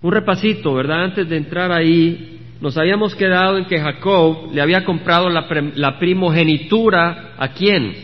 Un 0.00 0.12
repasito, 0.12 0.74
¿verdad? 0.74 1.04
Antes 1.04 1.28
de 1.28 1.36
entrar 1.36 1.72
ahí, 1.72 2.38
nos 2.60 2.76
habíamos 2.76 3.14
quedado 3.14 3.58
en 3.58 3.64
que 3.64 3.80
Jacob 3.80 4.52
le 4.52 4.60
había 4.60 4.84
comprado 4.84 5.28
la, 5.28 5.98
primogenitura 5.98 7.34
a 7.36 7.48
quién? 7.48 7.94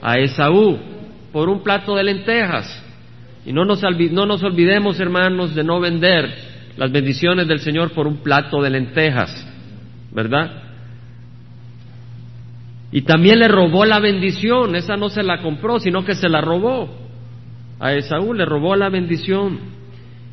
A 0.00 0.18
Esaú, 0.18 0.78
por 1.32 1.48
un 1.48 1.62
plato 1.62 1.96
de 1.96 2.04
lentejas. 2.04 2.82
Y 3.44 3.52
no 3.52 3.64
nos, 3.64 3.82
no 3.82 4.26
nos 4.26 4.42
olvidemos, 4.42 4.98
hermanos, 5.00 5.54
de 5.54 5.64
no 5.64 5.80
vender 5.80 6.34
las 6.76 6.90
bendiciones 6.90 7.46
del 7.46 7.60
Señor 7.60 7.92
por 7.92 8.06
un 8.06 8.18
plato 8.18 8.62
de 8.62 8.70
lentejas, 8.70 9.46
¿verdad? 10.12 10.62
Y 12.90 13.02
también 13.02 13.38
le 13.38 13.48
robó 13.48 13.84
la 13.84 14.00
bendición, 14.00 14.76
esa 14.76 14.96
no 14.96 15.10
se 15.10 15.22
la 15.22 15.42
compró, 15.42 15.78
sino 15.78 16.04
que 16.04 16.14
se 16.14 16.28
la 16.28 16.40
robó. 16.40 16.88
A 17.80 17.92
Esaú 17.92 18.32
le 18.32 18.44
robó 18.44 18.76
la 18.76 18.88
bendición. 18.88 19.73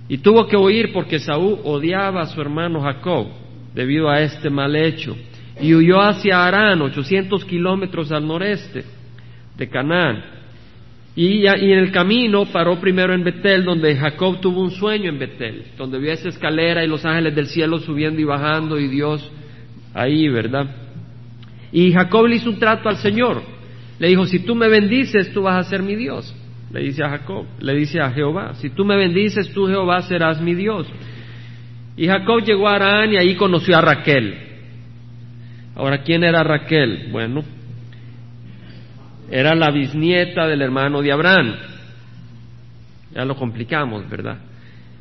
Y 0.07 0.17
tuvo 0.17 0.47
que 0.47 0.57
huir 0.57 0.91
porque 0.91 1.17
Esaú 1.17 1.59
odiaba 1.63 2.21
a 2.21 2.27
su 2.27 2.41
hermano 2.41 2.81
Jacob 2.81 3.27
debido 3.73 4.09
a 4.09 4.21
este 4.21 4.49
mal 4.49 4.75
hecho. 4.75 5.15
Y 5.61 5.73
huyó 5.73 6.01
hacia 6.01 6.45
Arán, 6.45 6.81
800 6.81 7.45
kilómetros 7.45 8.11
al 8.11 8.27
noreste 8.27 8.83
de 9.57 9.69
Canaán. 9.69 10.23
Y, 11.15 11.45
en 11.45 11.77
el 11.77 11.91
camino 11.91 12.45
paró 12.45 12.79
primero 12.79 13.13
en 13.13 13.23
Betel, 13.23 13.65
donde 13.65 13.95
Jacob 13.95 14.39
tuvo 14.39 14.61
un 14.61 14.71
sueño 14.71 15.09
en 15.09 15.19
Betel, 15.19 15.65
donde 15.77 15.99
vio 15.99 16.11
esa 16.11 16.29
escalera 16.29 16.83
y 16.83 16.87
los 16.87 17.03
ángeles 17.05 17.35
del 17.35 17.47
cielo 17.47 17.79
subiendo 17.79 18.21
y 18.21 18.23
bajando 18.23 18.79
y 18.79 18.87
Dios 18.87 19.29
ahí, 19.93 20.29
¿verdad? 20.29 20.67
Y 21.71 21.91
Jacob 21.91 22.27
le 22.27 22.37
hizo 22.37 22.49
un 22.49 22.59
trato 22.59 22.87
al 22.87 22.97
Señor. 22.97 23.41
Le 23.99 24.07
dijo, 24.07 24.25
si 24.25 24.39
tú 24.39 24.55
me 24.55 24.69
bendices, 24.69 25.31
tú 25.33 25.43
vas 25.43 25.65
a 25.65 25.69
ser 25.69 25.83
mi 25.83 25.95
Dios. 25.95 26.33
Le 26.73 26.81
dice 26.81 27.03
a 27.03 27.09
Jacob, 27.09 27.45
le 27.59 27.75
dice 27.75 27.99
a 27.99 28.11
Jehová, 28.11 28.53
si 28.55 28.69
tú 28.69 28.85
me 28.85 28.95
bendices, 28.95 29.51
tú 29.53 29.67
Jehová 29.67 30.01
serás 30.03 30.41
mi 30.41 30.55
Dios. 30.55 30.87
Y 31.97 32.07
Jacob 32.07 32.43
llegó 32.43 32.67
a 32.67 32.75
Arán 32.75 33.11
y 33.11 33.17
ahí 33.17 33.35
conoció 33.35 33.77
a 33.77 33.81
Raquel. 33.81 34.37
Ahora, 35.75 36.03
¿quién 36.03 36.23
era 36.23 36.43
Raquel? 36.43 37.09
Bueno, 37.11 37.43
era 39.29 39.53
la 39.55 39.71
bisnieta 39.71 40.47
del 40.47 40.61
hermano 40.61 41.01
de 41.01 41.11
Abraham. 41.11 41.55
Ya 43.13 43.25
lo 43.25 43.35
complicamos, 43.35 44.09
¿verdad? 44.09 44.37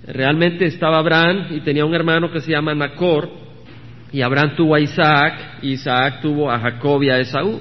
Realmente 0.06 0.64
estaba 0.64 0.98
Abraham 0.98 1.46
y 1.50 1.60
tenía 1.60 1.84
un 1.84 1.94
hermano 1.94 2.32
que 2.32 2.40
se 2.40 2.50
llama 2.50 2.74
Nacor, 2.74 3.30
y 4.12 4.22
Abraham 4.22 4.56
tuvo 4.56 4.74
a 4.74 4.80
Isaac, 4.80 5.58
y 5.62 5.72
Isaac 5.72 6.20
tuvo 6.20 6.50
a 6.50 6.58
Jacob 6.58 7.00
y 7.02 7.10
a 7.10 7.18
Esaú. 7.18 7.60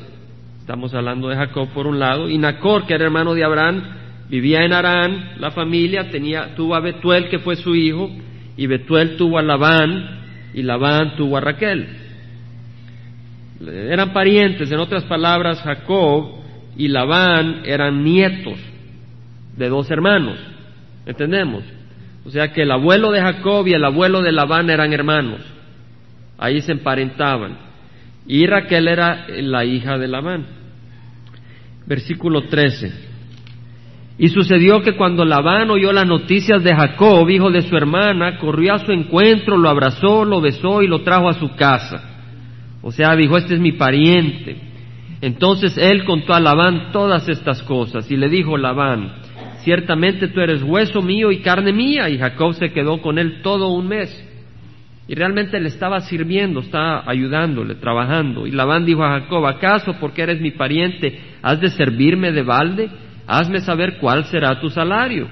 Estamos 0.60 0.94
hablando 0.94 1.30
de 1.30 1.36
Jacob 1.36 1.70
por 1.70 1.86
un 1.86 2.00
lado, 2.00 2.30
y 2.30 2.38
Nacor, 2.38 2.88
que 2.88 2.96
era 2.96 3.06
hermano 3.06 3.34
de 3.34 3.44
Abraham, 3.44 3.84
vivía 4.30 4.64
en 4.64 4.74
Arán, 4.74 5.32
la 5.40 5.52
familia, 5.52 6.10
tenía, 6.10 6.56
tuvo 6.56 6.76
a 6.76 6.80
Betuel, 6.80 7.30
que 7.30 7.40
fue 7.40 7.56
su 7.56 7.76
hijo, 7.76 8.10
y 8.56 8.68
Betuel 8.68 9.18
tuvo 9.18 9.38
a 9.38 9.42
Labán, 9.42 10.20
y 10.54 10.62
Labán 10.62 11.16
tuvo 11.16 11.38
a 11.38 11.42
Raquel. 11.42 11.88
Eran 13.68 14.14
parientes, 14.14 14.72
en 14.72 14.80
otras 14.80 15.04
palabras, 15.04 15.62
Jacob 15.62 16.40
y 16.78 16.88
Labán 16.88 17.64
eran 17.66 18.04
nietos 18.04 18.58
de 19.58 19.68
dos 19.68 19.92
hermanos. 19.92 20.38
¿Entendemos? 21.06 21.64
O 22.26 22.30
sea 22.30 22.54
que 22.54 22.62
el 22.62 22.72
abuelo 22.72 23.12
de 23.12 23.22
Jacob 23.22 23.68
y 23.68 23.74
el 23.74 23.84
abuelo 23.84 24.22
de 24.22 24.32
Labán 24.32 24.70
eran 24.70 24.94
hermanos. 24.94 25.42
Ahí 26.38 26.62
se 26.62 26.72
emparentaban. 26.72 27.58
Y 28.28 28.46
Raquel 28.46 28.88
era 28.88 29.28
la 29.28 29.66
hija 29.66 29.98
de 29.98 30.08
Labán. 30.08 30.46
Versículo 31.86 32.44
13. 32.44 33.09
Y 34.22 34.28
sucedió 34.28 34.82
que 34.82 34.98
cuando 34.98 35.24
Labán 35.24 35.72
oyó 35.72 35.94
las 35.94 36.06
noticias 36.06 36.62
de 36.62 36.76
Jacob, 36.76 37.30
hijo 37.30 37.50
de 37.52 37.62
su 37.62 37.78
hermana, 37.78 38.38
corrió 38.38 38.74
a 38.74 38.80
su 38.80 38.92
encuentro, 38.92 39.58
lo 39.58 39.70
abrazó, 39.70 40.26
lo 40.26 40.42
besó 40.42 40.82
y 40.82 40.88
lo 40.88 41.04
trajo 41.04 41.30
a 41.30 41.36
su 41.36 41.56
casa. 41.56 42.04
O 42.82 42.92
sea, 42.92 43.16
dijo, 43.16 43.38
este 43.38 43.54
es 43.54 43.62
mi 43.62 43.72
pariente. 43.72 44.58
Entonces 45.22 45.78
él 45.78 46.04
contó 46.04 46.34
a 46.34 46.42
Labán 46.42 46.92
todas 46.92 47.30
estas 47.30 47.64
cosas 47.64 48.12
y 48.12 48.18
le 48.18 48.28
dijo 48.28 48.58
Labán, 48.58 49.14
ciertamente 49.64 50.28
tú 50.28 50.42
eres 50.42 50.64
hueso 50.64 51.02
mío 51.02 51.32
y 51.32 51.40
carne 51.40 51.72
mía. 51.72 52.10
Y 52.10 52.18
Jacob 52.18 52.54
se 52.56 52.74
quedó 52.74 53.02
con 53.02 53.20
él 53.20 53.42
todo 53.42 53.70
un 53.70 53.88
mes. 53.88 54.26
Y 55.08 55.16
realmente 55.16 55.62
le 55.62 55.70
estaba 55.70 56.02
sirviendo, 56.02 56.60
estaba 56.60 57.04
ayudándole, 57.10 57.76
trabajando. 57.76 58.46
Y 58.46 58.52
Labán 58.52 58.86
dijo 58.86 59.02
a 59.02 59.22
Jacob, 59.22 59.46
¿acaso 59.48 59.96
porque 59.98 60.24
eres 60.24 60.42
mi 60.42 60.52
pariente 60.52 61.20
has 61.42 61.62
de 61.62 61.70
servirme 61.70 62.34
de 62.34 62.44
balde? 62.44 62.90
Hazme 63.32 63.60
saber 63.62 64.00
cuál 64.00 64.26
será 64.26 64.60
tu 64.60 64.72
salario. 64.72 65.28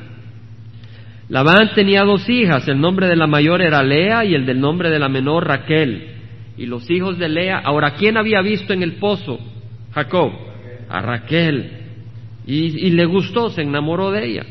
Labán 1.30 1.72
tenía 1.74 2.04
dos 2.04 2.30
hijas, 2.30 2.68
el 2.68 2.80
nombre 2.80 3.08
de 3.08 3.16
la 3.16 3.26
mayor 3.26 3.60
era 3.60 3.82
Lea 3.82 4.24
y 4.24 4.36
el 4.36 4.46
del 4.46 4.60
nombre 4.60 4.92
de 4.92 5.00
la 5.00 5.10
menor 5.10 5.48
Raquel. 5.48 6.10
Y 6.58 6.68
los 6.68 6.88
hijos 6.92 7.18
de 7.18 7.28
Lea, 7.28 7.58
ahora, 7.58 7.96
¿quién 7.96 8.16
había 8.16 8.44
visto 8.44 8.72
en 8.72 8.84
el 8.84 8.94
pozo 8.94 9.40
Jacob? 9.96 10.32
A 10.88 11.02
Raquel. 11.02 11.72
Y, 12.46 12.92
le 12.92 13.06
gustó, 13.06 13.50
se 13.50 13.64
enamoró 13.64 14.12
de 14.12 14.26
ella. 14.26 14.46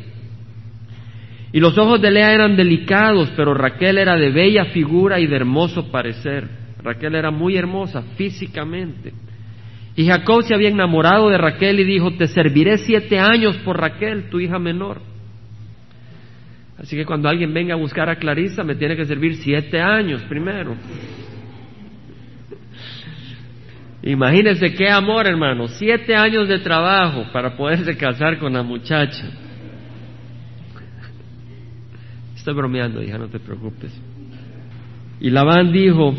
Y 1.52 1.60
los 1.60 1.78
ojos 1.78 2.02
de 2.02 2.10
Lea 2.10 2.32
eran 2.32 2.56
delicados, 2.56 3.30
pero 3.36 3.54
Raquel 3.54 3.96
era 3.96 4.16
de 4.16 4.30
bella 4.30 4.64
figura 4.66 5.20
y 5.20 5.28
de 5.28 5.36
hermoso 5.36 5.92
parecer. 5.92 6.48
Raquel 6.82 7.14
era 7.14 7.30
muy 7.30 7.56
hermosa 7.56 8.02
físicamente. 8.16 9.12
Y 9.96 10.06
Jacob 10.06 10.42
se 10.42 10.54
había 10.54 10.68
enamorado 10.68 11.30
de 11.30 11.38
Raquel 11.38 11.80
y 11.80 11.84
dijo, 11.84 12.12
te 12.12 12.28
serviré 12.28 12.76
siete 12.78 13.18
años 13.18 13.56
por 13.58 13.80
Raquel, 13.80 14.28
tu 14.28 14.38
hija 14.38 14.58
menor. 14.58 15.00
Así 16.78 16.94
que 16.94 17.06
cuando 17.06 17.30
alguien 17.30 17.54
venga 17.54 17.74
a 17.74 17.78
buscar 17.78 18.10
a 18.10 18.16
Clarisa, 18.16 18.62
me 18.62 18.74
tiene 18.74 18.94
que 18.94 19.06
servir 19.06 19.36
siete 19.36 19.80
años 19.80 20.22
primero. 20.24 20.76
Imagínense 24.02 24.74
qué 24.74 24.90
amor, 24.90 25.26
hermano. 25.26 25.66
Siete 25.66 26.14
años 26.14 26.46
de 26.46 26.58
trabajo 26.58 27.24
para 27.32 27.56
poderse 27.56 27.96
casar 27.96 28.38
con 28.38 28.52
la 28.52 28.62
muchacha. 28.62 29.30
Estoy 32.36 32.54
bromeando, 32.54 33.02
hija, 33.02 33.16
no 33.16 33.28
te 33.28 33.40
preocupes. 33.40 33.98
Y 35.20 35.30
Labán 35.30 35.72
dijo, 35.72 36.14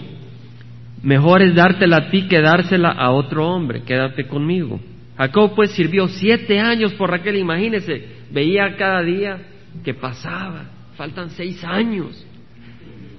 mejor 1.03 1.41
es 1.41 1.56
dártela 1.56 1.97
a 1.97 2.09
ti 2.09 2.28
que 2.28 2.41
dársela 2.41 2.90
a 2.90 3.12
otro 3.12 3.47
hombre, 3.47 3.84
quédate 3.84 4.28
conmigo. 4.28 4.80
Jacob 5.18 5.53
pues 5.56 5.72
sirvió 5.72 6.08
siete 6.08 6.59
años 6.59 6.94
por 6.94 7.09
Raquel, 7.09 7.38
imagínense, 7.38 8.06
veía 8.31 8.75
cada 8.78 9.02
día 9.02 9.40
que 9.84 9.94
pasaba, 9.94 10.66
faltan 10.96 11.31
seis 11.31 11.63
años. 11.63 12.25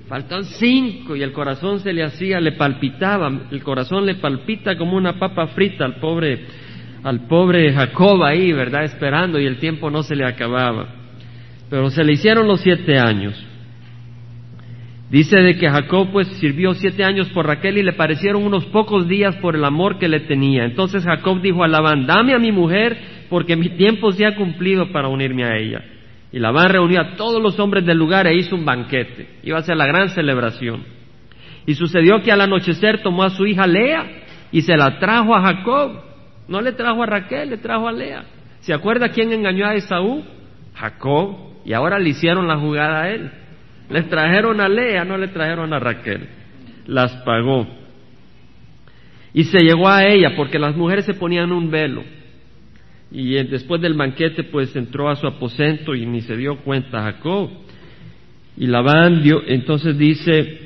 Faltan 0.09 0.45
cinco 0.45 1.17
y 1.17 1.23
el 1.23 1.33
corazón 1.33 1.81
se 1.81 1.93
le 1.93 2.03
hacía, 2.03 2.41
le 2.41 2.53
palpitaba, 2.53 3.31
el 3.51 3.63
corazón 3.63 4.07
le 4.07 4.15
palpita 4.15 4.79
como 4.79 4.97
una 4.97 5.19
papa 5.19 5.49
frita 5.49 5.85
al 5.85 5.97
pobre, 5.97 6.47
al 7.03 7.27
pobre 7.27 7.75
Jacob 7.75 8.23
ahí, 8.25 8.51
¿verdad? 8.53 8.85
Esperando 8.85 9.39
y 9.39 9.45
el 9.45 9.59
tiempo 9.59 9.91
no 9.91 10.03
se 10.03 10.17
le 10.17 10.25
acababa. 10.25 10.89
Pero 11.69 11.91
se 11.91 12.03
le 12.05 12.13
hicieron 12.15 12.49
los 12.49 12.63
siete 12.63 12.99
años. 12.99 13.35
Dice 15.11 15.39
de 15.39 15.57
que 15.57 15.71
Jacob 15.71 16.11
pues 16.13 16.29
sirvió 16.39 16.75
siete 16.75 17.03
años 17.03 17.31
por 17.31 17.47
Raquel 17.47 17.79
y 17.79 17.83
le 17.83 17.95
parecieron 17.95 18.45
unos 18.45 18.67
pocos 18.67 19.09
días 19.09 19.37
por 19.37 19.57
el 19.57 19.65
amor 19.65 19.99
que 19.99 20.09
le 20.09 20.21
tenía. 20.21 20.65
Entonces 20.65 21.03
Jacob 21.03 21.41
dijo 21.41 21.65
a 21.65 21.69
Labán, 21.69 22.07
dame 22.07 22.35
a 22.35 22.39
mi 22.39 22.53
mujer 22.53 22.99
porque 23.31 23.57
mi 23.57 23.71
tiempo 23.71 24.13
se 24.13 24.27
ha 24.27 24.37
cumplido 24.37 24.93
para 24.93 25.09
unirme 25.09 25.45
a 25.45 25.57
ella. 25.57 25.83
Y 26.31 26.39
Labán 26.39 26.69
reunió 26.69 27.01
a 27.01 27.17
todos 27.17 27.43
los 27.43 27.59
hombres 27.59 27.87
del 27.87 27.97
lugar 27.97 28.27
e 28.27 28.37
hizo 28.37 28.55
un 28.55 28.67
banquete. 28.67 29.39
Iba 29.43 29.59
a 29.59 29.63
ser 29.63 29.79
la 29.79 29.87
gran 29.87 30.11
celebración. 30.11 30.85
Y 31.65 31.75
sucedió 31.75 32.23
que 32.23 32.31
al 32.31 32.43
anochecer 32.43 33.03
tomó 33.03 33.23
a 33.23 33.31
su 33.31 33.47
hija 33.47 33.67
Lea 33.67 34.05
y 34.53 34.61
se 34.61 34.77
la 34.77 34.99
trajo 34.99 35.35
a 35.35 35.41
Jacob. 35.41 36.03
No 36.49 36.61
le 36.61 36.73
trajo 36.73 37.03
a 37.03 37.07
Raquel, 37.07 37.49
le 37.49 37.57
trajo 37.57 37.89
a 37.89 37.93
Lea. 37.93 38.25
¿Se 38.61 38.75
acuerda 38.75 39.09
quién 39.09 39.33
engañó 39.33 39.67
a 39.67 39.75
Esaú? 39.75 40.23
Jacob. 40.75 41.37
Y 41.65 41.73
ahora 41.73 41.99
le 41.99 42.11
hicieron 42.11 42.47
la 42.47 42.59
jugada 42.59 43.03
a 43.03 43.11
él. 43.11 43.31
Le 43.91 44.03
trajeron 44.03 44.61
a 44.61 44.69
Lea, 44.69 45.05
no 45.05 45.17
le 45.17 45.29
trajeron 45.29 45.73
a 45.73 45.79
Raquel. 45.79 46.29
Las 46.87 47.13
pagó. 47.25 47.67
Y 49.35 49.45
se 49.45 49.59
llegó 49.59 49.89
a 49.89 50.05
ella 50.05 50.35
porque 50.37 50.59
las 50.59 50.77
mujeres 50.77 51.05
se 51.05 51.15
ponían 51.15 51.53
un 51.53 51.71
velo 51.71 52.03
y 53.11 53.35
después 53.45 53.81
del 53.81 53.95
banquete 53.95 54.45
pues 54.45 54.75
entró 54.77 55.09
a 55.09 55.17
su 55.17 55.27
aposento 55.27 55.95
y 55.95 56.05
ni 56.07 56.21
se 56.21 56.37
dio 56.37 56.59
cuenta 56.59 57.03
Jacob. 57.03 57.51
Y 58.57 58.67
Labán 58.67 59.23
dio, 59.23 59.43
entonces 59.47 59.97
dice, 59.97 60.59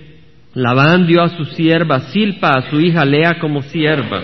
Labán 0.55 1.07
dio 1.07 1.23
a 1.23 1.29
su 1.29 1.45
sierva 1.45 2.01
Silpa, 2.13 2.53
a 2.53 2.71
su 2.71 2.81
hija 2.81 3.05
Lea 3.05 3.39
como 3.39 3.63
sierva. 3.63 4.23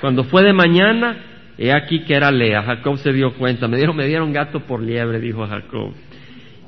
Cuando 0.00 0.24
fue 0.24 0.42
de 0.42 0.52
mañana, 0.52 1.16
he 1.58 1.72
aquí 1.72 2.04
que 2.04 2.14
era 2.14 2.30
Lea. 2.30 2.62
Jacob 2.62 2.98
se 2.98 3.12
dio 3.12 3.34
cuenta, 3.34 3.66
me 3.66 3.78
dieron, 3.78 3.96
me 3.96 4.06
dieron 4.06 4.32
gato 4.32 4.60
por 4.60 4.82
liebre, 4.82 5.18
dijo 5.18 5.46
Jacob. 5.46 5.92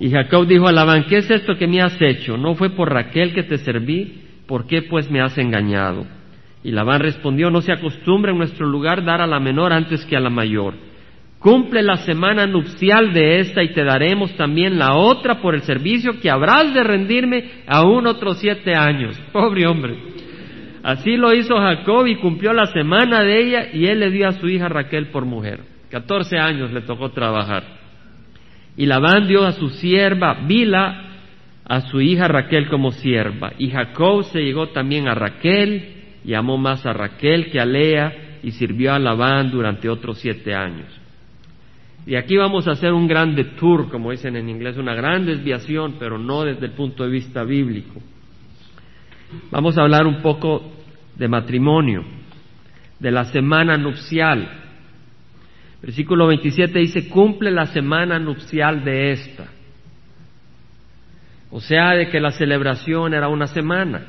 Y 0.00 0.10
Jacob 0.10 0.46
dijo 0.46 0.68
a 0.68 0.72
Labán, 0.72 1.04
¿qué 1.08 1.18
es 1.18 1.30
esto 1.30 1.56
que 1.56 1.66
me 1.66 1.80
has 1.80 2.00
hecho? 2.00 2.36
¿No 2.36 2.54
fue 2.54 2.70
por 2.70 2.92
Raquel 2.92 3.34
que 3.34 3.42
te 3.42 3.58
serví? 3.58 4.22
¿Por 4.46 4.66
qué 4.66 4.82
pues 4.82 5.10
me 5.10 5.20
has 5.20 5.36
engañado? 5.38 6.06
Y 6.62 6.70
Labán 6.70 7.00
respondió, 7.00 7.50
no 7.50 7.60
se 7.60 7.72
acostumbra 7.72 8.32
en 8.32 8.38
nuestro 8.38 8.66
lugar 8.66 9.04
dar 9.04 9.20
a 9.20 9.26
la 9.26 9.40
menor 9.40 9.72
antes 9.72 10.04
que 10.04 10.16
a 10.16 10.20
la 10.20 10.30
mayor. 10.30 10.74
Cumple 11.38 11.82
la 11.82 11.96
semana 11.98 12.46
nupcial 12.46 13.12
de 13.12 13.40
esta 13.40 13.62
y 13.62 13.72
te 13.72 13.84
daremos 13.84 14.34
también 14.36 14.78
la 14.78 14.94
otra 14.94 15.40
por 15.40 15.54
el 15.54 15.62
servicio 15.62 16.18
que 16.20 16.30
habrás 16.30 16.74
de 16.74 16.82
rendirme 16.82 17.62
aún 17.66 18.06
otros 18.06 18.38
siete 18.38 18.74
años. 18.74 19.20
Pobre 19.32 19.66
hombre. 19.66 19.96
Así 20.82 21.16
lo 21.16 21.32
hizo 21.34 21.56
Jacob 21.56 22.06
y 22.06 22.16
cumplió 22.16 22.52
la 22.52 22.66
semana 22.66 23.22
de 23.22 23.40
ella 23.40 23.68
y 23.72 23.86
él 23.86 24.00
le 24.00 24.10
dio 24.10 24.28
a 24.28 24.32
su 24.32 24.48
hija 24.48 24.68
Raquel 24.68 25.08
por 25.08 25.24
mujer. 25.24 25.60
Catorce 25.90 26.38
años 26.38 26.72
le 26.72 26.82
tocó 26.82 27.10
trabajar. 27.10 27.77
Y 28.78 28.86
Labán 28.86 29.26
dio 29.26 29.44
a 29.44 29.52
su 29.52 29.68
sierva 29.68 30.34
Bila 30.46 31.04
a 31.64 31.82
su 31.82 32.00
hija 32.00 32.28
Raquel 32.28 32.68
como 32.68 32.92
sierva. 32.92 33.52
Y 33.58 33.70
Jacob 33.70 34.24
se 34.24 34.40
llegó 34.40 34.68
también 34.68 35.06
a 35.06 35.14
Raquel 35.14 35.96
y 36.24 36.32
amó 36.32 36.56
más 36.56 36.86
a 36.86 36.94
Raquel 36.94 37.50
que 37.50 37.60
a 37.60 37.66
Lea 37.66 38.38
y 38.42 38.52
sirvió 38.52 38.94
a 38.94 38.98
Labán 38.98 39.50
durante 39.50 39.88
otros 39.88 40.18
siete 40.18 40.54
años. 40.54 40.86
Y 42.06 42.14
aquí 42.14 42.36
vamos 42.36 42.66
a 42.66 42.70
hacer 42.70 42.92
un 42.94 43.06
gran 43.06 43.34
detour, 43.34 43.90
como 43.90 44.12
dicen 44.12 44.36
en 44.36 44.48
inglés, 44.48 44.78
una 44.78 44.94
gran 44.94 45.26
desviación, 45.26 45.96
pero 45.98 46.16
no 46.16 46.44
desde 46.44 46.66
el 46.66 46.72
punto 46.72 47.04
de 47.04 47.10
vista 47.10 47.44
bíblico. 47.44 48.00
Vamos 49.50 49.76
a 49.76 49.82
hablar 49.82 50.06
un 50.06 50.22
poco 50.22 50.72
de 51.16 51.28
matrimonio, 51.28 52.04
de 52.98 53.10
la 53.10 53.26
semana 53.26 53.76
nupcial. 53.76 54.67
Versículo 55.80 56.26
27 56.26 56.78
dice, 56.78 57.08
cumple 57.08 57.50
la 57.50 57.66
semana 57.66 58.18
nupcial 58.18 58.84
de 58.84 59.12
esta. 59.12 59.46
O 61.50 61.60
sea, 61.60 61.92
de 61.92 62.08
que 62.08 62.20
la 62.20 62.32
celebración 62.32 63.14
era 63.14 63.28
una 63.28 63.46
semana, 63.46 64.06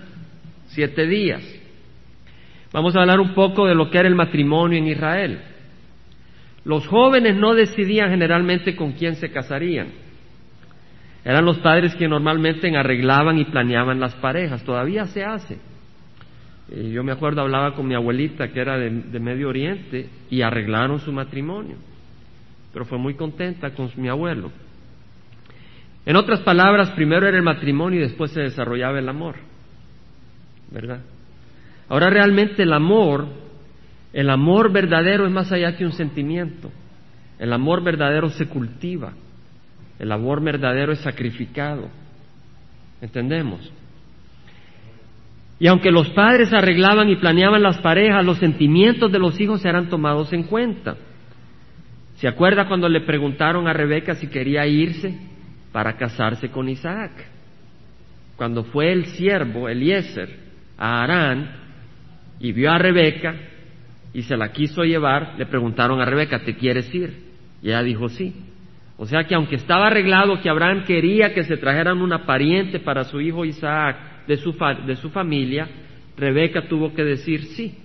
siete 0.67 1.05
días. 1.05 1.43
Vamos 2.73 2.95
a 2.95 3.01
hablar 3.01 3.19
un 3.19 3.33
poco 3.33 3.67
de 3.67 3.75
lo 3.75 3.89
que 3.89 3.97
era 3.97 4.07
el 4.07 4.15
matrimonio 4.15 4.77
en 4.77 4.87
Israel. 4.87 5.41
Los 6.65 6.87
jóvenes 6.87 7.35
no 7.35 7.53
decidían 7.53 8.09
generalmente 8.09 8.75
con 8.75 8.91
quién 8.91 9.15
se 9.15 9.31
casarían. 9.31 9.87
Eran 11.23 11.45
los 11.45 11.59
padres 11.59 11.95
que 11.95 12.07
normalmente 12.07 12.75
arreglaban 12.75 13.37
y 13.37 13.45
planeaban 13.45 13.99
las 13.99 14.15
parejas. 14.15 14.63
Todavía 14.63 15.05
se 15.05 15.23
hace. 15.23 15.57
Eh, 16.71 16.89
yo 16.91 17.03
me 17.03 17.11
acuerdo, 17.11 17.41
hablaba 17.41 17.73
con 17.75 17.87
mi 17.87 17.95
abuelita 17.95 18.49
que 18.49 18.59
era 18.59 18.77
de, 18.77 18.89
de, 18.89 19.19
Medio 19.19 19.49
Oriente 19.49 20.09
y 20.29 20.41
arreglaron 20.41 20.99
su 20.99 21.11
matrimonio. 21.11 21.77
Pero 22.71 22.85
fue 22.85 22.97
muy 22.97 23.15
contenta 23.15 23.71
con 23.71 23.89
mi 23.95 24.09
abuelo. 24.09 24.51
En 26.05 26.15
otras 26.15 26.41
palabras, 26.41 26.91
primero 26.91 27.27
era 27.27 27.37
el 27.37 27.43
matrimonio 27.43 27.99
y 27.99 28.03
después 28.03 28.31
se 28.31 28.41
desarrollaba 28.41 28.99
el 28.99 29.09
amor. 29.09 29.35
¿Verdad? 30.71 31.01
Ahora 31.87 32.09
realmente 32.09 32.63
el 32.63 32.73
amor 32.73 33.27
el 34.11 34.29
amor 34.29 34.71
verdadero 34.71 35.27
es 35.27 35.31
más 35.31 35.51
allá 35.51 35.75
que 35.75 35.85
un 35.85 35.91
sentimiento. 35.91 36.71
El 37.37 37.53
amor 37.53 37.83
verdadero 37.83 38.29
se 38.29 38.47
cultiva. 38.47 39.13
El 39.99 40.11
amor 40.11 40.41
verdadero 40.43 40.91
es 40.91 40.99
sacrificado. 40.99 41.89
¿Entendemos? 43.01 43.71
Y 45.59 45.67
aunque 45.67 45.91
los 45.91 46.09
padres 46.11 46.53
arreglaban 46.53 47.09
y 47.09 47.17
planeaban 47.17 47.61
las 47.61 47.79
parejas, 47.79 48.25
los 48.25 48.37
sentimientos 48.37 49.11
de 49.11 49.19
los 49.19 49.39
hijos 49.41 49.63
eran 49.65 49.89
tomados 49.89 50.31
en 50.31 50.43
cuenta. 50.43 50.95
¿Se 52.15 52.27
acuerda 52.27 52.67
cuando 52.67 52.87
le 52.87 53.01
preguntaron 53.01 53.67
a 53.67 53.73
Rebeca 53.73 54.15
si 54.15 54.27
quería 54.27 54.65
irse 54.67 55.17
para 55.71 55.97
casarse 55.97 56.49
con 56.49 56.69
Isaac? 56.69 57.11
Cuando 58.37 58.63
fue 58.63 58.93
el 58.93 59.05
siervo, 59.07 59.67
Eliezer, 59.67 60.29
a 60.77 61.03
Arán 61.03 61.51
y 62.39 62.53
vio 62.53 62.71
a 62.71 62.77
Rebeca, 62.77 63.35
y 64.13 64.23
se 64.23 64.37
la 64.37 64.51
quiso 64.51 64.83
llevar, 64.83 65.35
le 65.37 65.45
preguntaron 65.45 66.01
a 66.01 66.05
Rebeca, 66.05 66.39
¿te 66.39 66.55
quieres 66.55 66.93
ir? 66.95 67.29
Y 67.61 67.67
ella 67.67 67.83
dijo 67.83 68.09
sí. 68.09 68.33
O 68.97 69.05
sea 69.05 69.25
que 69.25 69.35
aunque 69.35 69.55
estaba 69.55 69.87
arreglado 69.87 70.41
que 70.41 70.49
Abraham 70.49 70.83
quería 70.85 71.33
que 71.33 71.43
se 71.43 71.57
trajeran 71.57 72.01
una 72.01 72.25
pariente 72.25 72.79
para 72.79 73.03
su 73.03 73.21
hijo 73.21 73.45
Isaac 73.45 73.97
de 74.29 74.37
su, 74.37 74.55
de 74.85 74.95
su 74.95 75.09
familia, 75.09 75.67
Rebeca 76.15 76.67
tuvo 76.67 76.93
que 76.93 77.03
decir 77.03 77.45
sí. 77.45 77.75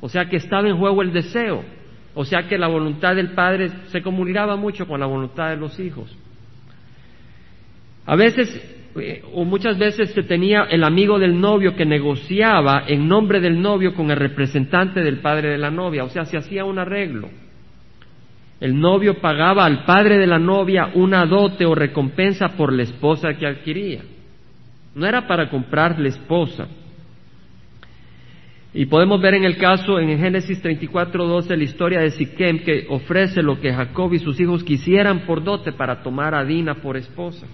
O 0.00 0.08
sea 0.08 0.28
que 0.28 0.36
estaba 0.36 0.68
en 0.68 0.76
juego 0.76 1.02
el 1.02 1.12
deseo. 1.12 1.62
O 2.14 2.24
sea 2.24 2.48
que 2.48 2.58
la 2.58 2.66
voluntad 2.66 3.14
del 3.14 3.30
padre 3.30 3.70
se 3.92 4.02
comunicaba 4.02 4.56
mucho 4.56 4.88
con 4.88 4.98
la 4.98 5.06
voluntad 5.06 5.50
de 5.50 5.56
los 5.56 5.78
hijos. 5.78 6.14
A 8.06 8.16
veces 8.16 8.48
eh, 8.96 9.22
o 9.34 9.44
muchas 9.44 9.78
veces 9.78 10.10
se 10.10 10.24
tenía 10.24 10.64
el 10.64 10.82
amigo 10.82 11.16
del 11.20 11.40
novio 11.40 11.76
que 11.76 11.86
negociaba 11.86 12.82
en 12.88 13.06
nombre 13.06 13.40
del 13.40 13.62
novio 13.62 13.94
con 13.94 14.10
el 14.10 14.16
representante 14.16 15.00
del 15.00 15.18
padre 15.18 15.50
de 15.50 15.58
la 15.58 15.70
novia, 15.70 16.02
o 16.02 16.08
sea, 16.08 16.24
se 16.24 16.36
hacía 16.36 16.64
un 16.64 16.80
arreglo. 16.80 17.28
El 18.58 18.80
novio 18.80 19.20
pagaba 19.20 19.64
al 19.64 19.84
padre 19.84 20.18
de 20.18 20.26
la 20.26 20.40
novia 20.40 20.90
una 20.94 21.24
dote 21.24 21.64
o 21.66 21.74
recompensa 21.74 22.56
por 22.56 22.72
la 22.72 22.82
esposa 22.82 23.34
que 23.34 23.46
adquiría. 23.46 24.00
No 24.96 25.06
era 25.06 25.26
para 25.26 25.50
comprar 25.50 26.00
la 26.00 26.08
esposa. 26.08 26.66
Y 28.72 28.86
podemos 28.86 29.20
ver 29.20 29.34
en 29.34 29.44
el 29.44 29.58
caso, 29.58 30.00
en 30.00 30.18
Génesis 30.18 30.62
34.12, 30.64 31.54
la 31.54 31.64
historia 31.64 32.00
de 32.00 32.12
Siquem, 32.12 32.60
que 32.60 32.86
ofrece 32.88 33.42
lo 33.42 33.60
que 33.60 33.74
Jacob 33.74 34.14
y 34.14 34.18
sus 34.18 34.40
hijos 34.40 34.64
quisieran 34.64 35.26
por 35.26 35.44
dote 35.44 35.72
para 35.72 36.02
tomar 36.02 36.34
a 36.34 36.46
Dina 36.46 36.76
por 36.76 36.96
esposa. 36.96 37.46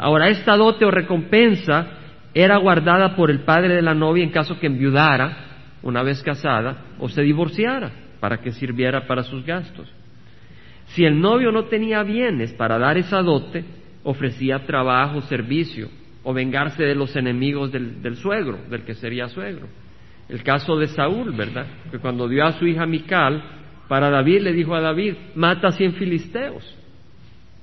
Ahora, 0.00 0.30
esta 0.30 0.56
dote 0.56 0.86
o 0.86 0.90
recompensa 0.90 1.86
era 2.32 2.56
guardada 2.56 3.14
por 3.14 3.30
el 3.30 3.40
padre 3.40 3.74
de 3.74 3.82
la 3.82 3.92
novia 3.92 4.24
en 4.24 4.30
caso 4.30 4.58
que 4.58 4.68
enviudara 4.68 5.36
una 5.82 6.02
vez 6.02 6.22
casada 6.22 6.78
o 6.98 7.10
se 7.10 7.20
divorciara 7.20 7.92
para 8.20 8.38
que 8.38 8.52
sirviera 8.52 9.06
para 9.06 9.22
sus 9.22 9.44
gastos. 9.44 9.92
Si 10.86 11.04
el 11.04 11.20
novio 11.20 11.52
no 11.52 11.64
tenía 11.64 12.02
bienes 12.02 12.54
para 12.54 12.78
dar 12.78 12.96
esa 12.96 13.20
dote, 13.20 13.66
ofrecía 14.02 14.64
trabajo, 14.64 15.20
servicio 15.20 15.90
o 16.28 16.34
vengarse 16.34 16.82
de 16.82 16.96
los 16.96 17.14
enemigos 17.14 17.70
del, 17.70 18.02
del 18.02 18.16
suegro, 18.16 18.58
del 18.68 18.82
que 18.82 18.94
sería 18.94 19.28
suegro. 19.28 19.68
El 20.28 20.42
caso 20.42 20.76
de 20.76 20.88
Saúl, 20.88 21.30
¿verdad? 21.36 21.66
Que 21.88 22.00
cuando 22.00 22.26
dio 22.26 22.44
a 22.44 22.58
su 22.58 22.66
hija 22.66 22.84
Mical 22.84 23.44
para 23.86 24.10
David 24.10 24.40
le 24.40 24.52
dijo 24.52 24.74
a 24.74 24.80
David, 24.80 25.14
mata 25.36 25.68
a 25.68 25.70
cien 25.70 25.92
filisteos. 25.92 26.64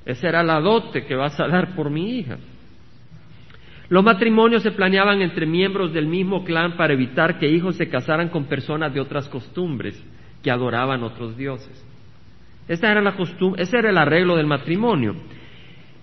Esa 0.06 0.30
era 0.30 0.44
la 0.44 0.62
dote 0.62 1.06
que 1.06 1.14
vas 1.14 1.38
a 1.42 1.48
dar 1.50 1.76
por 1.76 1.90
mi 1.90 2.18
hija. 2.20 2.38
Los 3.90 4.02
matrimonios 4.02 4.64
se 4.64 4.72
planeaban 4.72 5.22
entre 5.22 5.46
miembros 5.46 5.92
del 5.92 6.08
mismo 6.08 6.46
clan 6.46 6.78
para 6.78 6.94
evitar 6.94 7.40
que 7.40 7.50
hijos 7.50 7.76
se 7.76 7.90
casaran 7.90 8.30
con 8.30 8.46
personas 8.46 8.94
de 8.94 9.02
otras 9.02 9.28
costumbres 9.28 10.02
que 10.42 10.50
adoraban 10.50 11.04
otros 11.04 11.36
dioses. 11.36 11.86
Esa 12.70 12.90
era 12.90 13.02
la 13.02 13.18
costumbre, 13.18 13.62
ese 13.62 13.78
era 13.78 13.90
el 13.90 13.98
arreglo 13.98 14.38
del 14.38 14.48
matrimonio. 14.48 15.16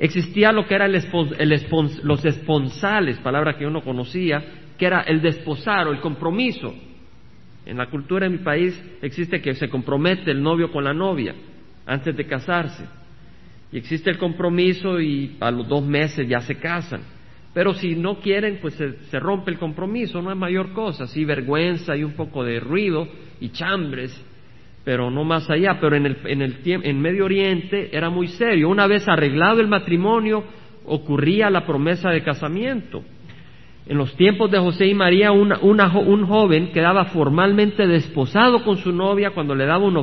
Existía 0.00 0.50
lo 0.50 0.66
que 0.66 0.74
era 0.74 0.88
los 0.88 2.24
esponsales, 2.24 3.18
palabra 3.18 3.58
que 3.58 3.64
yo 3.64 3.70
no 3.70 3.82
conocía, 3.82 4.42
que 4.78 4.86
era 4.86 5.02
el 5.02 5.20
desposar 5.20 5.86
o 5.86 5.92
el 5.92 6.00
compromiso. 6.00 6.74
En 7.66 7.76
la 7.76 7.90
cultura 7.90 8.26
de 8.26 8.32
mi 8.32 8.42
país 8.42 8.82
existe 9.02 9.42
que 9.42 9.54
se 9.54 9.68
compromete 9.68 10.30
el 10.30 10.42
novio 10.42 10.72
con 10.72 10.84
la 10.84 10.94
novia 10.94 11.34
antes 11.84 12.16
de 12.16 12.26
casarse. 12.26 12.82
Y 13.70 13.76
existe 13.76 14.08
el 14.08 14.16
compromiso 14.16 14.98
y 15.02 15.36
a 15.38 15.50
los 15.50 15.68
dos 15.68 15.84
meses 15.84 16.26
ya 16.26 16.40
se 16.40 16.56
casan. 16.56 17.02
Pero 17.52 17.74
si 17.74 17.94
no 17.94 18.20
quieren, 18.20 18.58
pues 18.62 18.74
se, 18.74 19.20
rompe 19.20 19.50
el 19.50 19.58
compromiso, 19.58 20.22
no 20.22 20.30
es 20.30 20.36
mayor 20.36 20.72
cosa, 20.72 21.06
sí 21.08 21.26
vergüenza 21.26 21.94
y 21.94 22.04
un 22.04 22.12
poco 22.12 22.42
de 22.42 22.58
ruido 22.58 23.06
y 23.38 23.50
chambres, 23.50 24.18
pero 24.84 25.10
no 25.10 25.24
más 25.24 25.48
allá. 25.50 25.78
Pero 25.80 25.96
en 25.96 26.06
el, 26.06 26.16
en 26.24 26.42
el 26.42 26.60
en 26.64 27.00
Medio 27.00 27.24
Oriente 27.24 27.90
era 27.92 28.10
muy 28.10 28.28
serio. 28.28 28.68
Una 28.68 28.86
vez 28.86 29.08
arreglado 29.08 29.60
el 29.60 29.68
matrimonio, 29.68 30.44
ocurría 30.86 31.50
la 31.50 31.66
promesa 31.66 32.10
de 32.10 32.22
casamiento. 32.22 33.02
En 33.86 33.98
los 33.98 34.14
tiempos 34.16 34.50
de 34.50 34.58
José 34.58 34.86
y 34.86 34.94
María, 34.94 35.32
un 35.32 36.26
joven 36.26 36.70
quedaba 36.72 37.06
formalmente 37.06 37.86
desposado 37.86 38.62
con 38.62 38.76
su 38.76 38.92
novia 38.92 39.30
cuando 39.30 39.54
le 39.54 39.66
daba 39.66 39.84
un 39.84 39.96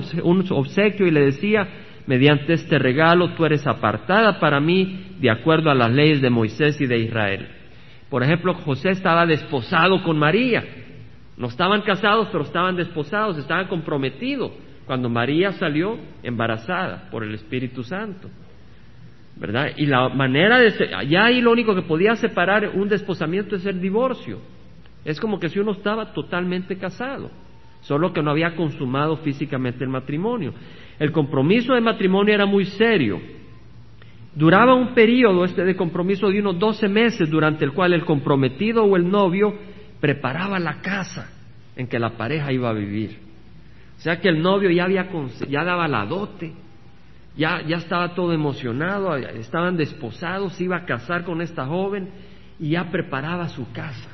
obsequio 0.49 1.07
y 1.07 1.11
le 1.11 1.21
decía, 1.21 1.67
mediante 2.05 2.53
este 2.53 2.79
regalo 2.79 3.29
tú 3.35 3.45
eres 3.45 3.65
apartada 3.65 4.39
para 4.39 4.59
mí 4.59 5.05
de 5.21 5.29
acuerdo 5.29 5.69
a 5.69 5.75
las 5.75 5.91
leyes 5.91 6.21
de 6.21 6.29
Moisés 6.29 6.81
y 6.81 6.85
de 6.85 6.97
Israel. 6.99 7.47
Por 8.09 8.23
ejemplo, 8.23 8.55
José 8.55 8.89
estaba 8.89 9.25
desposado 9.25 10.03
con 10.03 10.17
María. 10.17 10.63
No 11.37 11.47
estaban 11.47 11.81
casados, 11.81 12.27
pero 12.31 12.43
estaban 12.43 12.75
desposados, 12.75 13.37
estaban 13.37 13.67
comprometidos 13.67 14.51
cuando 14.87 15.09
María 15.09 15.51
salió 15.51 15.99
embarazada 16.23 17.09
por 17.11 17.23
el 17.23 17.35
Espíritu 17.35 17.83
Santo. 17.83 18.29
¿Verdad? 19.35 19.67
Y 19.75 19.85
la 19.85 20.09
manera 20.09 20.59
de... 20.59 20.73
ya 21.07 21.25
ahí 21.25 21.41
lo 21.41 21.51
único 21.51 21.75
que 21.75 21.83
podía 21.83 22.15
separar 22.15 22.71
un 22.73 22.87
desposamiento 22.87 23.57
es 23.57 23.65
el 23.65 23.79
divorcio. 23.79 24.39
Es 25.05 25.19
como 25.19 25.39
que 25.39 25.49
si 25.49 25.59
uno 25.59 25.73
estaba 25.73 26.13
totalmente 26.13 26.77
casado, 26.77 27.29
solo 27.81 28.13
que 28.13 28.23
no 28.23 28.31
había 28.31 28.55
consumado 28.55 29.17
físicamente 29.17 29.83
el 29.83 29.89
matrimonio. 29.89 30.53
El 30.97 31.11
compromiso 31.11 31.73
de 31.73 31.81
matrimonio 31.81 32.33
era 32.33 32.45
muy 32.45 32.65
serio. 32.65 33.19
Duraba 34.33 34.73
un 34.73 34.93
periodo 34.93 35.43
este 35.43 35.63
de 35.65 35.75
compromiso 35.75 36.29
de 36.29 36.39
unos 36.39 36.57
12 36.57 36.87
meses 36.87 37.29
durante 37.29 37.65
el 37.65 37.73
cual 37.73 37.93
el 37.93 38.05
comprometido 38.05 38.83
o 38.83 38.95
el 38.95 39.09
novio 39.09 39.53
preparaba 39.99 40.59
la 40.59 40.81
casa 40.81 41.29
en 41.75 41.87
que 41.87 41.99
la 41.99 42.17
pareja 42.17 42.51
iba 42.51 42.69
a 42.69 42.73
vivir. 42.73 43.26
O 43.97 43.99
sea 43.99 44.19
que 44.19 44.29
el 44.29 44.41
novio 44.41 44.69
ya, 44.69 44.83
había, 44.83 45.09
ya 45.49 45.63
daba 45.63 45.87
la 45.87 46.05
dote, 46.05 46.53
ya, 47.35 47.61
ya 47.61 47.77
estaba 47.77 48.13
todo 48.13 48.31
emocionado, 48.31 49.15
estaban 49.15 49.75
desposados, 49.75 50.53
se 50.53 50.65
iba 50.65 50.77
a 50.77 50.85
casar 50.85 51.23
con 51.23 51.41
esta 51.41 51.65
joven 51.65 52.09
y 52.59 52.69
ya 52.71 52.91
preparaba 52.91 53.49
su 53.49 53.71
casa. 53.71 54.09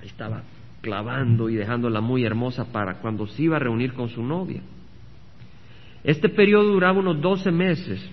Ahí 0.00 0.06
estaba 0.06 0.42
clavando 0.80 1.48
y 1.48 1.56
dejándola 1.56 2.00
muy 2.00 2.24
hermosa 2.24 2.72
para 2.72 3.00
cuando 3.00 3.26
se 3.26 3.42
iba 3.42 3.56
a 3.56 3.60
reunir 3.60 3.92
con 3.92 4.08
su 4.08 4.22
novia. 4.22 4.62
Este 6.04 6.28
periodo 6.28 6.70
duraba 6.70 7.00
unos 7.00 7.20
12 7.20 7.50
meses. 7.50 8.10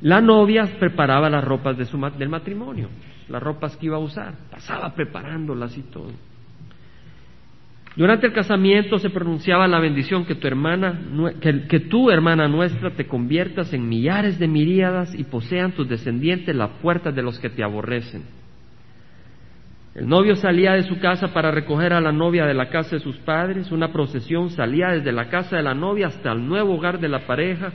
La 0.00 0.20
novia 0.20 0.68
preparaba 0.80 1.30
las 1.30 1.44
ropas 1.44 1.78
de 1.78 1.84
su, 1.84 1.96
del 2.18 2.28
matrimonio, 2.28 2.88
las 3.28 3.40
ropas 3.40 3.76
que 3.76 3.86
iba 3.86 3.96
a 3.96 4.00
usar, 4.00 4.34
pasaba 4.50 4.92
preparándolas 4.94 5.78
y 5.78 5.82
todo. 5.82 6.10
Durante 7.96 8.26
el 8.26 8.32
casamiento 8.32 8.98
se 8.98 9.08
pronunciaba 9.08 9.68
la 9.68 9.78
bendición 9.78 10.24
que 10.24 10.34
tu 10.34 10.48
hermana, 10.48 11.00
que, 11.40 11.80
tu 11.80 12.10
hermana 12.10 12.48
nuestra 12.48 12.90
te 12.90 13.06
conviertas 13.06 13.72
en 13.72 13.88
millares 13.88 14.40
de 14.40 14.48
miríadas 14.48 15.14
y 15.14 15.22
posean 15.22 15.72
tus 15.72 15.88
descendientes 15.88 16.56
las 16.56 16.70
puertas 16.82 17.14
de 17.14 17.22
los 17.22 17.38
que 17.38 17.50
te 17.50 17.62
aborrecen. 17.62 18.24
El 19.94 20.08
novio 20.08 20.34
salía 20.34 20.72
de 20.72 20.82
su 20.82 20.98
casa 20.98 21.32
para 21.32 21.52
recoger 21.52 21.92
a 21.92 22.00
la 22.00 22.10
novia 22.10 22.46
de 22.46 22.54
la 22.54 22.68
casa 22.68 22.96
de 22.96 23.00
sus 23.00 23.16
padres. 23.18 23.70
Una 23.70 23.92
procesión 23.92 24.50
salía 24.50 24.88
desde 24.88 25.12
la 25.12 25.28
casa 25.28 25.56
de 25.56 25.62
la 25.62 25.74
novia 25.74 26.08
hasta 26.08 26.32
el 26.32 26.44
nuevo 26.48 26.74
hogar 26.74 26.98
de 26.98 27.08
la 27.08 27.28
pareja. 27.28 27.72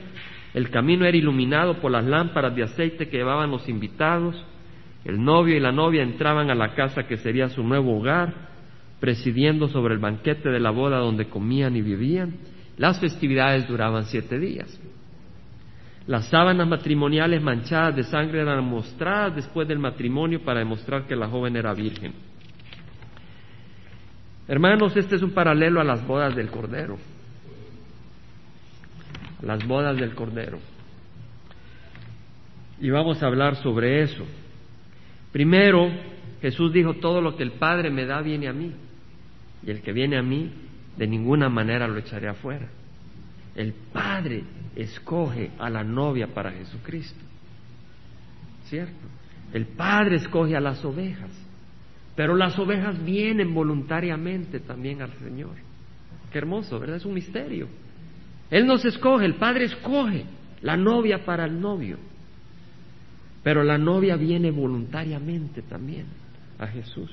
El 0.52 0.68
camino 0.68 1.06
era 1.06 1.16
iluminado 1.16 1.80
por 1.80 1.90
las 1.90 2.04
lámparas 2.04 2.54
de 2.54 2.64
aceite 2.64 3.08
que 3.08 3.16
llevaban 3.16 3.50
los 3.50 3.66
invitados. 3.70 4.44
El 5.02 5.24
novio 5.24 5.56
y 5.56 5.60
la 5.60 5.72
novia 5.72 6.02
entraban 6.02 6.50
a 6.50 6.54
la 6.54 6.74
casa 6.74 7.04
que 7.04 7.16
sería 7.16 7.48
su 7.48 7.62
nuevo 7.62 7.96
hogar 7.96 8.49
presidiendo 9.00 9.68
sobre 9.68 9.94
el 9.94 10.00
banquete 10.00 10.50
de 10.50 10.60
la 10.60 10.70
boda 10.70 10.98
donde 10.98 11.28
comían 11.28 11.74
y 11.74 11.82
vivían. 11.82 12.34
Las 12.76 13.00
festividades 13.00 13.66
duraban 13.66 14.04
siete 14.04 14.38
días. 14.38 14.78
Las 16.06 16.28
sábanas 16.28 16.68
matrimoniales 16.68 17.42
manchadas 17.42 17.96
de 17.96 18.02
sangre 18.04 18.40
eran 18.42 18.64
mostradas 18.64 19.34
después 19.36 19.66
del 19.66 19.78
matrimonio 19.78 20.42
para 20.44 20.60
demostrar 20.60 21.06
que 21.06 21.16
la 21.16 21.28
joven 21.28 21.56
era 21.56 21.72
virgen. 21.72 22.12
Hermanos, 24.48 24.96
este 24.96 25.16
es 25.16 25.22
un 25.22 25.30
paralelo 25.30 25.80
a 25.80 25.84
las 25.84 26.06
bodas 26.06 26.34
del 26.34 26.50
Cordero. 26.50 26.98
Las 29.42 29.66
bodas 29.66 29.96
del 29.96 30.14
Cordero. 30.14 30.58
Y 32.80 32.90
vamos 32.90 33.22
a 33.22 33.26
hablar 33.26 33.56
sobre 33.56 34.02
eso. 34.02 34.24
Primero, 35.32 35.88
Jesús 36.42 36.72
dijo, 36.72 36.94
todo 36.94 37.20
lo 37.20 37.36
que 37.36 37.44
el 37.44 37.52
Padre 37.52 37.90
me 37.90 38.06
da 38.06 38.20
viene 38.20 38.48
a 38.48 38.52
mí 38.52 38.72
y 39.62 39.70
el 39.70 39.82
que 39.82 39.92
viene 39.92 40.18
a 40.18 40.22
mí, 40.22 40.50
de 40.96 41.06
ninguna 41.06 41.48
manera 41.48 41.86
lo 41.86 41.98
echaré 41.98 42.28
afuera. 42.28 42.68
El 43.54 43.72
Padre 43.92 44.44
escoge 44.76 45.50
a 45.58 45.68
la 45.68 45.84
novia 45.84 46.28
para 46.28 46.52
Jesucristo. 46.52 47.20
¿Cierto? 48.66 49.06
El 49.52 49.66
Padre 49.66 50.16
escoge 50.16 50.56
a 50.56 50.60
las 50.60 50.84
ovejas, 50.84 51.30
pero 52.14 52.36
las 52.36 52.58
ovejas 52.58 53.02
vienen 53.04 53.52
voluntariamente 53.52 54.60
también 54.60 55.02
al 55.02 55.12
Señor. 55.18 55.56
Qué 56.30 56.38
hermoso, 56.38 56.78
¿verdad? 56.78 56.96
Es 56.96 57.04
un 57.04 57.14
misterio. 57.14 57.68
Él 58.50 58.66
nos 58.66 58.84
escoge, 58.84 59.24
el 59.24 59.34
Padre 59.34 59.64
escoge 59.64 60.24
la 60.62 60.76
novia 60.76 61.24
para 61.24 61.44
el 61.44 61.60
novio, 61.60 61.98
pero 63.42 63.64
la 63.64 63.78
novia 63.78 64.16
viene 64.16 64.50
voluntariamente 64.50 65.62
también 65.62 66.06
a 66.58 66.66
Jesús. 66.66 67.10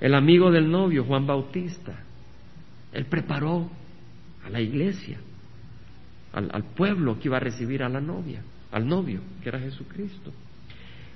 El 0.00 0.14
amigo 0.14 0.50
del 0.50 0.70
novio, 0.70 1.04
Juan 1.04 1.26
Bautista, 1.26 2.04
él 2.92 3.06
preparó 3.06 3.70
a 4.44 4.50
la 4.50 4.60
iglesia, 4.60 5.18
al, 6.32 6.64
pueblo 6.76 7.18
que 7.18 7.28
iba 7.28 7.36
a 7.36 7.40
recibir 7.40 7.82
a 7.82 7.88
la 7.88 8.00
novia, 8.00 8.42
al 8.72 8.86
novio, 8.86 9.20
que 9.42 9.48
era 9.48 9.60
Jesucristo. 9.60 10.32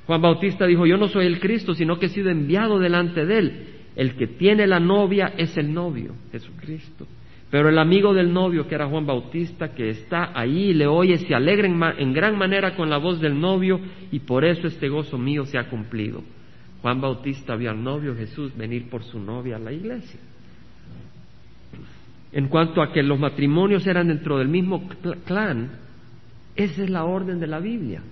Juan 0.06 0.22
Bautista 0.22 0.66
dijo, 0.66 0.86
yo 0.86 0.96
no 0.96 1.08
soy 1.08 1.26
el 1.26 1.40
Cristo, 1.40 1.74
sino 1.74 1.98
que 1.98 2.06
he 2.06 2.10
sido 2.10 2.30
enviado 2.30 2.78
delante 2.78 3.26
de 3.26 3.38
él. 3.38 3.66
El 3.96 4.14
que 4.14 4.26
tiene 4.26 4.66
la 4.66 4.80
novia 4.80 5.34
es 5.36 5.56
el 5.56 5.74
novio, 5.74 6.14
Jesucristo. 6.30 7.06
Pero 7.50 7.68
el 7.68 7.78
amigo 7.78 8.14
del 8.14 8.32
novio, 8.32 8.68
que 8.68 8.74
era 8.74 8.88
Juan 8.88 9.06
Bautista, 9.06 9.74
que 9.74 9.90
está 9.90 10.38
ahí 10.38 10.72
le 10.72 10.86
oye, 10.86 11.18
se 11.18 11.34
alegra 11.34 11.66
en 11.98 12.12
gran 12.12 12.36
manera 12.38 12.76
con 12.76 12.88
la 12.88 12.98
voz 12.98 13.20
del 13.20 13.38
novio 13.38 13.80
y 14.12 14.20
por 14.20 14.44
eso 14.44 14.66
este 14.66 14.88
gozo 14.88 15.18
mío 15.18 15.44
se 15.44 15.58
ha 15.58 15.68
cumplido. 15.68 16.22
Juan 16.82 17.00
Bautista 17.00 17.56
vio 17.56 17.70
al 17.70 17.82
novio 17.82 18.14
Jesús 18.14 18.56
venir 18.56 18.88
por 18.88 19.02
su 19.02 19.18
novia 19.18 19.56
a 19.56 19.58
la 19.58 19.72
iglesia. 19.72 20.20
En 22.30 22.48
cuanto 22.48 22.82
a 22.82 22.92
que 22.92 23.02
los 23.02 23.18
matrimonios 23.18 23.86
eran 23.86 24.08
dentro 24.08 24.38
del 24.38 24.48
mismo 24.48 24.88
clan, 25.24 25.70
esa 26.54 26.82
es 26.82 26.90
la 26.90 27.04
orden 27.04 27.40
de 27.40 27.46
la 27.46 27.58
Biblia. 27.58 28.02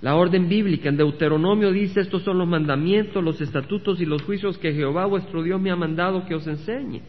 La 0.00 0.14
orden 0.14 0.48
bíblica 0.48 0.88
en 0.88 0.96
Deuteronomio 0.96 1.72
dice, 1.72 2.00
estos 2.00 2.22
son 2.22 2.38
los 2.38 2.46
mandamientos, 2.46 3.22
los 3.22 3.40
estatutos 3.40 4.00
y 4.00 4.06
los 4.06 4.22
juicios 4.22 4.56
que 4.58 4.72
Jehová 4.72 5.06
vuestro 5.06 5.42
Dios 5.42 5.60
me 5.60 5.70
ha 5.70 5.76
mandado 5.76 6.24
que 6.24 6.36
os 6.36 6.46
enseñe. 6.46 7.02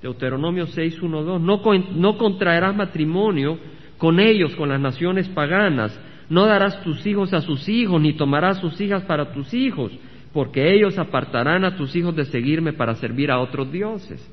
Deuteronomio 0.00 0.66
6, 0.66 1.02
1, 1.02 1.22
2. 1.22 1.42
No, 1.42 1.60
no 1.94 2.18
contraerás 2.18 2.74
matrimonio 2.74 3.58
con 3.98 4.18
ellos, 4.18 4.56
con 4.56 4.70
las 4.70 4.80
naciones 4.80 5.28
paganas. 5.28 5.96
No 6.30 6.46
darás 6.46 6.82
tus 6.82 7.06
hijos 7.06 7.34
a 7.34 7.42
sus 7.42 7.68
hijos, 7.68 8.00
ni 8.00 8.14
tomarás 8.14 8.58
sus 8.58 8.80
hijas 8.80 9.04
para 9.04 9.32
tus 9.32 9.52
hijos 9.52 9.92
porque 10.32 10.74
ellos 10.74 10.98
apartarán 10.98 11.64
a 11.64 11.76
tus 11.76 11.94
hijos 11.94 12.16
de 12.16 12.24
seguirme 12.24 12.72
para 12.72 12.94
servir 12.94 13.30
a 13.30 13.38
otros 13.38 13.70
dioses. 13.70 14.26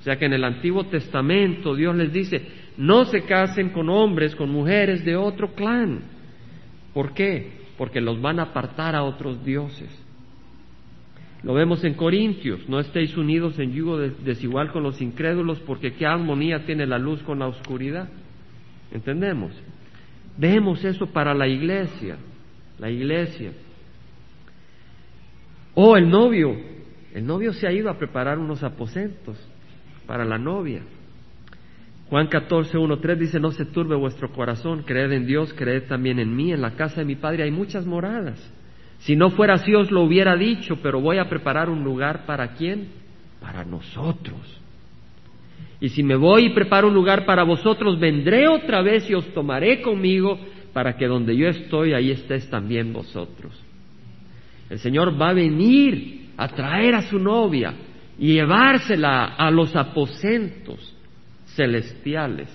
O 0.00 0.02
sea 0.02 0.16
que 0.16 0.26
en 0.26 0.34
el 0.34 0.44
Antiguo 0.44 0.84
Testamento 0.84 1.74
Dios 1.74 1.96
les 1.96 2.12
dice, 2.12 2.46
no 2.76 3.06
se 3.06 3.22
casen 3.22 3.70
con 3.70 3.88
hombres, 3.88 4.36
con 4.36 4.50
mujeres 4.50 5.04
de 5.04 5.16
otro 5.16 5.54
clan. 5.54 6.00
¿Por 6.92 7.12
qué? 7.14 7.52
Porque 7.78 8.00
los 8.00 8.20
van 8.20 8.38
a 8.38 8.44
apartar 8.44 8.94
a 8.94 9.02
otros 9.02 9.44
dioses. 9.44 9.90
Lo 11.42 11.54
vemos 11.54 11.84
en 11.84 11.94
Corintios, 11.94 12.68
no 12.68 12.80
estéis 12.80 13.16
unidos 13.16 13.58
en 13.58 13.72
yugo 13.72 13.98
desigual 13.98 14.72
con 14.72 14.82
los 14.82 15.00
incrédulos, 15.00 15.60
porque 15.60 15.92
qué 15.94 16.06
armonía 16.06 16.64
tiene 16.64 16.86
la 16.86 16.98
luz 16.98 17.22
con 17.22 17.38
la 17.38 17.46
oscuridad. 17.46 18.08
¿Entendemos? 18.92 19.52
Vemos 20.36 20.84
eso 20.84 21.06
para 21.06 21.34
la 21.34 21.46
iglesia, 21.46 22.16
la 22.78 22.90
iglesia. 22.90 23.52
Oh, 25.78 25.94
el 25.94 26.08
novio, 26.08 26.56
el 27.12 27.26
novio 27.26 27.52
se 27.52 27.66
ha 27.66 27.72
ido 27.72 27.90
a 27.90 27.98
preparar 27.98 28.38
unos 28.38 28.62
aposentos 28.62 29.36
para 30.06 30.24
la 30.24 30.38
novia. 30.38 30.80
Juan 32.08 32.28
14, 32.28 32.78
1, 32.78 32.98
3 32.98 33.18
dice, 33.18 33.38
no 33.38 33.50
se 33.50 33.66
turbe 33.66 33.94
vuestro 33.94 34.32
corazón, 34.32 34.84
creed 34.84 35.12
en 35.12 35.26
Dios, 35.26 35.52
creed 35.52 35.82
también 35.86 36.18
en 36.18 36.34
mí, 36.34 36.50
en 36.50 36.62
la 36.62 36.76
casa 36.76 37.02
de 37.02 37.04
mi 37.04 37.16
Padre 37.16 37.42
hay 37.42 37.50
muchas 37.50 37.84
moradas. 37.84 38.40
Si 39.00 39.16
no 39.16 39.28
fuera 39.28 39.54
así 39.54 39.74
os 39.74 39.90
lo 39.90 40.00
hubiera 40.00 40.34
dicho, 40.34 40.78
pero 40.82 40.98
voy 41.02 41.18
a 41.18 41.28
preparar 41.28 41.68
un 41.68 41.84
lugar 41.84 42.24
para 42.24 42.54
quién? 42.54 42.88
Para 43.38 43.62
nosotros. 43.62 44.62
Y 45.78 45.90
si 45.90 46.02
me 46.02 46.16
voy 46.16 46.46
y 46.46 46.54
preparo 46.54 46.88
un 46.88 46.94
lugar 46.94 47.26
para 47.26 47.42
vosotros, 47.42 48.00
vendré 48.00 48.48
otra 48.48 48.80
vez 48.80 49.10
y 49.10 49.14
os 49.14 49.26
tomaré 49.34 49.82
conmigo 49.82 50.38
para 50.72 50.96
que 50.96 51.06
donde 51.06 51.36
yo 51.36 51.48
estoy, 51.48 51.92
ahí 51.92 52.12
estés 52.12 52.48
también 52.48 52.94
vosotros. 52.94 53.65
El 54.68 54.78
Señor 54.78 55.20
va 55.20 55.30
a 55.30 55.34
venir 55.34 56.30
a 56.36 56.48
traer 56.48 56.94
a 56.94 57.02
su 57.02 57.18
novia 57.18 57.74
y 58.18 58.34
llevársela 58.34 59.24
a 59.36 59.50
los 59.50 59.74
aposentos 59.76 60.94
celestiales. 61.46 62.48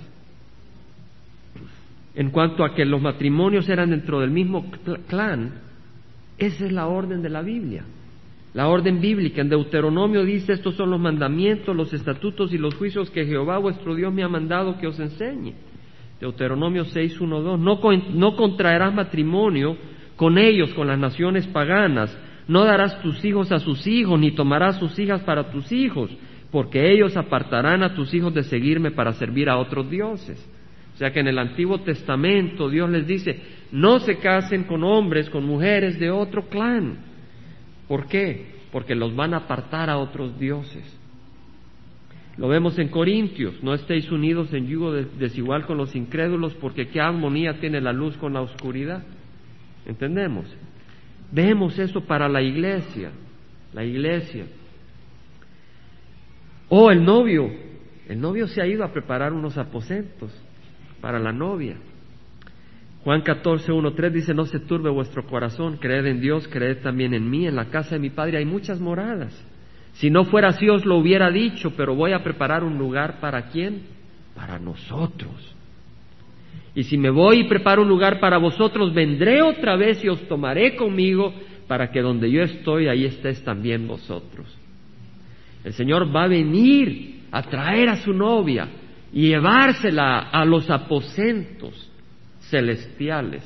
En 2.14 2.30
cuanto 2.30 2.66
a 2.66 2.76
que 2.76 2.86
los 2.86 3.02
matrimonios 3.02 3.70
eran 3.70 3.92
dentro 3.92 4.20
del 4.20 4.32
mismo 4.32 4.70
clan, 5.08 5.62
esa 6.38 6.66
es 6.66 6.72
la 6.72 6.88
orden 6.88 7.22
de 7.22 7.30
la 7.30 7.42
Biblia. 7.42 7.86
La 8.54 8.68
orden 8.68 9.00
bíblica 9.00 9.42
en 9.42 9.50
Deuteronomio 9.50 10.26
dice, 10.26 10.52
estos 10.52 10.76
son 10.76 10.90
los 10.90 11.00
mandamientos, 11.00 11.74
los 11.74 11.94
estatutos 11.94 12.52
y 12.52 12.58
los 12.58 12.76
juicios 12.76 13.10
que 13.10 13.26
Jehová 13.26 13.58
vuestro 13.60 13.96
Dios 13.96 14.14
me 14.14 14.24
ha 14.24 14.28
mandado 14.28 14.78
que 14.78 14.88
os 14.88 15.00
enseñe. 15.00 15.54
Deuteronomio 16.20 16.84
6, 16.84 17.22
1, 17.22 17.42
2. 17.42 17.60
No, 17.60 17.80
no 18.14 18.36
contraerás 18.36 18.94
matrimonio 18.94 19.78
con 20.22 20.38
ellos, 20.38 20.72
con 20.76 20.86
las 20.86 21.00
naciones 21.00 21.48
paganas. 21.48 22.16
No 22.48 22.64
darás 22.64 23.02
tus 23.02 23.26
hijos 23.26 23.52
a 23.52 23.58
sus 23.58 23.88
hijos, 23.88 24.20
ni 24.20 24.30
tomarás 24.30 24.78
sus 24.78 25.00
hijas 25.00 25.24
para 25.24 25.50
tus 25.50 25.72
hijos, 25.72 26.12
porque 26.52 26.92
ellos 26.94 27.18
apartarán 27.18 27.82
a 27.82 27.96
tus 27.96 28.14
hijos 28.14 28.32
de 28.32 28.44
seguirme 28.44 28.92
para 28.92 29.14
servir 29.14 29.50
a 29.50 29.58
otros 29.58 29.90
dioses. 29.90 30.38
O 30.94 30.98
sea 30.98 31.12
que 31.12 31.22
en 31.22 31.28
el 31.28 31.40
Antiguo 31.40 31.80
Testamento 31.80 32.70
Dios 32.70 32.88
les 32.92 33.08
dice, 33.08 33.42
no 33.72 33.98
se 34.00 34.20
casen 34.20 34.66
con 34.66 34.84
hombres, 34.84 35.28
con 35.28 35.44
mujeres 35.44 36.00
de 36.00 36.12
otro 36.12 36.48
clan. 36.50 37.00
¿Por 37.88 38.06
qué? 38.06 38.46
Porque 38.72 38.94
los 38.94 39.16
van 39.16 39.34
a 39.34 39.38
apartar 39.38 39.90
a 39.90 39.98
otros 39.98 40.38
dioses. 40.38 41.00
Lo 42.38 42.48
vemos 42.48 42.78
en 42.78 42.90
Corintios, 42.90 43.56
no 43.64 43.74
estéis 43.74 44.12
unidos 44.12 44.54
en 44.54 44.68
yugo 44.68 44.94
desigual 44.94 45.66
con 45.66 45.78
los 45.78 45.96
incrédulos, 45.96 46.54
porque 46.62 46.90
qué 46.90 47.02
armonía 47.02 47.60
tiene 47.60 47.82
la 47.82 47.92
luz 47.92 48.16
con 48.18 48.34
la 48.34 48.42
oscuridad. 48.42 49.04
¿Entendemos? 49.86 50.46
Vemos 51.32 51.78
eso 51.80 52.02
para 52.02 52.28
la 52.28 52.42
iglesia, 52.42 53.12
la 53.74 53.84
iglesia. 53.84 54.46
O 56.70 56.86
oh, 56.86 56.92
el 56.92 57.04
novio, 57.04 57.50
El 58.08 58.20
novio 58.20 58.48
se 58.48 58.62
ha 58.62 58.68
ido 58.68 58.84
a 58.84 58.92
preparar 58.92 59.32
unos 59.32 59.58
aposentos 59.58 60.34
para 61.00 61.18
la 61.18 61.32
novia. 61.32 61.78
Juan 63.04 63.22
14, 63.22 63.72
1, 63.72 63.94
3 63.94 64.14
dice, 64.14 64.34
no 64.34 64.46
se 64.46 64.60
turbe 64.60 64.90
vuestro 64.90 65.26
corazón, 65.26 65.78
creed 65.78 66.06
en 66.06 66.20
Dios, 66.20 66.48
creed 66.48 66.82
también 66.84 67.14
en 67.14 67.30
mí, 67.30 67.48
en 67.48 67.56
la 67.56 67.70
casa 67.70 67.96
de 67.96 68.00
mi 68.00 68.10
Padre 68.10 68.38
hay 68.38 68.46
muchas 68.46 68.80
moradas. 68.80 69.34
Si 69.94 70.10
no 70.10 70.26
fuera 70.26 70.50
así 70.50 70.70
os 70.70 70.86
lo 70.86 70.98
hubiera 70.98 71.30
dicho, 71.32 71.74
pero 71.76 71.96
voy 71.96 72.14
a 72.14 72.24
preparar 72.24 72.64
un 72.64 72.78
lugar 72.78 73.20
para 73.20 73.50
quién? 73.50 73.84
Para 74.36 74.60
nosotros. 74.60 75.56
Y 76.74 76.84
si 76.84 76.98
me 76.98 77.10
voy 77.10 77.42
y 77.42 77.44
preparo 77.46 77.82
un 77.82 77.90
lugar 77.90 78.20
para 78.20 78.38
vosotros, 78.38 78.94
vendré 78.94 79.42
otra 79.42 79.76
vez 79.76 80.04
y 80.04 80.10
os 80.10 80.26
tomaré 80.28 80.76
conmigo 80.76 81.34
para 81.68 81.92
que 81.92 82.02
donde 82.02 82.32
yo 82.32 82.44
estoy, 82.44 82.88
ahí 82.88 83.06
estés 83.06 83.44
también 83.44 83.88
vosotros. 83.88 84.48
El 85.64 85.74
Señor 85.74 86.14
va 86.14 86.24
a 86.24 86.28
venir 86.28 87.22
a 87.32 87.44
traer 87.44 87.90
a 87.90 87.98
su 87.98 88.14
novia 88.14 88.68
y 89.14 89.28
llevársela 89.28 90.20
a 90.20 90.46
los 90.46 90.70
aposentos 90.70 91.90
celestiales. 92.50 93.44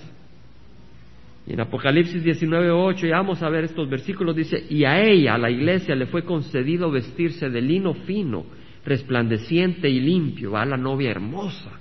Y 1.48 1.54
en 1.54 1.62
Apocalipsis 1.62 2.24
19.8, 2.24 3.08
ya 3.08 3.18
vamos 3.18 3.44
a 3.44 3.50
ver 3.50 3.66
estos 3.66 3.88
versículos, 3.90 4.36
dice, 4.36 4.66
y 4.70 4.84
a 4.86 5.00
ella, 5.04 5.36
a 5.36 5.38
la 5.38 5.52
iglesia, 5.52 5.96
le 5.96 6.08
fue 6.08 6.24
concedido 6.24 6.90
vestirse 6.90 7.50
de 7.50 7.62
lino 7.62 7.94
fino, 7.94 8.46
resplandeciente 8.84 9.90
y 9.90 10.00
limpio, 10.00 10.52
va 10.52 10.66
la 10.66 10.78
novia 10.78 11.12
hermosa, 11.12 11.80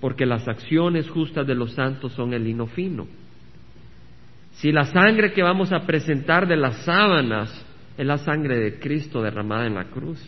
porque 0.00 0.26
las 0.26 0.46
acciones 0.46 1.08
justas 1.10 1.46
de 1.46 1.54
los 1.54 1.72
santos 1.72 2.12
son 2.12 2.32
el 2.32 2.44
lino 2.44 2.66
fino. 2.66 3.06
Si 4.52 4.72
la 4.72 4.84
sangre 4.84 5.32
que 5.32 5.42
vamos 5.42 5.72
a 5.72 5.86
presentar 5.86 6.48
de 6.48 6.56
las 6.56 6.84
sábanas 6.84 7.66
es 7.96 8.06
la 8.06 8.18
sangre 8.18 8.58
de 8.58 8.78
Cristo 8.78 9.22
derramada 9.22 9.66
en 9.66 9.74
la 9.74 9.84
cruz, 9.84 10.20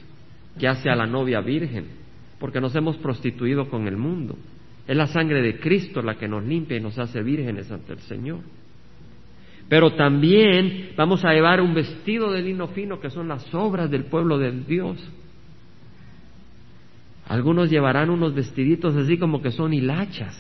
que 0.59 0.69
hace 0.69 0.91
a 0.91 0.97
la 0.97 1.07
novia 1.07 1.41
virgen, 1.41 1.87
porque 2.39 2.61
nos 2.61 2.75
hemos 2.75 2.97
prostituido 2.97 3.69
con 3.69 3.87
el 3.87 3.97
mundo. 3.97 4.37
Es 4.87 4.97
la 4.97 5.07
sangre 5.07 5.43
de 5.43 5.61
Cristo 5.61 6.03
la 6.03 6.17
que 6.17 6.27
nos 6.27 6.45
limpia 6.45 6.77
y 6.77 6.81
nos 6.81 6.99
hace 6.99 7.23
vírgenes 7.23 7.71
ante 7.71 7.93
el 7.93 8.01
Señor. 8.01 8.41
Pero 9.69 9.93
también 9.93 10.91
vamos 10.97 11.25
a 11.25 11.33
llevar 11.33 11.61
un 11.61 11.75
vestido 11.75 12.33
de 12.33 12.43
lino 12.43 12.67
fino 12.69 12.99
que 12.99 13.09
son 13.09 13.29
las 13.29 13.55
obras 13.55 13.89
del 13.89 14.05
pueblo 14.07 14.37
de 14.37 14.51
Dios. 14.51 14.99
Algunos 17.31 17.71
llevarán 17.71 18.11
unos 18.11 18.35
vestiditos 18.35 18.97
así 18.97 19.17
como 19.17 19.41
que 19.41 19.53
son 19.53 19.73
hilachas, 19.73 20.37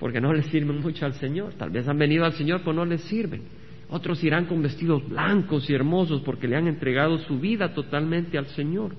porque 0.00 0.20
no 0.20 0.32
les 0.32 0.46
sirven 0.46 0.80
mucho 0.80 1.06
al 1.06 1.14
Señor. 1.14 1.54
Tal 1.54 1.70
vez 1.70 1.86
han 1.86 1.96
venido 1.96 2.24
al 2.24 2.32
Señor, 2.32 2.62
pero 2.64 2.72
no 2.72 2.84
les 2.84 3.02
sirven. 3.02 3.42
Otros 3.88 4.24
irán 4.24 4.46
con 4.46 4.60
vestidos 4.62 5.08
blancos 5.08 5.70
y 5.70 5.74
hermosos 5.74 6.20
porque 6.22 6.48
le 6.48 6.56
han 6.56 6.66
entregado 6.66 7.18
su 7.18 7.38
vida 7.38 7.72
totalmente 7.72 8.36
al 8.36 8.46
Señor. 8.46 8.96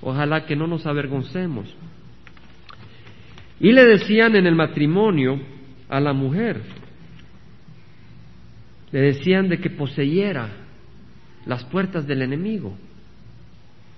Ojalá 0.00 0.46
que 0.46 0.56
no 0.56 0.66
nos 0.66 0.86
avergoncemos. 0.86 1.68
Y 3.60 3.72
le 3.72 3.84
decían 3.84 4.34
en 4.34 4.46
el 4.46 4.54
matrimonio 4.54 5.38
a 5.90 6.00
la 6.00 6.14
mujer, 6.14 6.62
le 8.90 9.00
decían 9.00 9.50
de 9.50 9.58
que 9.58 9.68
poseyera 9.68 10.48
las 11.44 11.62
puertas 11.64 12.06
del 12.06 12.22
enemigo, 12.22 12.74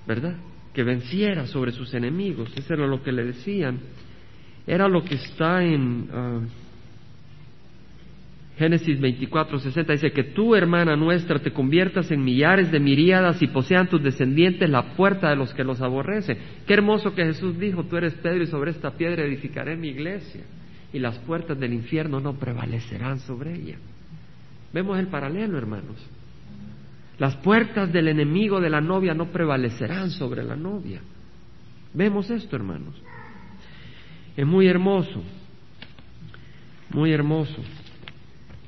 ¿verdad? 0.04 0.34
Que 0.74 0.84
venciera 0.84 1.46
sobre 1.46 1.72
sus 1.72 1.92
enemigos, 1.94 2.52
eso 2.56 2.74
era 2.74 2.86
lo 2.86 3.02
que 3.02 3.12
le 3.12 3.24
decían. 3.24 3.80
Era 4.66 4.88
lo 4.88 5.02
que 5.02 5.16
está 5.16 5.64
en 5.64 6.08
ah, 6.12 6.40
Génesis 8.60 9.00
24, 9.00 9.58
60 9.58 9.90
dice 9.90 10.12
que 10.12 10.22
tú, 10.22 10.54
hermana 10.54 10.94
nuestra, 10.94 11.38
te 11.38 11.50
conviertas 11.50 12.10
en 12.10 12.22
millares 12.22 12.70
de 12.70 12.78
miríadas 12.78 13.40
y 13.40 13.46
posean 13.46 13.88
tus 13.88 14.02
descendientes 14.02 14.68
la 14.68 14.94
puerta 14.96 15.30
de 15.30 15.36
los 15.36 15.54
que 15.54 15.64
los 15.64 15.80
aborrecen. 15.80 16.36
Qué 16.66 16.74
hermoso 16.74 17.14
que 17.14 17.24
Jesús 17.24 17.58
dijo, 17.58 17.84
tú 17.84 17.96
eres 17.96 18.12
Pedro 18.16 18.42
y 18.42 18.46
sobre 18.48 18.72
esta 18.72 18.90
piedra 18.90 19.24
edificaré 19.24 19.76
mi 19.76 19.88
iglesia 19.88 20.42
y 20.92 20.98
las 20.98 21.18
puertas 21.20 21.58
del 21.58 21.72
infierno 21.72 22.20
no 22.20 22.34
prevalecerán 22.34 23.20
sobre 23.20 23.54
ella. 23.54 23.78
Vemos 24.74 24.98
el 24.98 25.06
paralelo, 25.06 25.56
hermanos. 25.56 25.96
Las 27.20 27.36
puertas 27.36 27.92
del 27.92 28.08
enemigo 28.08 28.62
de 28.62 28.70
la 28.70 28.80
novia 28.80 29.12
no 29.12 29.26
prevalecerán 29.26 30.10
sobre 30.10 30.42
la 30.42 30.56
novia. 30.56 31.02
Vemos 31.92 32.30
esto, 32.30 32.56
hermanos. 32.56 32.94
Es 34.34 34.46
muy 34.46 34.66
hermoso, 34.66 35.22
muy 36.94 37.12
hermoso. 37.12 37.62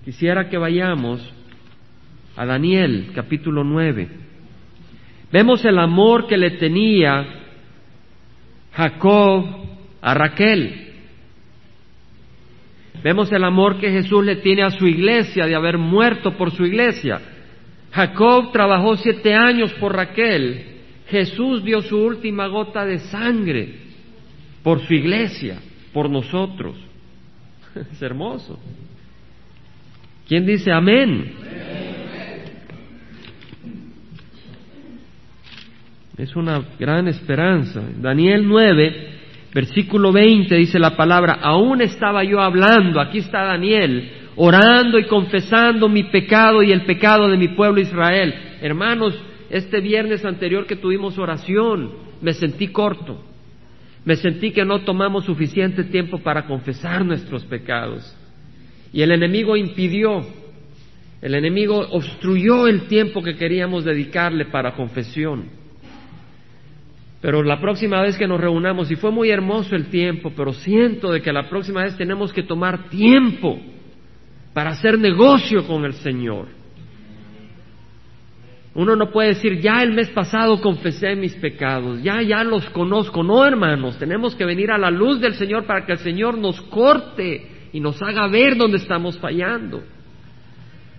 Quisiera 0.04 0.50
que 0.50 0.58
vayamos 0.58 1.26
a 2.36 2.44
Daniel 2.44 3.12
capítulo 3.14 3.64
9. 3.64 4.10
Vemos 5.32 5.64
el 5.64 5.78
amor 5.78 6.26
que 6.26 6.36
le 6.36 6.50
tenía 6.50 7.24
Jacob 8.74 9.46
a 10.02 10.12
Raquel. 10.12 10.92
Vemos 13.02 13.32
el 13.32 13.44
amor 13.44 13.78
que 13.78 13.90
Jesús 13.90 14.22
le 14.22 14.36
tiene 14.36 14.62
a 14.62 14.70
su 14.70 14.86
iglesia 14.86 15.46
de 15.46 15.54
haber 15.54 15.78
muerto 15.78 16.36
por 16.36 16.50
su 16.50 16.66
iglesia. 16.66 17.31
Jacob 17.92 18.52
trabajó 18.52 18.96
siete 18.96 19.35
años 19.35 19.72
por 19.74 19.94
Raquel. 19.94 20.66
Jesús 21.09 21.62
dio 21.62 21.83
su 21.83 21.98
última 21.98 22.46
gota 22.46 22.87
de 22.87 22.98
sangre 22.98 23.74
por 24.62 24.81
su 24.87 24.94
iglesia, 24.94 25.59
por 25.92 26.09
nosotros. 26.09 26.76
Es 27.92 28.02
hermoso. 28.02 28.59
¿Quién 30.26 30.46
dice 30.46 30.70
amén? 30.72 31.33
Es 36.16 36.37
una 36.37 36.62
gran 36.78 37.09
esperanza. 37.09 37.83
Daniel 37.96 38.46
9, 38.46 39.09
versículo 39.55 40.12
20 40.12 40.55
dice 40.55 40.78
la 40.78 40.96
palabra, 40.96 41.38
aún 41.42 41.81
estaba 41.81 42.22
yo 42.24 42.40
hablando, 42.40 43.00
aquí 43.00 43.18
está 43.18 43.42
Daniel, 43.42 44.21
orando 44.36 44.98
y 44.98 45.06
confesando 45.06 45.88
mi 45.88 46.04
pecado 46.04 46.62
y 46.62 46.72
el 46.72 46.84
pecado 46.84 47.28
de 47.28 47.36
mi 47.36 47.48
pueblo 47.48 47.80
Israel. 47.80 48.34
Hermanos, 48.60 49.18
este 49.50 49.80
viernes 49.80 50.24
anterior 50.24 50.66
que 50.66 50.76
tuvimos 50.76 51.18
oración, 51.18 51.92
me 52.20 52.32
sentí 52.32 52.68
corto. 52.68 53.22
Me 54.04 54.16
sentí 54.16 54.50
que 54.50 54.64
no 54.64 54.80
tomamos 54.80 55.24
suficiente 55.24 55.84
tiempo 55.84 56.18
para 56.18 56.46
confesar 56.46 57.04
nuestros 57.04 57.44
pecados. 57.44 58.16
Y 58.92 59.02
el 59.02 59.12
enemigo 59.12 59.56
impidió, 59.56 60.26
el 61.20 61.34
enemigo 61.34 61.78
obstruyó 61.90 62.66
el 62.66 62.88
tiempo 62.88 63.22
que 63.22 63.36
queríamos 63.36 63.84
dedicarle 63.84 64.46
para 64.46 64.74
confesión. 64.74 65.44
Pero 67.20 67.44
la 67.44 67.60
próxima 67.60 68.02
vez 68.02 68.18
que 68.18 68.26
nos 68.26 68.40
reunamos, 68.40 68.90
y 68.90 68.96
fue 68.96 69.12
muy 69.12 69.30
hermoso 69.30 69.76
el 69.76 69.86
tiempo, 69.86 70.32
pero 70.36 70.52
siento 70.52 71.12
de 71.12 71.22
que 71.22 71.32
la 71.32 71.48
próxima 71.48 71.84
vez 71.84 71.96
tenemos 71.96 72.32
que 72.32 72.42
tomar 72.42 72.88
tiempo 72.88 73.60
para 74.52 74.70
hacer 74.70 74.98
negocio 74.98 75.66
con 75.66 75.84
el 75.84 75.94
Señor. 75.94 76.48
Uno 78.74 78.96
no 78.96 79.10
puede 79.10 79.28
decir, 79.28 79.60
ya 79.60 79.82
el 79.82 79.92
mes 79.92 80.08
pasado 80.10 80.60
confesé 80.60 81.14
mis 81.14 81.34
pecados, 81.34 82.02
ya, 82.02 82.22
ya 82.22 82.42
los 82.42 82.68
conozco. 82.70 83.22
No, 83.22 83.44
hermanos, 83.44 83.98
tenemos 83.98 84.34
que 84.34 84.46
venir 84.46 84.70
a 84.70 84.78
la 84.78 84.90
luz 84.90 85.20
del 85.20 85.34
Señor 85.34 85.66
para 85.66 85.84
que 85.84 85.92
el 85.92 85.98
Señor 85.98 86.38
nos 86.38 86.60
corte 86.62 87.68
y 87.72 87.80
nos 87.80 88.00
haga 88.02 88.26
ver 88.28 88.56
dónde 88.56 88.78
estamos 88.78 89.18
fallando. 89.18 89.82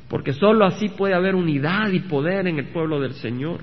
Porque 0.07 0.33
sólo 0.33 0.65
así 0.65 0.89
puede 0.89 1.15
haber 1.15 1.33
unidad 1.33 1.89
y 1.91 2.01
poder 2.01 2.47
en 2.47 2.59
el 2.59 2.67
pueblo 2.67 2.99
del 2.99 3.13
Señor. 3.13 3.61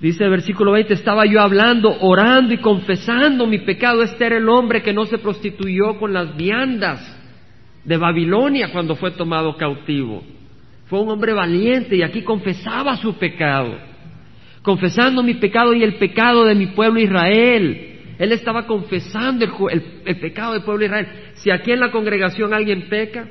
Dice 0.00 0.24
el 0.24 0.30
versículo 0.30 0.72
20, 0.72 0.92
estaba 0.92 1.24
yo 1.24 1.40
hablando, 1.40 1.96
orando 2.00 2.52
y 2.52 2.58
confesando 2.58 3.46
mi 3.46 3.60
pecado. 3.60 4.02
Este 4.02 4.26
era 4.26 4.36
el 4.36 4.48
hombre 4.48 4.82
que 4.82 4.92
no 4.92 5.06
se 5.06 5.18
prostituyó 5.18 5.98
con 5.98 6.12
las 6.12 6.36
viandas 6.36 7.00
de 7.82 7.96
Babilonia 7.96 8.72
cuando 8.72 8.94
fue 8.94 9.12
tomado 9.12 9.56
cautivo. 9.56 10.22
Fue 10.86 11.00
un 11.00 11.08
hombre 11.08 11.32
valiente 11.32 11.96
y 11.96 12.02
aquí 12.02 12.22
confesaba 12.22 12.96
su 12.96 13.14
pecado. 13.14 13.78
Confesando 14.60 15.22
mi 15.22 15.34
pecado 15.34 15.72
y 15.72 15.82
el 15.82 15.94
pecado 15.94 16.44
de 16.44 16.54
mi 16.54 16.66
pueblo 16.68 17.00
Israel. 17.00 17.92
Él 18.18 18.32
estaba 18.32 18.66
confesando 18.66 19.46
el, 19.70 19.82
pecado 20.20 20.52
del 20.52 20.62
pueblo 20.62 20.84
Israel. 20.84 21.06
Si 21.34 21.50
aquí 21.50 21.72
en 21.72 21.80
la 21.80 21.90
congregación 21.90 22.52
alguien 22.52 22.88
peca, 22.90 23.28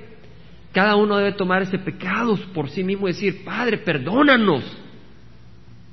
cada 0.74 0.96
uno 0.96 1.18
debe 1.18 1.34
tomar 1.34 1.62
ese 1.62 1.78
pecado 1.78 2.38
por 2.54 2.70
sí 2.70 2.84
mismo 2.84 3.08
y 3.08 3.12
decir, 3.12 3.44
Padre, 3.46 3.78
perdónanos. 3.78 4.85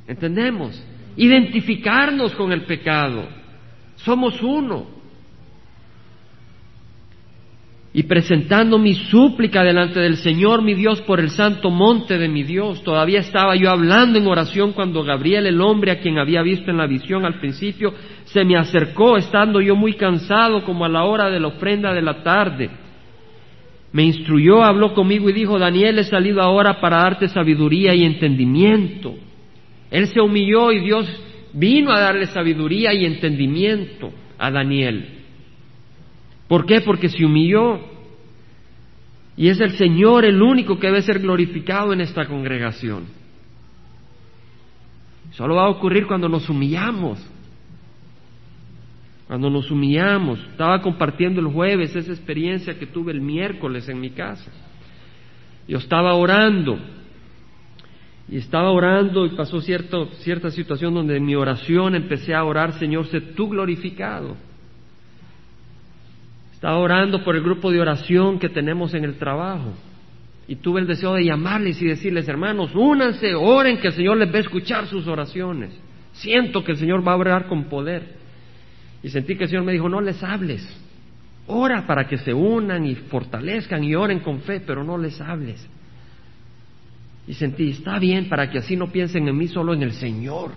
¿Entendemos? 0.06 0.82
Identificarnos 1.16 2.34
con 2.34 2.52
el 2.52 2.62
pecado. 2.62 3.28
Somos 3.96 4.42
uno 4.42 5.02
y 7.94 8.04
presentando 8.04 8.78
mi 8.78 8.94
súplica 8.94 9.62
delante 9.62 10.00
del 10.00 10.16
Señor 10.16 10.62
mi 10.62 10.74
Dios 10.74 11.02
por 11.02 11.20
el 11.20 11.28
santo 11.28 11.70
monte 11.70 12.16
de 12.16 12.28
mi 12.28 12.42
Dios. 12.42 12.82
Todavía 12.82 13.20
estaba 13.20 13.54
yo 13.54 13.70
hablando 13.70 14.18
en 14.18 14.26
oración 14.26 14.72
cuando 14.72 15.04
Gabriel, 15.04 15.46
el 15.46 15.60
hombre 15.60 15.92
a 15.92 16.00
quien 16.00 16.18
había 16.18 16.42
visto 16.42 16.70
en 16.70 16.78
la 16.78 16.86
visión 16.86 17.26
al 17.26 17.38
principio, 17.38 17.92
se 18.24 18.44
me 18.44 18.56
acercó 18.56 19.18
estando 19.18 19.60
yo 19.60 19.76
muy 19.76 19.94
cansado 19.94 20.64
como 20.64 20.86
a 20.86 20.88
la 20.88 21.04
hora 21.04 21.28
de 21.28 21.38
la 21.38 21.48
ofrenda 21.48 21.92
de 21.92 22.02
la 22.02 22.22
tarde. 22.22 22.70
Me 23.92 24.04
instruyó, 24.04 24.64
habló 24.64 24.94
conmigo 24.94 25.28
y 25.28 25.34
dijo, 25.34 25.58
Daniel, 25.58 25.98
he 25.98 26.04
salido 26.04 26.40
ahora 26.40 26.80
para 26.80 26.96
darte 26.96 27.28
sabiduría 27.28 27.94
y 27.94 28.04
entendimiento. 28.04 29.14
Él 29.92 30.08
se 30.08 30.22
humilló 30.22 30.72
y 30.72 30.80
Dios 30.80 31.06
vino 31.52 31.92
a 31.92 32.00
darle 32.00 32.26
sabiduría 32.26 32.94
y 32.94 33.04
entendimiento 33.04 34.10
a 34.38 34.50
Daniel. 34.50 35.20
¿Por 36.48 36.64
qué? 36.64 36.80
Porque 36.80 37.10
se 37.10 37.22
humilló. 37.22 37.78
Y 39.36 39.48
es 39.48 39.60
el 39.60 39.72
Señor 39.72 40.24
el 40.24 40.40
único 40.40 40.78
que 40.78 40.86
debe 40.86 41.02
ser 41.02 41.18
glorificado 41.18 41.92
en 41.92 42.00
esta 42.00 42.26
congregación. 42.26 43.04
Solo 45.32 45.56
va 45.56 45.66
a 45.66 45.70
ocurrir 45.70 46.06
cuando 46.06 46.26
nos 46.26 46.48
humillamos. 46.48 47.18
Cuando 49.26 49.50
nos 49.50 49.70
humillamos. 49.70 50.38
Estaba 50.38 50.80
compartiendo 50.80 51.38
el 51.42 51.48
jueves 51.48 51.94
esa 51.94 52.12
experiencia 52.12 52.78
que 52.78 52.86
tuve 52.86 53.12
el 53.12 53.20
miércoles 53.20 53.86
en 53.90 54.00
mi 54.00 54.08
casa. 54.08 54.50
Yo 55.68 55.76
estaba 55.76 56.14
orando 56.14 56.78
y 58.28 58.38
estaba 58.38 58.70
orando 58.70 59.26
y 59.26 59.30
pasó 59.30 59.60
cierta 59.60 60.50
situación 60.50 60.94
donde 60.94 61.16
en 61.16 61.24
mi 61.24 61.34
oración 61.34 61.94
empecé 61.94 62.34
a 62.34 62.44
orar, 62.44 62.72
Señor, 62.78 63.06
sé 63.06 63.20
tú 63.20 63.48
glorificado. 63.48 64.36
Estaba 66.52 66.78
orando 66.78 67.24
por 67.24 67.34
el 67.34 67.42
grupo 67.42 67.70
de 67.72 67.80
oración 67.80 68.38
que 68.38 68.48
tenemos 68.48 68.94
en 68.94 69.04
el 69.04 69.18
trabajo 69.18 69.74
y 70.46 70.56
tuve 70.56 70.80
el 70.80 70.86
deseo 70.86 71.14
de 71.14 71.24
llamarles 71.24 71.80
y 71.82 71.86
decirles, 71.86 72.28
hermanos, 72.28 72.74
únanse, 72.74 73.34
oren 73.34 73.78
que 73.78 73.88
el 73.88 73.94
Señor 73.94 74.16
les 74.16 74.32
va 74.32 74.36
a 74.36 74.40
escuchar 74.42 74.86
sus 74.86 75.06
oraciones. 75.06 75.70
Siento 76.12 76.62
que 76.62 76.72
el 76.72 76.78
Señor 76.78 77.06
va 77.06 77.12
a 77.12 77.16
orar 77.16 77.46
con 77.48 77.64
poder. 77.64 78.16
Y 79.02 79.08
sentí 79.08 79.36
que 79.36 79.44
el 79.44 79.50
Señor 79.50 79.64
me 79.64 79.72
dijo, 79.72 79.88
no 79.88 80.00
les 80.00 80.22
hables, 80.22 80.62
ora 81.48 81.86
para 81.86 82.06
que 82.06 82.18
se 82.18 82.32
unan 82.32 82.86
y 82.86 82.94
fortalezcan 82.94 83.82
y 83.82 83.94
oren 83.94 84.20
con 84.20 84.40
fe, 84.40 84.60
pero 84.60 84.84
no 84.84 84.96
les 84.96 85.20
hables. 85.20 85.68
Y 87.26 87.34
sentí, 87.34 87.70
está 87.70 87.98
bien, 87.98 88.28
para 88.28 88.50
que 88.50 88.58
así 88.58 88.76
no 88.76 88.90
piensen 88.90 89.28
en 89.28 89.36
mí, 89.36 89.48
solo 89.48 89.74
en 89.74 89.82
el 89.82 89.92
Señor. 89.92 90.52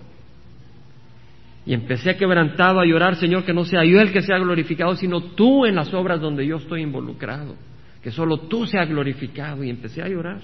Y 1.64 1.74
empecé 1.74 2.16
quebrantado 2.16 2.80
a 2.80 2.86
llorar, 2.86 3.16
Señor, 3.16 3.44
que 3.44 3.52
no 3.52 3.64
sea 3.64 3.84
yo 3.84 4.00
el 4.00 4.12
que 4.12 4.22
sea 4.22 4.38
glorificado, 4.38 4.94
sino 4.94 5.20
tú 5.20 5.66
en 5.66 5.74
las 5.74 5.92
obras 5.92 6.20
donde 6.20 6.46
yo 6.46 6.56
estoy 6.56 6.82
involucrado. 6.82 7.56
Que 8.02 8.12
solo 8.12 8.38
tú 8.38 8.66
seas 8.66 8.88
glorificado. 8.88 9.64
Y 9.64 9.70
empecé 9.70 10.00
a 10.00 10.08
llorar. 10.08 10.42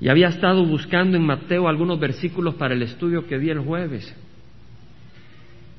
Y 0.00 0.08
había 0.08 0.28
estado 0.28 0.64
buscando 0.64 1.16
en 1.16 1.26
Mateo 1.26 1.68
algunos 1.68 1.98
versículos 1.98 2.54
para 2.54 2.74
el 2.74 2.82
estudio 2.82 3.26
que 3.26 3.38
di 3.38 3.50
el 3.50 3.58
jueves. 3.58 4.14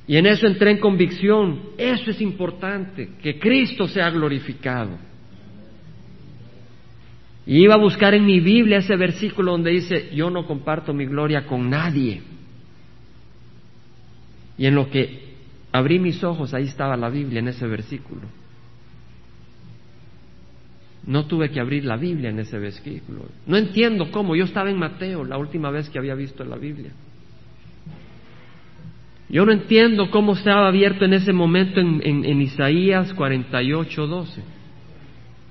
Y 0.08 0.18
en 0.18 0.26
eso 0.26 0.46
entré 0.46 0.72
en 0.72 0.80
convicción. 0.80 1.62
Eso 1.78 2.12
es 2.12 2.22
importante, 2.22 3.12
que 3.22 3.40
Cristo 3.40 3.88
sea 3.88 4.10
glorificado. 4.10 5.11
Y 7.46 7.64
iba 7.64 7.74
a 7.74 7.78
buscar 7.78 8.14
en 8.14 8.26
mi 8.26 8.40
Biblia 8.40 8.78
ese 8.78 8.96
versículo 8.96 9.54
donde 9.54 9.72
dice, 9.72 10.10
yo 10.14 10.30
no 10.30 10.46
comparto 10.46 10.94
mi 10.94 11.06
gloria 11.06 11.46
con 11.46 11.70
nadie. 11.70 12.22
Y 14.58 14.68
en 14.68 14.76
lo 14.76 14.90
que 14.90 15.32
abrí 15.72 15.98
mis 15.98 16.24
ojos, 16.24 16.54
ahí 16.54 16.66
estaba 16.66 16.96
la 16.96 17.10
Biblia 17.10 17.40
en 17.40 17.48
ese 17.48 17.66
versículo. 17.66 18.22
No 21.08 21.26
tuve 21.26 21.50
que 21.50 21.60
abrir 21.60 21.84
la 21.84 21.98
Biblia 21.98 22.30
en 22.30 22.38
ese 22.38 22.60
versículo. 22.60 23.26
No 23.48 23.58
entiendo 23.58 24.12
cómo. 24.12 24.36
Yo 24.36 24.46
estaba 24.46 24.70
en 24.70 24.78
Mateo 24.78 25.24
la 25.24 25.38
última 25.38 25.72
vez 25.72 25.90
que 25.90 25.98
había 25.98 26.14
visto 26.14 26.44
la 26.44 26.58
Biblia. 26.58 26.92
Yo 29.30 29.46
no 29.46 29.52
entiendo 29.52 30.12
cómo 30.12 30.34
estaba 30.34 30.68
abierto 30.68 31.06
en 31.06 31.14
ese 31.14 31.34
momento 31.34 31.80
en, 31.80 32.02
en, 32.06 32.26
en 32.26 32.42
Isaías 32.42 33.14
48, 33.14 34.06
12 34.06 34.42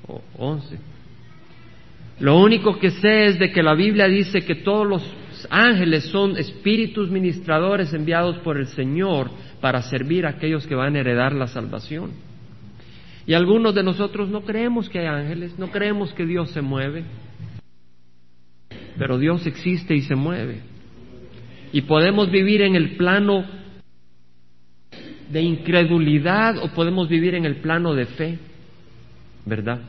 o 0.06 0.22
11. 0.36 0.89
Lo 2.20 2.38
único 2.38 2.78
que 2.78 2.90
sé 2.90 3.26
es 3.26 3.38
de 3.38 3.50
que 3.50 3.62
la 3.62 3.74
Biblia 3.74 4.06
dice 4.06 4.42
que 4.42 4.56
todos 4.56 4.86
los 4.86 5.16
ángeles 5.48 6.04
son 6.04 6.36
espíritus 6.36 7.10
ministradores 7.10 7.94
enviados 7.94 8.36
por 8.38 8.58
el 8.58 8.66
Señor 8.66 9.30
para 9.60 9.80
servir 9.82 10.26
a 10.26 10.30
aquellos 10.30 10.66
que 10.66 10.74
van 10.74 10.96
a 10.96 11.00
heredar 11.00 11.32
la 11.32 11.46
salvación. 11.46 12.12
Y 13.26 13.32
algunos 13.32 13.74
de 13.74 13.82
nosotros 13.82 14.28
no 14.28 14.42
creemos 14.42 14.88
que 14.90 14.98
hay 14.98 15.06
ángeles, 15.06 15.58
no 15.58 15.70
creemos 15.70 16.12
que 16.12 16.26
Dios 16.26 16.50
se 16.50 16.60
mueve, 16.60 17.04
pero 18.98 19.18
Dios 19.18 19.46
existe 19.46 19.94
y 19.94 20.02
se 20.02 20.14
mueve. 20.14 20.60
Y 21.72 21.82
podemos 21.82 22.30
vivir 22.30 22.60
en 22.62 22.76
el 22.76 22.96
plano 22.96 23.44
de 25.30 25.40
incredulidad 25.40 26.58
o 26.58 26.68
podemos 26.74 27.08
vivir 27.08 27.34
en 27.34 27.46
el 27.46 27.56
plano 27.56 27.94
de 27.94 28.06
fe, 28.06 28.38
¿verdad? 29.46 29.80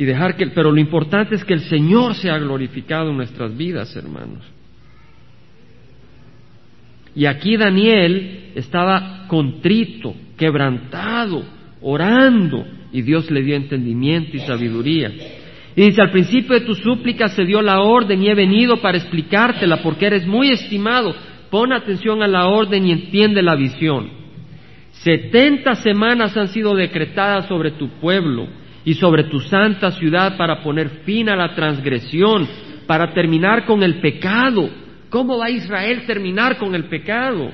Y 0.00 0.06
dejar 0.06 0.34
que, 0.34 0.46
pero 0.46 0.72
lo 0.72 0.80
importante 0.80 1.34
es 1.34 1.44
que 1.44 1.52
el 1.52 1.60
Señor 1.60 2.14
sea 2.14 2.38
glorificado 2.38 3.10
en 3.10 3.18
nuestras 3.18 3.54
vidas, 3.54 3.94
hermanos. 3.94 4.42
Y 7.14 7.26
aquí 7.26 7.58
Daniel 7.58 8.52
estaba 8.54 9.26
contrito, 9.28 10.14
quebrantado, 10.38 11.44
orando, 11.82 12.64
y 12.90 13.02
Dios 13.02 13.30
le 13.30 13.42
dio 13.42 13.54
entendimiento 13.54 14.38
y 14.38 14.40
sabiduría. 14.40 15.12
Y 15.76 15.82
dice, 15.82 16.00
al 16.00 16.12
principio 16.12 16.58
de 16.58 16.64
tu 16.64 16.74
súplica 16.74 17.28
se 17.28 17.44
dio 17.44 17.60
la 17.60 17.82
orden 17.82 18.22
y 18.22 18.30
he 18.30 18.34
venido 18.34 18.78
para 18.78 18.96
explicártela 18.96 19.82
porque 19.82 20.06
eres 20.06 20.26
muy 20.26 20.50
estimado. 20.50 21.14
Pon 21.50 21.74
atención 21.74 22.22
a 22.22 22.26
la 22.26 22.46
orden 22.46 22.86
y 22.86 22.92
entiende 22.92 23.42
la 23.42 23.54
visión. 23.54 24.08
Setenta 24.92 25.74
semanas 25.74 26.34
han 26.38 26.48
sido 26.48 26.74
decretadas 26.74 27.48
sobre 27.48 27.72
tu 27.72 27.88
pueblo 28.00 28.59
y 28.84 28.94
sobre 28.94 29.24
tu 29.24 29.40
santa 29.40 29.90
ciudad 29.92 30.36
para 30.36 30.62
poner 30.62 31.02
fin 31.04 31.28
a 31.28 31.36
la 31.36 31.54
transgresión, 31.54 32.48
para 32.86 33.12
terminar 33.12 33.64
con 33.66 33.82
el 33.82 34.00
pecado. 34.00 34.70
¿Cómo 35.10 35.38
va 35.38 35.50
Israel 35.50 36.04
terminar 36.06 36.56
con 36.56 36.74
el 36.74 36.84
pecado? 36.84 37.50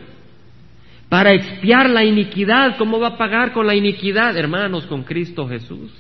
Para 1.09 1.33
expiar 1.33 1.89
la 1.89 2.05
iniquidad, 2.05 2.77
¿cómo 2.77 2.99
va 2.99 3.09
a 3.09 3.19
pagar 3.19 3.53
con 3.53 3.67
la 3.67 3.75
iniquidad? 3.75 4.37
Hermanos, 4.37 4.87
con 4.87 5.03
Cristo 5.05 5.49
Jesús. 5.49 5.93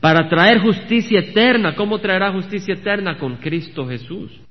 Para 0.00 0.28
traer 0.28 0.60
justicia 0.60 1.20
eterna, 1.20 1.74
¿cómo 1.74 1.98
traerá 1.98 2.32
justicia 2.32 2.74
eterna? 2.74 3.18
Con 3.18 3.36
Cristo 3.36 3.86
Jesús 3.86 4.45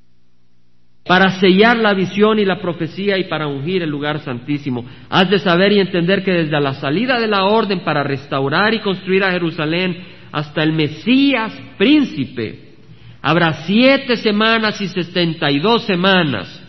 para 1.06 1.40
sellar 1.40 1.78
la 1.78 1.94
visión 1.94 2.40
y 2.40 2.46
la 2.46 2.60
profecía 2.60 3.18
y 3.18 3.26
para 3.26 3.46
ungir 3.46 3.84
el 3.84 3.90
lugar 3.90 4.22
santísimo. 4.22 4.84
Has 5.08 5.30
de 5.30 5.38
saber 5.38 5.72
y 5.72 5.80
entender 5.80 6.24
que 6.24 6.32
desde 6.32 6.60
la 6.60 6.74
salida 6.74 7.20
de 7.20 7.28
la 7.28 7.46
orden 7.46 7.82
para 7.82 8.04
restaurar 8.04 8.74
y 8.74 8.80
construir 8.80 9.24
a 9.24 9.32
Jerusalén 9.32 10.04
hasta 10.32 10.64
el 10.64 10.74
Mesías 10.74 11.54
príncipe, 11.78 12.74
habrá 13.22 13.54
siete 13.66 14.16
semanas 14.18 14.82
y 14.82 14.88
sesenta 14.88 15.52
y 15.52 15.60
dos 15.60 15.86
semanas. 15.86 16.62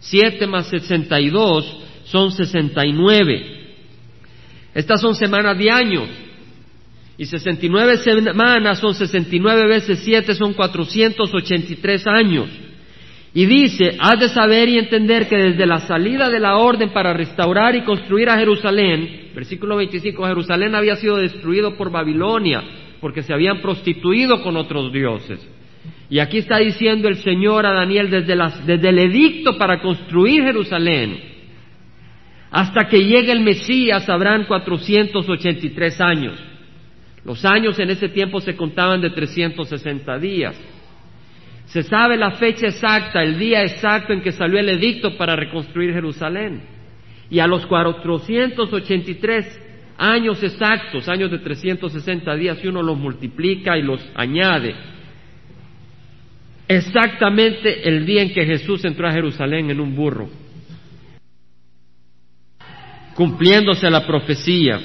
Siete 0.00 0.46
más 0.46 0.68
sesenta 0.68 1.20
y 1.20 1.30
dos 1.30 1.82
son 2.04 2.32
sesenta 2.32 2.84
y 2.84 2.92
nueve. 2.92 3.74
Estas 4.74 5.00
son 5.00 5.14
semanas 5.14 5.56
de 5.56 5.70
años. 5.70 6.08
Y 7.18 7.24
sesenta 7.24 7.64
y 7.64 7.68
nueve 7.68 7.96
semanas 7.98 8.78
son 8.80 8.94
sesenta 8.94 9.34
y 9.34 9.38
nueve 9.38 9.66
veces 9.68 10.00
siete 10.00 10.34
son 10.34 10.54
cuatrocientos 10.54 11.32
ochenta 11.32 11.72
y 11.72 11.76
tres 11.76 12.04
años. 12.06 12.48
Y 13.36 13.44
dice, 13.44 13.98
has 14.00 14.18
de 14.18 14.30
saber 14.30 14.66
y 14.70 14.78
entender 14.78 15.28
que 15.28 15.36
desde 15.36 15.66
la 15.66 15.80
salida 15.80 16.30
de 16.30 16.40
la 16.40 16.56
orden 16.56 16.88
para 16.88 17.12
restaurar 17.12 17.76
y 17.76 17.82
construir 17.82 18.30
a 18.30 18.38
Jerusalén, 18.38 19.32
versículo 19.34 19.76
25, 19.76 20.26
Jerusalén 20.26 20.74
había 20.74 20.96
sido 20.96 21.18
destruido 21.18 21.76
por 21.76 21.90
Babilonia 21.90 22.64
porque 22.98 23.22
se 23.22 23.34
habían 23.34 23.60
prostituido 23.60 24.42
con 24.42 24.56
otros 24.56 24.90
dioses. 24.90 25.46
Y 26.08 26.18
aquí 26.18 26.38
está 26.38 26.56
diciendo 26.56 27.08
el 27.08 27.16
Señor 27.16 27.66
a 27.66 27.74
Daniel 27.74 28.08
desde, 28.08 28.38
desde 28.64 28.88
el 28.88 28.98
edicto 29.00 29.58
para 29.58 29.82
construir 29.82 30.42
Jerusalén 30.42 31.20
hasta 32.50 32.88
que 32.88 33.04
llegue 33.04 33.32
el 33.32 33.40
Mesías 33.40 34.08
habrán 34.08 34.44
483 34.44 36.00
años. 36.00 36.42
Los 37.22 37.44
años 37.44 37.78
en 37.80 37.90
ese 37.90 38.08
tiempo 38.08 38.40
se 38.40 38.56
contaban 38.56 39.02
de 39.02 39.10
360 39.10 40.18
días. 40.20 40.58
Se 41.66 41.82
sabe 41.82 42.16
la 42.16 42.32
fecha 42.32 42.68
exacta, 42.68 43.22
el 43.22 43.38
día 43.38 43.62
exacto 43.62 44.12
en 44.12 44.22
que 44.22 44.32
salió 44.32 44.58
el 44.58 44.68
edicto 44.68 45.16
para 45.16 45.34
reconstruir 45.34 45.92
Jerusalén. 45.92 46.62
Y 47.28 47.40
a 47.40 47.46
los 47.46 47.66
483 47.66 49.60
años 49.98 50.42
exactos, 50.42 51.08
años 51.08 51.30
de 51.30 51.38
360 51.38 52.34
días, 52.36 52.58
si 52.58 52.68
uno 52.68 52.82
los 52.82 52.96
multiplica 52.96 53.76
y 53.76 53.82
los 53.82 54.00
añade, 54.14 54.76
exactamente 56.68 57.88
el 57.88 58.06
día 58.06 58.22
en 58.22 58.32
que 58.32 58.44
Jesús 58.44 58.84
entró 58.84 59.08
a 59.08 59.12
Jerusalén 59.12 59.70
en 59.70 59.80
un 59.80 59.96
burro, 59.96 60.28
cumpliéndose 63.14 63.90
la 63.90 64.06
profecía. 64.06 64.80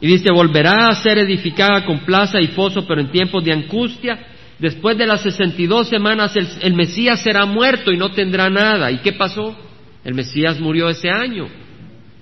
Y 0.00 0.06
dice, 0.06 0.32
volverá 0.32 0.88
a 0.88 0.94
ser 0.94 1.18
edificada 1.18 1.84
con 1.84 2.00
plaza 2.00 2.40
y 2.40 2.48
foso, 2.48 2.86
pero 2.86 3.00
en 3.00 3.10
tiempos 3.10 3.44
de 3.44 3.52
angustia 3.52 4.18
Después 4.58 4.98
de 4.98 5.06
las 5.06 5.22
62 5.22 5.88
semanas 5.88 6.34
el, 6.60 6.74
Mesías 6.74 7.22
será 7.22 7.46
muerto 7.46 7.92
y 7.92 7.96
no 7.96 8.10
tendrá 8.10 8.50
nada. 8.50 8.90
¿Y 8.90 8.98
qué 8.98 9.12
pasó? 9.12 9.56
El 10.04 10.14
Mesías 10.14 10.60
murió 10.60 10.88
ese 10.88 11.10
año. 11.10 11.48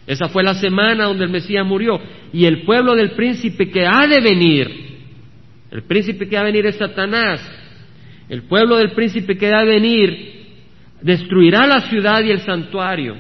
Esa 0.07 0.29
fue 0.29 0.43
la 0.43 0.55
semana 0.55 1.05
donde 1.05 1.25
el 1.25 1.31
Mesías 1.31 1.67
murió. 1.67 1.99
Y 2.33 2.45
el 2.45 2.63
pueblo 2.65 2.95
del 2.95 3.13
príncipe 3.13 3.71
que 3.71 3.87
ha 3.87 4.07
de 4.07 4.21
venir, 4.21 4.71
el 5.71 5.83
príncipe 5.83 6.29
que 6.29 6.37
ha 6.37 6.41
de 6.41 6.53
venir 6.53 6.67
es 6.67 6.77
Satanás. 6.77 7.41
El 8.29 8.43
pueblo 8.43 8.77
del 8.77 8.93
príncipe 8.93 9.39
que 9.39 9.53
ha 9.53 9.61
de 9.61 9.67
venir 9.67 10.37
destruirá 11.01 11.67
la 11.67 11.81
ciudad 11.83 12.23
y 12.23 12.31
el 12.31 12.41
santuario. 12.41 13.17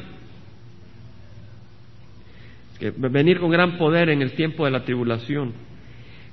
Que 2.78 2.90
venir 2.90 3.40
con 3.40 3.50
gran 3.50 3.78
poder 3.78 4.10
en 4.10 4.20
el 4.20 4.32
tiempo 4.32 4.66
de 4.66 4.72
la 4.72 4.84
tribulación. 4.84 5.54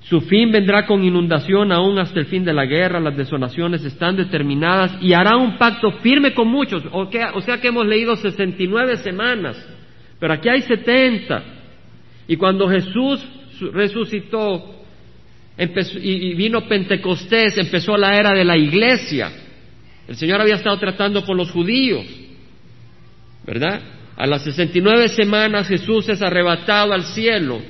Su 0.03 0.19
fin 0.21 0.51
vendrá 0.51 0.85
con 0.85 1.03
inundación 1.03 1.71
aún 1.71 1.97
hasta 1.97 2.19
el 2.19 2.25
fin 2.25 2.43
de 2.43 2.53
la 2.53 2.65
guerra, 2.65 2.99
las 2.99 3.15
desolaciones 3.15 3.85
están 3.85 4.17
determinadas 4.17 5.01
y 5.01 5.13
hará 5.13 5.37
un 5.37 5.57
pacto 5.57 5.91
firme 6.01 6.33
con 6.33 6.49
muchos, 6.49 6.83
o, 6.91 7.09
sea 7.41 7.61
que 7.61 7.69
hemos 7.69 7.87
leído 7.87 8.15
69 8.17 8.97
semanas, 8.97 9.57
pero 10.19 10.33
aquí 10.33 10.49
hay 10.49 10.61
70. 10.61 11.43
Y 12.27 12.35
cuando 12.35 12.67
Jesús 12.67 13.25
resucitó 13.71 14.83
y 15.57 16.33
vino 16.33 16.67
Pentecostés, 16.67 17.57
empezó 17.57 17.95
la 17.95 18.17
era 18.17 18.31
de 18.31 18.43
la 18.43 18.57
iglesia. 18.57 19.31
El 20.07 20.15
Señor 20.17 20.41
había 20.41 20.55
estado 20.55 20.77
tratando 20.79 21.23
con 21.23 21.37
los 21.37 21.49
judíos, 21.51 22.05
¿verdad? 23.45 23.81
A 24.17 24.27
las 24.27 24.43
69 24.43 25.09
semanas 25.09 25.67
Jesús 25.67 26.09
es 26.09 26.21
arrebatado 26.21 26.91
al 26.91 27.03
cielo 27.03 27.61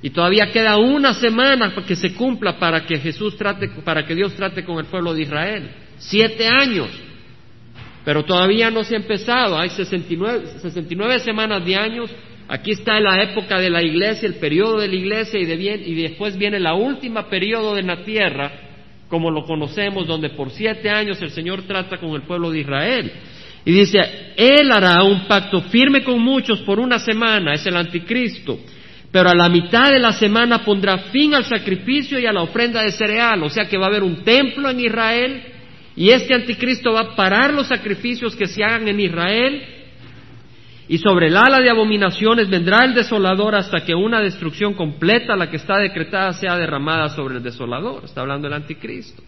y 0.00 0.10
todavía 0.10 0.50
queda 0.52 0.76
una 0.76 1.12
semana 1.12 1.74
para 1.74 1.86
que 1.86 1.96
se 1.96 2.14
cumpla 2.14 2.58
para 2.58 2.86
que 2.86 2.98
Jesús 2.98 3.36
trate, 3.36 3.68
para 3.84 4.06
que 4.06 4.14
Dios 4.14 4.32
trate 4.34 4.64
con 4.64 4.78
el 4.78 4.86
pueblo 4.86 5.12
de 5.12 5.22
Israel. 5.22 5.70
Siete 5.98 6.46
años. 6.46 6.88
Pero 8.04 8.24
todavía 8.24 8.70
no 8.70 8.84
se 8.84 8.94
ha 8.94 8.98
empezado. 8.98 9.58
Hay 9.58 9.70
69, 9.70 10.44
69 10.62 11.18
semanas 11.18 11.64
de 11.64 11.74
años. 11.74 12.10
Aquí 12.46 12.70
está 12.70 13.00
la 13.00 13.22
época 13.22 13.58
de 13.58 13.70
la 13.70 13.82
iglesia, 13.82 14.28
el 14.28 14.36
periodo 14.36 14.78
de 14.78 14.88
la 14.88 14.94
iglesia 14.94 15.38
y, 15.38 15.44
de 15.44 15.56
bien, 15.56 15.82
y 15.84 15.94
después 15.94 16.38
viene 16.38 16.60
la 16.60 16.74
última 16.74 17.28
periodo 17.28 17.74
de 17.74 17.82
la 17.82 18.04
tierra, 18.04 18.52
como 19.08 19.30
lo 19.30 19.44
conocemos, 19.44 20.06
donde 20.06 20.30
por 20.30 20.50
siete 20.50 20.88
años 20.88 21.20
el 21.20 21.30
Señor 21.30 21.62
trata 21.62 21.98
con 21.98 22.12
el 22.12 22.22
pueblo 22.22 22.50
de 22.50 22.60
Israel. 22.60 23.12
Y 23.66 23.72
dice, 23.72 23.98
Él 24.36 24.70
hará 24.70 25.02
un 25.02 25.26
pacto 25.26 25.60
firme 25.62 26.02
con 26.02 26.22
muchos 26.22 26.60
por 26.60 26.78
una 26.78 27.00
semana, 27.00 27.52
es 27.52 27.66
el 27.66 27.76
anticristo 27.76 28.58
pero 29.10 29.30
a 29.30 29.34
la 29.34 29.48
mitad 29.48 29.90
de 29.90 29.98
la 29.98 30.12
semana 30.12 30.64
pondrá 30.64 30.98
fin 30.98 31.34
al 31.34 31.44
sacrificio 31.44 32.18
y 32.18 32.26
a 32.26 32.32
la 32.32 32.42
ofrenda 32.42 32.82
de 32.82 32.92
cereal, 32.92 33.42
o 33.42 33.50
sea 33.50 33.66
que 33.66 33.78
va 33.78 33.86
a 33.86 33.88
haber 33.88 34.02
un 34.02 34.22
templo 34.22 34.68
en 34.68 34.80
Israel 34.80 35.42
y 35.96 36.10
este 36.10 36.34
anticristo 36.34 36.92
va 36.92 37.00
a 37.00 37.16
parar 37.16 37.52
los 37.52 37.66
sacrificios 37.66 38.36
que 38.36 38.46
se 38.46 38.62
hagan 38.62 38.86
en 38.86 39.00
Israel 39.00 39.62
y 40.88 40.96
sobre 40.98 41.26
el 41.26 41.36
ala 41.36 41.60
de 41.60 41.68
abominaciones 41.68 42.48
vendrá 42.48 42.84
el 42.84 42.94
desolador 42.94 43.54
hasta 43.54 43.84
que 43.84 43.94
una 43.94 44.20
destrucción 44.20 44.72
completa, 44.72 45.36
la 45.36 45.50
que 45.50 45.56
está 45.56 45.76
decretada, 45.76 46.32
sea 46.32 46.56
derramada 46.56 47.10
sobre 47.10 47.36
el 47.36 47.42
desolador. 47.42 48.06
Está 48.06 48.22
hablando 48.22 48.48
el 48.48 48.54
anticristo. 48.54 49.22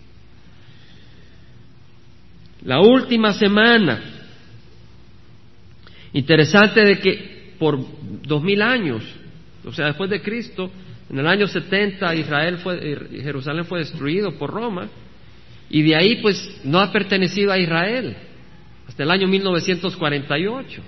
La 2.65 2.81
última 2.81 3.35
semana. 3.35 4.01
Interesante 6.15 6.81
de 6.81 6.99
que 6.99 7.55
por 7.59 7.79
dos 8.23 8.43
mil 8.43 8.63
años 8.63 9.03
o 9.65 9.73
sea, 9.73 9.87
después 9.87 10.11
de 10.11 10.23
Cristo, 10.23 10.71
en 11.11 11.19
el 11.19 11.27
año 11.27 11.47
70 11.47 12.15
Israel 12.15 12.59
fue, 12.59 12.79
Jerusalén 13.23 13.65
fue 13.65 13.81
destruido 13.81 14.33
por 14.39 14.51
Roma 14.51 14.89
y 15.69 15.83
de 15.83 15.97
ahí 15.97 16.17
pues 16.23 16.61
no 16.65 16.81
ha 16.81 16.91
pertenecido 16.93 17.53
a 17.53 17.59
Israel 17.59 18.17
hasta 18.89 19.03
el 19.05 19.11
año 19.11 19.29
1948. 19.29 20.83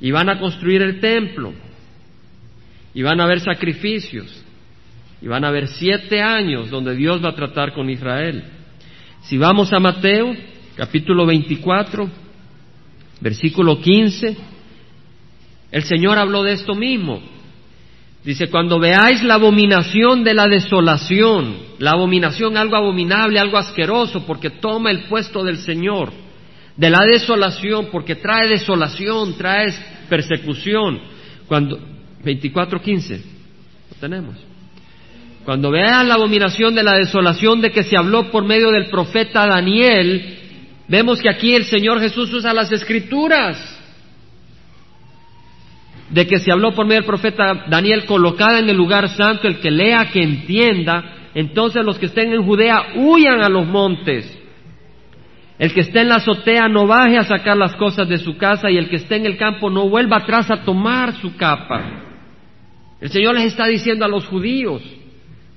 Y 0.00 0.10
van 0.10 0.28
a 0.28 0.38
construir 0.40 0.82
el 0.82 0.98
templo 0.98 1.52
y 2.92 3.02
van 3.02 3.20
a 3.20 3.24
haber 3.24 3.40
sacrificios 3.40 4.42
y 5.20 5.28
van 5.28 5.44
a 5.44 5.48
haber 5.48 5.68
siete 5.68 6.20
años 6.20 6.70
donde 6.70 6.96
Dios 6.96 7.24
va 7.24 7.30
a 7.30 7.36
tratar 7.36 7.72
con 7.72 7.88
Israel. 7.88 8.42
Si 9.22 9.38
vamos 9.38 9.72
a 9.72 9.78
Mateo, 9.78 10.34
capítulo 10.76 11.24
24, 11.24 12.10
versículo 13.20 13.80
15, 13.80 14.36
el 15.72 15.84
Señor 15.84 16.18
habló 16.18 16.42
de 16.42 16.52
esto 16.52 16.74
mismo. 16.74 17.22
Dice, 18.22 18.48
cuando 18.50 18.78
veáis 18.78 19.24
la 19.24 19.34
abominación 19.34 20.22
de 20.22 20.34
la 20.34 20.46
desolación, 20.46 21.56
la 21.78 21.92
abominación 21.92 22.56
algo 22.56 22.76
abominable, 22.76 23.40
algo 23.40 23.58
asqueroso, 23.58 24.24
porque 24.24 24.50
toma 24.50 24.92
el 24.92 25.04
puesto 25.04 25.42
del 25.42 25.58
Señor, 25.58 26.12
de 26.76 26.90
la 26.90 27.04
desolación, 27.04 27.88
porque 27.90 28.14
trae 28.14 28.48
desolación, 28.48 29.34
trae 29.36 29.74
persecución. 30.08 31.00
Cuando, 31.48 31.80
24.15, 32.22 33.20
lo 33.90 33.96
tenemos. 33.98 34.36
Cuando 35.44 35.72
veas 35.72 36.06
la 36.06 36.14
abominación 36.14 36.74
de 36.76 36.84
la 36.84 36.96
desolación 36.98 37.60
de 37.60 37.72
que 37.72 37.82
se 37.82 37.96
habló 37.96 38.30
por 38.30 38.44
medio 38.44 38.70
del 38.70 38.86
profeta 38.86 39.46
Daniel, 39.46 40.38
vemos 40.86 41.20
que 41.20 41.28
aquí 41.28 41.54
el 41.56 41.64
Señor 41.64 41.98
Jesús 41.98 42.32
usa 42.32 42.52
las 42.52 42.70
escrituras 42.70 43.81
de 46.12 46.26
que 46.26 46.38
se 46.38 46.52
habló 46.52 46.72
por 46.74 46.84
medio 46.84 47.00
del 47.00 47.06
profeta 47.06 47.64
Daniel, 47.68 48.04
colocada 48.04 48.58
en 48.58 48.68
el 48.68 48.76
lugar 48.76 49.08
santo, 49.08 49.48
el 49.48 49.60
que 49.60 49.70
lea, 49.70 50.10
que 50.12 50.22
entienda, 50.22 51.30
entonces 51.34 51.82
los 51.84 51.98
que 51.98 52.06
estén 52.06 52.34
en 52.34 52.44
Judea 52.44 52.92
huyan 52.96 53.42
a 53.42 53.48
los 53.48 53.66
montes. 53.66 54.38
El 55.58 55.72
que 55.72 55.80
esté 55.80 56.00
en 56.00 56.10
la 56.10 56.16
azotea 56.16 56.68
no 56.68 56.86
baje 56.86 57.16
a 57.16 57.24
sacar 57.24 57.56
las 57.56 57.74
cosas 57.76 58.08
de 58.08 58.18
su 58.18 58.36
casa 58.36 58.70
y 58.70 58.76
el 58.76 58.90
que 58.90 58.96
esté 58.96 59.16
en 59.16 59.26
el 59.26 59.38
campo 59.38 59.70
no 59.70 59.88
vuelva 59.88 60.18
atrás 60.18 60.50
a 60.50 60.64
tomar 60.64 61.14
su 61.14 61.34
capa. 61.36 61.82
El 63.00 63.08
Señor 63.08 63.34
les 63.34 63.46
está 63.46 63.66
diciendo 63.66 64.04
a 64.04 64.08
los 64.08 64.26
judíos, 64.26 64.82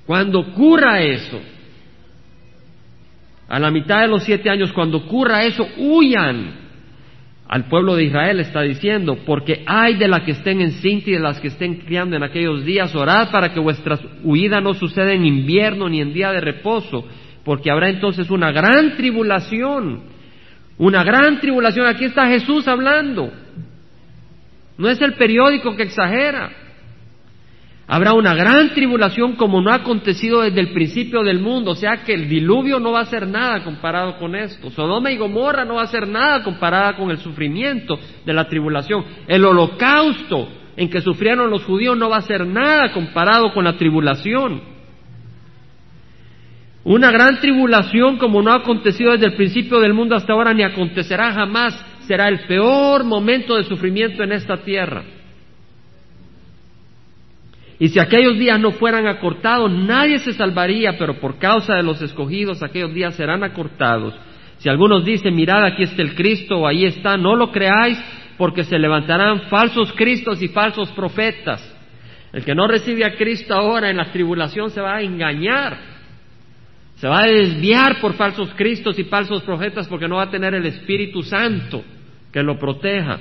cuando 0.06 0.40
ocurra 0.40 1.02
eso, 1.02 1.38
a 3.48 3.58
la 3.58 3.70
mitad 3.70 4.00
de 4.00 4.08
los 4.08 4.22
siete 4.22 4.48
años, 4.48 4.72
cuando 4.72 4.98
ocurra 4.98 5.44
eso, 5.44 5.66
huyan 5.76 6.65
al 7.48 7.68
pueblo 7.68 7.94
de 7.94 8.04
Israel 8.04 8.40
está 8.40 8.62
diciendo, 8.62 9.18
porque 9.24 9.62
hay 9.66 9.94
de 9.96 10.08
las 10.08 10.22
que 10.22 10.32
estén 10.32 10.60
en 10.60 10.72
Cinti 10.72 11.10
y 11.10 11.14
de 11.14 11.20
las 11.20 11.38
que 11.38 11.48
estén 11.48 11.76
criando 11.76 12.16
en 12.16 12.24
aquellos 12.24 12.64
días, 12.64 12.94
orad 12.94 13.30
para 13.30 13.52
que 13.52 13.60
vuestra 13.60 13.98
huida 14.24 14.60
no 14.60 14.74
suceda 14.74 15.12
en 15.12 15.24
invierno 15.24 15.88
ni 15.88 16.00
en 16.00 16.12
día 16.12 16.32
de 16.32 16.40
reposo, 16.40 17.06
porque 17.44 17.70
habrá 17.70 17.88
entonces 17.88 18.30
una 18.30 18.50
gran 18.50 18.96
tribulación, 18.96 20.02
una 20.78 21.04
gran 21.04 21.40
tribulación. 21.40 21.86
Aquí 21.86 22.06
está 22.06 22.26
Jesús 22.26 22.66
hablando. 22.66 23.30
No 24.76 24.88
es 24.88 25.00
el 25.00 25.14
periódico 25.14 25.76
que 25.76 25.84
exagera. 25.84 26.50
Habrá 27.88 28.14
una 28.14 28.34
gran 28.34 28.70
tribulación 28.70 29.36
como 29.36 29.60
no 29.60 29.70
ha 29.70 29.76
acontecido 29.76 30.42
desde 30.42 30.60
el 30.60 30.72
principio 30.72 31.22
del 31.22 31.38
mundo, 31.38 31.70
o 31.70 31.76
sea 31.76 32.02
que 32.04 32.14
el 32.14 32.28
diluvio 32.28 32.80
no 32.80 32.90
va 32.90 33.02
a 33.02 33.06
ser 33.06 33.28
nada 33.28 33.62
comparado 33.62 34.18
con 34.18 34.34
esto. 34.34 34.70
Sodoma 34.72 35.12
y 35.12 35.16
Gomorra 35.16 35.64
no 35.64 35.76
va 35.76 35.82
a 35.82 35.86
ser 35.86 36.08
nada 36.08 36.42
comparada 36.42 36.96
con 36.96 37.12
el 37.12 37.18
sufrimiento 37.18 37.96
de 38.24 38.32
la 38.32 38.48
tribulación. 38.48 39.04
El 39.28 39.44
holocausto 39.44 40.48
en 40.76 40.90
que 40.90 41.00
sufrieron 41.00 41.48
los 41.48 41.62
judíos 41.62 41.96
no 41.96 42.10
va 42.10 42.16
a 42.16 42.22
ser 42.22 42.44
nada 42.44 42.92
comparado 42.92 43.52
con 43.54 43.62
la 43.62 43.76
tribulación. 43.76 44.60
Una 46.82 47.12
gran 47.12 47.40
tribulación 47.40 48.16
como 48.16 48.42
no 48.42 48.50
ha 48.50 48.56
acontecido 48.56 49.12
desde 49.12 49.26
el 49.26 49.36
principio 49.36 49.78
del 49.78 49.94
mundo 49.94 50.16
hasta 50.16 50.32
ahora 50.32 50.52
ni 50.52 50.64
acontecerá 50.64 51.32
jamás, 51.32 51.74
será 52.08 52.26
el 52.26 52.40
peor 52.46 53.04
momento 53.04 53.56
de 53.56 53.62
sufrimiento 53.62 54.24
en 54.24 54.32
esta 54.32 54.56
tierra. 54.58 55.04
Y 57.78 57.88
si 57.88 57.98
aquellos 57.98 58.38
días 58.38 58.58
no 58.58 58.72
fueran 58.72 59.06
acortados, 59.06 59.70
nadie 59.70 60.18
se 60.18 60.32
salvaría, 60.32 60.96
pero 60.98 61.20
por 61.20 61.38
causa 61.38 61.74
de 61.74 61.82
los 61.82 62.00
escogidos, 62.00 62.62
aquellos 62.62 62.94
días 62.94 63.14
serán 63.14 63.44
acortados. 63.44 64.14
Si 64.58 64.68
algunos 64.70 65.04
dicen, 65.04 65.34
mirad, 65.34 65.64
aquí 65.64 65.82
está 65.82 66.00
el 66.00 66.14
Cristo, 66.14 66.60
o 66.60 66.66
ahí 66.66 66.86
está, 66.86 67.18
no 67.18 67.36
lo 67.36 67.52
creáis, 67.52 67.98
porque 68.38 68.64
se 68.64 68.78
levantarán 68.78 69.42
falsos 69.42 69.92
Cristos 69.92 70.40
y 70.40 70.48
falsos 70.48 70.90
profetas. 70.92 71.74
El 72.32 72.44
que 72.44 72.54
no 72.54 72.66
recibe 72.66 73.04
a 73.04 73.14
Cristo 73.14 73.54
ahora 73.54 73.90
en 73.90 73.98
la 73.98 74.10
tribulación 74.10 74.70
se 74.70 74.80
va 74.80 74.96
a 74.96 75.02
engañar, 75.02 75.78
se 76.96 77.08
va 77.08 77.20
a 77.20 77.26
desviar 77.26 78.00
por 78.00 78.14
falsos 78.14 78.52
Cristos 78.56 78.98
y 78.98 79.04
falsos 79.04 79.42
profetas 79.42 79.86
porque 79.86 80.08
no 80.08 80.16
va 80.16 80.24
a 80.24 80.30
tener 80.30 80.54
el 80.54 80.64
Espíritu 80.64 81.22
Santo 81.22 81.84
que 82.32 82.42
lo 82.42 82.58
proteja 82.58 83.18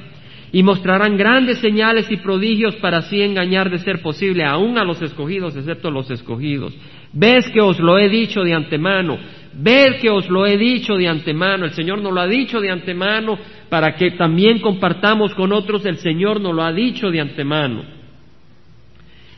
y 0.56 0.64
mostrarán 0.64 1.18
grandes 1.18 1.58
señales 1.58 2.10
y 2.10 2.16
prodigios 2.16 2.78
para 2.78 3.00
así 3.00 3.22
engañar 3.22 3.70
de 3.70 3.78
ser 3.80 4.02
posible 4.02 4.46
aún 4.46 4.78
a 4.78 4.86
los 4.86 5.02
escogidos, 5.02 5.54
excepto 5.54 5.92
los 5.92 6.10
escogidos. 6.10 6.74
Ves 7.12 7.50
que 7.50 7.60
os 7.60 7.78
lo 7.78 8.00
he 8.00 8.08
dicho 8.08 8.42
de 8.42 8.54
antemano, 8.54 9.18
ved 9.54 10.00
que 10.00 10.10
os 10.10 10.30
lo 10.30 10.46
he 10.46 10.58
dicho 10.58 10.96
de 10.96 11.10
antemano, 11.10 11.66
el 11.66 11.74
Señor 11.74 12.02
nos 12.02 12.14
lo 12.14 12.22
ha 12.22 12.28
dicho 12.28 12.62
de 12.62 12.72
antemano 12.72 13.38
para 13.68 13.96
que 13.96 14.12
también 14.12 14.62
compartamos 14.62 15.36
con 15.36 15.52
otros, 15.52 15.86
el 15.86 15.98
Señor 15.98 16.40
nos 16.40 16.56
lo 16.56 16.64
ha 16.64 16.72
dicho 16.72 17.12
de 17.12 17.20
antemano. 17.20 17.84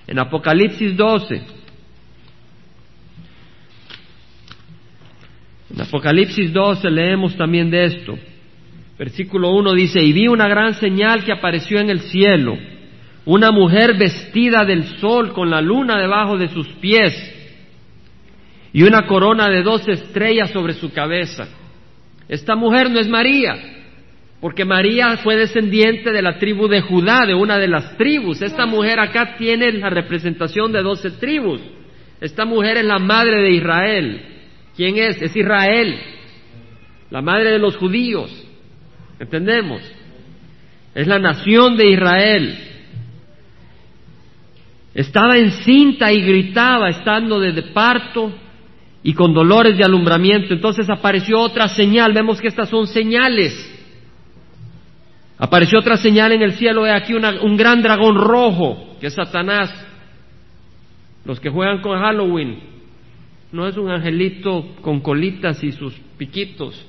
En 0.05 0.19
Apocalipsis 0.19 0.95
12, 0.95 1.41
en 5.73 5.81
Apocalipsis 5.81 6.53
12 6.53 6.91
leemos 6.91 7.35
también 7.35 7.71
de 7.71 7.85
esto. 7.85 8.19
Versículo 8.97 9.51
1 9.51 9.73
dice, 9.73 10.01
y 10.01 10.11
vi 10.11 10.27
una 10.27 10.47
gran 10.47 10.73
señal 10.73 11.23
que 11.23 11.31
apareció 11.31 11.79
en 11.79 11.89
el 11.89 12.01
cielo, 12.01 12.57
una 13.25 13.51
mujer 13.51 13.95
vestida 13.97 14.65
del 14.65 14.83
sol 14.99 15.33
con 15.33 15.49
la 15.49 15.61
luna 15.61 15.99
debajo 15.99 16.37
de 16.37 16.47
sus 16.47 16.67
pies 16.79 17.13
y 18.73 18.83
una 18.83 19.05
corona 19.05 19.49
de 19.49 19.61
dos 19.61 19.87
estrellas 19.87 20.49
sobre 20.51 20.73
su 20.73 20.91
cabeza. 20.91 21.47
Esta 22.27 22.55
mujer 22.55 22.89
no 22.89 22.99
es 22.99 23.07
María, 23.07 23.55
porque 24.41 24.65
María 24.65 25.17
fue 25.17 25.35
descendiente 25.35 26.11
de 26.11 26.21
la 26.21 26.37
tribu 26.39 26.67
de 26.67 26.81
Judá, 26.81 27.25
de 27.25 27.35
una 27.35 27.57
de 27.57 27.67
las 27.67 27.97
tribus. 27.97 28.41
Esta 28.41 28.65
mujer 28.65 28.99
acá 28.99 29.35
tiene 29.37 29.71
la 29.73 29.89
representación 29.89 30.71
de 30.71 30.81
doce 30.81 31.11
tribus. 31.11 31.61
Esta 32.19 32.45
mujer 32.45 32.77
es 32.77 32.85
la 32.85 32.99
madre 32.99 33.41
de 33.41 33.51
Israel. 33.51 34.21
¿Quién 34.75 34.97
es? 34.97 35.21
Es 35.21 35.35
Israel, 35.35 35.99
la 37.09 37.21
madre 37.21 37.51
de 37.51 37.59
los 37.59 37.77
judíos. 37.77 38.46
¿Entendemos? 39.19 39.81
Es 40.93 41.07
la 41.07 41.19
nación 41.19 41.77
de 41.77 41.89
Israel. 41.89 42.57
Estaba 44.93 45.37
encinta 45.37 46.11
y 46.11 46.21
gritaba 46.21 46.89
estando 46.89 47.39
de 47.39 47.61
parto 47.63 48.33
y 49.03 49.13
con 49.13 49.33
dolores 49.33 49.77
de 49.77 49.83
alumbramiento. 49.83 50.53
Entonces 50.53 50.89
apareció 50.89 51.39
otra 51.39 51.67
señal. 51.67 52.13
Vemos 52.13 52.41
que 52.41 52.47
estas 52.47 52.69
son 52.69 52.87
señales. 52.87 53.73
Apareció 55.37 55.79
otra 55.79 55.97
señal 55.97 56.31
en 56.31 56.41
el 56.41 56.53
cielo. 56.53 56.83
de 56.83 56.91
aquí 56.91 57.13
un 57.13 57.57
gran 57.57 57.81
dragón 57.81 58.15
rojo, 58.15 58.97
que 58.99 59.07
es 59.07 59.13
Satanás. 59.13 59.71
Los 61.25 61.39
que 61.39 61.49
juegan 61.49 61.81
con 61.81 61.99
Halloween, 61.99 62.59
no 63.51 63.67
es 63.67 63.77
un 63.77 63.89
angelito 63.89 64.75
con 64.81 65.01
colitas 65.01 65.63
y 65.63 65.71
sus 65.73 65.93
piquitos. 66.17 66.83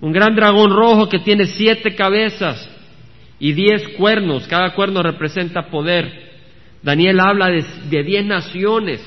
Un 0.00 0.12
gran 0.12 0.34
dragón 0.34 0.70
rojo 0.70 1.08
que 1.08 1.20
tiene 1.20 1.46
siete 1.46 1.94
cabezas 1.94 2.70
y 3.38 3.52
diez 3.52 3.88
cuernos. 3.96 4.46
Cada 4.46 4.74
cuerno 4.74 5.02
representa 5.02 5.68
poder. 5.70 6.24
Daniel 6.82 7.20
habla 7.20 7.48
de, 7.48 8.02
diez 8.02 8.24
naciones. 8.24 9.00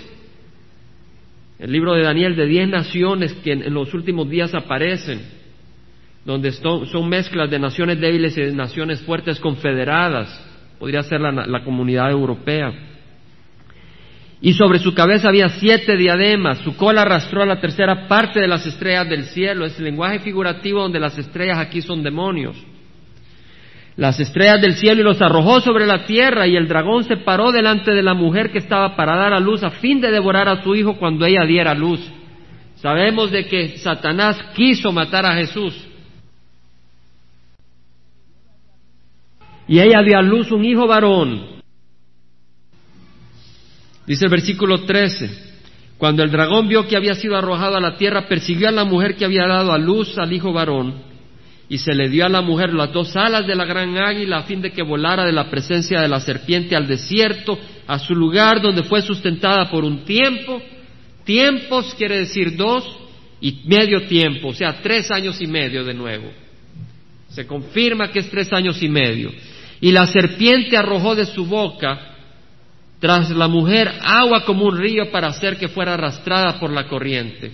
El 1.60 1.72
libro 1.72 1.94
de 1.94 2.04
Daniel 2.04 2.36
de 2.36 2.46
diez 2.46 2.68
naciones 2.68 3.34
que 3.44 3.52
en, 3.52 3.74
los 3.74 3.94
últimos 3.94 4.30
días 4.30 4.54
aparecen, 4.54 5.22
donde 6.26 6.52
son, 6.52 7.10
mezclas 7.10 7.50
de 7.50 7.60
naciones 7.60 8.00
débiles 8.00 8.38
y 8.38 8.42
de 8.42 8.54
naciones 8.54 9.02
fuertes 9.02 9.40
confederadas. 9.40 10.44
Podría 10.80 11.04
ser 11.04 11.22
la, 11.22 11.32
la 11.32 11.64
comunidad 11.64 12.12
europea. 12.12 12.74
Y 14.40 14.54
sobre 14.54 14.80
su 14.80 14.94
cabeza 14.94 15.30
había 15.30 15.50
siete 15.50 15.98
diademas, 15.98 16.60
su 16.60 16.76
cola 16.78 17.02
arrastró 17.02 17.42
a 17.42 17.48
la 17.48 17.60
tercera 17.60 18.08
parte 18.08 18.40
de 18.40 18.48
las 18.48 18.66
estrellas 18.66 19.10
del 19.10 19.26
cielo. 19.26 19.66
Es 19.66 19.78
el 19.80 19.86
lenguaje 19.86 20.20
figurativo 20.20 20.82
donde 20.82 21.00
las 21.00 21.18
estrellas 21.18 21.58
aquí 21.58 21.82
son 21.82 22.04
demonios 22.04 22.56
las 23.98 24.20
estrellas 24.20 24.62
del 24.62 24.76
cielo 24.76 25.02
y 25.02 25.04
los 25.04 25.22
arrojó 25.22 25.60
sobre 25.60 25.88
la 25.88 26.06
tierra 26.06 26.46
y 26.46 26.56
el 26.56 26.68
dragón 26.68 27.04
se 27.04 27.18
paró 27.18 27.52
delante 27.52 27.92
de 27.92 28.04
la 28.04 28.14
mujer 28.14 28.52
que 28.52 28.60
estaba 28.60 28.96
para 28.96 29.18
dar 29.18 29.34
a 29.34 29.40
luz 29.40 29.64
a 29.64 29.72
fin 29.72 30.00
de 30.00 30.12
devorar 30.12 30.48
a 30.48 30.64
su 30.64 30.76
hijo 30.76 30.98
cuando 30.98 31.26
ella 31.26 31.44
diera 31.46 31.74
luz. 31.74 32.00
Sabemos 32.76 33.32
de 33.32 33.46
que 33.46 33.80
Satanás 33.80 34.40
quiso 34.56 34.92
matar 34.92 35.26
a 35.26 35.34
Jesús. 35.34 35.84
Y 39.68 39.80
ella 39.80 40.04
dio 40.04 40.20
a 40.20 40.22
luz 40.22 40.52
un 40.52 40.64
hijo 40.64 40.86
varón. 40.86 41.57
Dice 44.08 44.26
el 44.26 44.32
versículo 44.32 44.86
13. 44.86 45.30
Cuando 45.98 46.24
el 46.24 46.32
dragón 46.32 46.68
vio 46.68 46.88
que 46.88 46.96
había 46.96 47.14
sido 47.14 47.36
arrojado 47.36 47.76
a 47.76 47.82
la 47.82 47.98
tierra, 47.98 48.28
persiguió 48.28 48.70
a 48.70 48.72
la 48.72 48.86
mujer 48.86 49.16
que 49.16 49.26
había 49.26 49.46
dado 49.46 49.74
a 49.74 49.78
luz 49.78 50.18
al 50.18 50.32
hijo 50.32 50.54
varón 50.54 51.06
y 51.70 51.78
se 51.80 51.94
le 51.94 52.10
dio 52.10 52.26
a 52.26 52.30
la 52.30 52.42
mujer 52.42 52.74
las 52.74 52.94
dos 52.94 53.16
alas 53.18 53.46
de 53.46 53.56
la 53.56 53.66
gran 53.66 53.98
águila 53.98 54.38
a 54.38 54.44
fin 54.44 54.62
de 54.62 54.72
que 54.72 54.84
volara 54.84 55.26
de 55.26 55.34
la 55.34 55.50
presencia 55.50 56.00
de 56.00 56.08
la 56.08 56.22
serpiente 56.22 56.76
al 56.76 56.88
desierto, 56.88 57.60
a 57.86 58.00
su 58.00 58.16
lugar 58.16 58.62
donde 58.62 58.84
fue 58.84 59.02
sustentada 59.02 59.70
por 59.70 59.84
un 59.84 60.06
tiempo. 60.06 60.62
Tiempos 61.26 61.94
quiere 61.96 62.20
decir 62.20 62.56
dos 62.56 62.86
y 63.42 63.64
medio 63.66 64.04
tiempo, 64.08 64.50
o 64.50 64.54
sea, 64.54 64.82
tres 64.82 65.12
años 65.12 65.42
y 65.42 65.48
medio 65.48 65.84
de 65.84 65.94
nuevo. 65.94 66.32
Se 67.30 67.46
confirma 67.46 68.12
que 68.12 68.20
es 68.20 68.30
tres 68.30 68.52
años 68.54 68.82
y 68.82 68.88
medio. 68.88 69.30
Y 69.82 69.92
la 69.92 70.08
serpiente 70.08 70.78
arrojó 70.78 71.16
de 71.16 71.26
su 71.26 71.46
boca 71.46 72.17
tras 73.00 73.30
la 73.30 73.48
mujer 73.48 73.92
agua 74.02 74.44
como 74.46 74.66
un 74.66 74.78
río 74.78 75.12
para 75.12 75.28
hacer 75.28 75.58
que 75.58 75.68
fuera 75.68 75.94
arrastrada 75.94 76.60
por 76.60 76.72
la 76.72 76.88
corriente. 76.88 77.52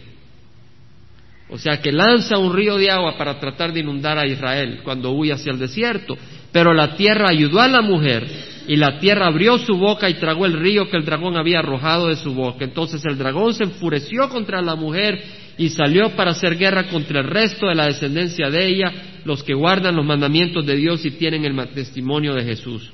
O 1.49 1.57
sea 1.57 1.81
que 1.81 1.91
lanza 1.91 2.37
un 2.37 2.53
río 2.53 2.77
de 2.77 2.89
agua 2.89 3.17
para 3.17 3.39
tratar 3.39 3.73
de 3.73 3.81
inundar 3.81 4.17
a 4.17 4.25
Israel 4.25 4.79
cuando 4.83 5.11
huye 5.11 5.33
hacia 5.33 5.51
el 5.51 5.59
desierto. 5.59 6.17
Pero 6.51 6.73
la 6.73 6.95
tierra 6.95 7.29
ayudó 7.29 7.59
a 7.59 7.67
la 7.67 7.81
mujer 7.81 8.25
y 8.67 8.77
la 8.77 8.97
tierra 8.99 9.27
abrió 9.27 9.57
su 9.57 9.75
boca 9.75 10.09
y 10.09 10.15
tragó 10.15 10.45
el 10.45 10.53
río 10.53 10.89
que 10.89 10.97
el 10.97 11.05
dragón 11.05 11.35
había 11.35 11.59
arrojado 11.59 12.07
de 12.07 12.15
su 12.15 12.33
boca. 12.33 12.63
Entonces 12.63 13.03
el 13.05 13.17
dragón 13.17 13.53
se 13.53 13.65
enfureció 13.65 14.29
contra 14.29 14.61
la 14.61 14.75
mujer 14.75 15.21
y 15.57 15.69
salió 15.69 16.15
para 16.15 16.31
hacer 16.31 16.57
guerra 16.57 16.87
contra 16.87 17.19
el 17.19 17.27
resto 17.27 17.67
de 17.67 17.75
la 17.75 17.87
descendencia 17.87 18.49
de 18.49 18.65
ella, 18.65 18.91
los 19.25 19.43
que 19.43 19.53
guardan 19.53 19.95
los 19.95 20.05
mandamientos 20.05 20.65
de 20.65 20.75
Dios 20.75 21.05
y 21.05 21.11
tienen 21.11 21.45
el 21.45 21.67
testimonio 21.69 22.33
de 22.33 22.43
Jesús. 22.45 22.91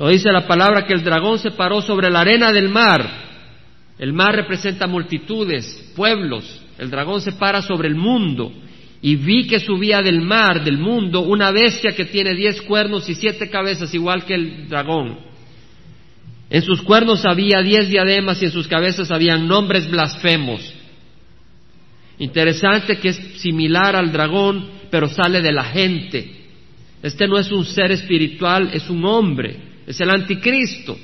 Lo 0.00 0.08
dice 0.08 0.32
la 0.32 0.48
palabra 0.48 0.84
que 0.84 0.94
el 0.94 1.04
dragón 1.04 1.38
se 1.38 1.52
paró 1.52 1.80
sobre 1.80 2.10
la 2.10 2.22
arena 2.22 2.52
del 2.52 2.68
mar 2.68 3.30
el 4.00 4.14
mar 4.14 4.34
representa 4.34 4.86
multitudes, 4.86 5.92
pueblos. 5.94 6.62
El 6.78 6.88
dragón 6.88 7.20
se 7.20 7.32
para 7.32 7.60
sobre 7.60 7.86
el 7.86 7.96
mundo. 7.96 8.50
Y 9.02 9.16
vi 9.16 9.46
que 9.46 9.60
subía 9.60 10.00
del 10.00 10.22
mar, 10.22 10.64
del 10.64 10.78
mundo, 10.78 11.20
una 11.20 11.50
bestia 11.50 11.94
que 11.94 12.06
tiene 12.06 12.34
diez 12.34 12.62
cuernos 12.62 13.06
y 13.10 13.14
siete 13.14 13.50
cabezas, 13.50 13.92
igual 13.92 14.24
que 14.24 14.34
el 14.34 14.68
dragón. 14.70 15.18
En 16.48 16.62
sus 16.62 16.80
cuernos 16.80 17.26
había 17.26 17.60
diez 17.60 17.90
diademas 17.90 18.40
y 18.40 18.46
en 18.46 18.52
sus 18.52 18.66
cabezas 18.66 19.10
habían 19.10 19.46
nombres 19.46 19.90
blasfemos. 19.90 20.62
Interesante 22.18 22.96
que 22.96 23.10
es 23.10 23.16
similar 23.42 23.96
al 23.96 24.12
dragón, 24.12 24.66
pero 24.90 25.08
sale 25.08 25.42
de 25.42 25.52
la 25.52 25.64
gente. 25.64 26.36
Este 27.02 27.28
no 27.28 27.38
es 27.38 27.52
un 27.52 27.66
ser 27.66 27.92
espiritual, 27.92 28.70
es 28.72 28.88
un 28.88 29.04
hombre, 29.04 29.69
es 29.90 30.00
el 30.00 30.10
anticristo. 30.10 30.96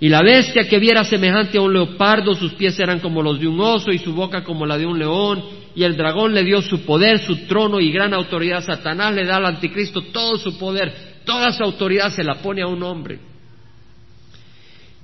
Y 0.00 0.08
la 0.08 0.22
bestia 0.22 0.68
que 0.68 0.78
viera 0.78 1.04
semejante 1.04 1.58
a 1.58 1.62
un 1.62 1.72
leopardo, 1.72 2.34
sus 2.34 2.52
pies 2.54 2.78
eran 2.78 3.00
como 3.00 3.22
los 3.22 3.40
de 3.40 3.46
un 3.46 3.60
oso 3.60 3.90
y 3.90 3.98
su 3.98 4.14
boca 4.14 4.44
como 4.44 4.64
la 4.66 4.78
de 4.78 4.86
un 4.86 4.98
león, 4.98 5.42
y 5.74 5.82
el 5.82 5.96
dragón 5.96 6.34
le 6.34 6.44
dio 6.44 6.60
su 6.62 6.82
poder, 6.82 7.18
su 7.20 7.46
trono 7.46 7.80
y 7.80 7.90
gran 7.90 8.12
autoridad. 8.14 8.64
Satanás 8.64 9.14
le 9.14 9.24
da 9.24 9.36
al 9.36 9.46
anticristo 9.46 10.02
todo 10.02 10.36
su 10.38 10.58
poder, 10.58 10.92
toda 11.24 11.52
su 11.52 11.62
autoridad 11.62 12.10
se 12.10 12.24
la 12.24 12.36
pone 12.36 12.62
a 12.62 12.66
un 12.66 12.82
hombre. 12.82 13.18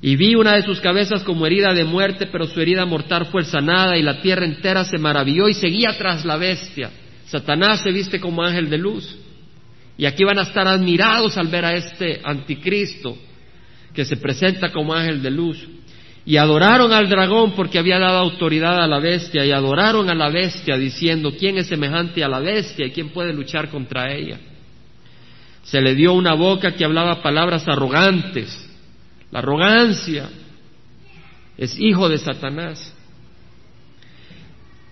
Y 0.03 0.17
vi 0.17 0.35
una 0.35 0.55
de 0.55 0.63
sus 0.63 0.81
cabezas 0.81 1.23
como 1.25 1.47
herida 1.47 1.73
de 1.73 1.85
muerte, 1.85 2.27
pero 2.31 2.47
su 2.47 2.61
herida 2.61 2.85
mortal 2.85 3.27
fue 3.27 3.45
sanada 3.45 3.97
y 3.97 4.03
la 4.03 4.21
tierra 4.21 4.45
entera 4.45 4.85
se 4.85 4.99
maravilló 4.99 5.49
y 5.49 5.55
seguía 5.55 5.97
tras 5.97 6.25
la 6.25 6.37
bestia. 6.37 6.91
Satanás 7.27 7.81
se 7.83 7.91
viste 7.91 8.21
como 8.21 8.43
ángel 8.43 8.69
de 8.69 8.79
luz. 8.79 9.17
Y 9.99 10.05
aquí 10.05 10.25
van 10.25 10.39
a 10.39 10.43
estar 10.43 10.67
admirados 10.69 11.37
al 11.39 11.49
ver 11.49 11.65
a 11.65 11.75
este 11.75 12.21
anticristo 12.23 13.17
que 13.95 14.05
se 14.05 14.19
presenta 14.19 14.71
como 14.71 14.93
ángel 14.93 15.23
de 15.23 15.31
luz. 15.31 15.67
Y 16.27 16.37
adoraron 16.37 16.93
al 16.93 17.09
dragón 17.09 17.53
porque 17.53 17.79
había 17.79 17.99
dado 17.99 18.19
autoridad 18.19 18.83
a 18.83 18.87
la 18.87 18.99
bestia, 18.99 19.45
y 19.45 19.53
adoraron 19.53 20.11
a 20.11 20.15
la 20.15 20.29
bestia 20.29 20.77
diciendo, 20.77 21.33
¿quién 21.39 21.57
es 21.57 21.69
semejante 21.69 22.23
a 22.23 22.29
la 22.29 22.41
bestia 22.41 22.87
y 22.87 22.91
quién 22.91 23.11
puede 23.11 23.33
luchar 23.33 23.71
contra 23.71 24.13
ella? 24.13 24.39
Se 25.63 25.81
le 25.81 25.95
dio 25.95 26.13
una 26.13 26.35
boca 26.35 26.73
que 26.73 26.85
hablaba 26.85 27.23
palabras 27.23 27.67
arrogantes. 27.67 28.69
La 29.31 29.39
arrogancia 29.39 30.29
es 31.57 31.79
hijo 31.79 32.09
de 32.09 32.19
Satanás. 32.19 32.93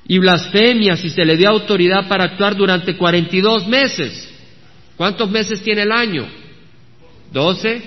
Y 0.06 0.18
blasfemias 0.18 1.04
y 1.04 1.10
se 1.10 1.24
le 1.24 1.36
dio 1.36 1.50
autoridad 1.50 2.08
para 2.08 2.24
actuar 2.24 2.56
durante 2.56 2.96
42 2.96 3.66
meses. 3.66 4.34
¿Cuántos 4.96 5.30
meses 5.30 5.62
tiene 5.62 5.83
el 5.83 5.92
año? 5.92 6.26
¿12? 7.33 7.83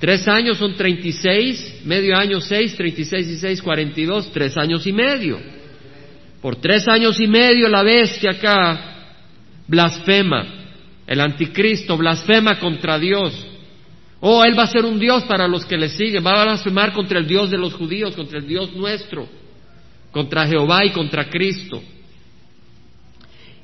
Tres 0.00 0.26
años 0.28 0.58
son 0.58 0.74
treinta 0.74 1.06
y 1.06 1.12
seis, 1.12 1.80
medio 1.84 2.16
año 2.16 2.40
seis, 2.40 2.76
treinta 2.76 3.00
y 3.00 3.04
seis 3.04 3.26
y 3.28 3.36
seis, 3.36 3.62
cuarenta 3.62 4.00
y 4.00 4.04
dos, 4.04 4.30
tres 4.32 4.56
años 4.56 4.86
y 4.86 4.92
medio. 4.92 5.40
Por 6.42 6.56
tres 6.56 6.86
años 6.88 7.18
y 7.20 7.26
medio 7.26 7.68
la 7.68 7.82
bestia 7.82 8.32
acá 8.32 8.90
blasfema, 9.66 10.46
el 11.06 11.20
anticristo 11.20 11.96
blasfema 11.96 12.58
contra 12.58 12.98
Dios. 12.98 13.32
Oh, 14.20 14.44
él 14.44 14.58
va 14.58 14.64
a 14.64 14.66
ser 14.66 14.84
un 14.84 14.98
Dios 14.98 15.22
para 15.24 15.46
los 15.46 15.64
que 15.64 15.76
le 15.76 15.88
siguen, 15.88 16.26
va 16.26 16.42
a 16.42 16.44
blasfemar 16.44 16.92
contra 16.92 17.18
el 17.18 17.26
Dios 17.26 17.50
de 17.50 17.58
los 17.58 17.74
judíos, 17.74 18.14
contra 18.14 18.38
el 18.38 18.46
Dios 18.46 18.74
nuestro, 18.74 19.28
contra 20.10 20.46
Jehová 20.46 20.84
y 20.84 20.90
contra 20.90 21.28
Cristo. 21.30 21.82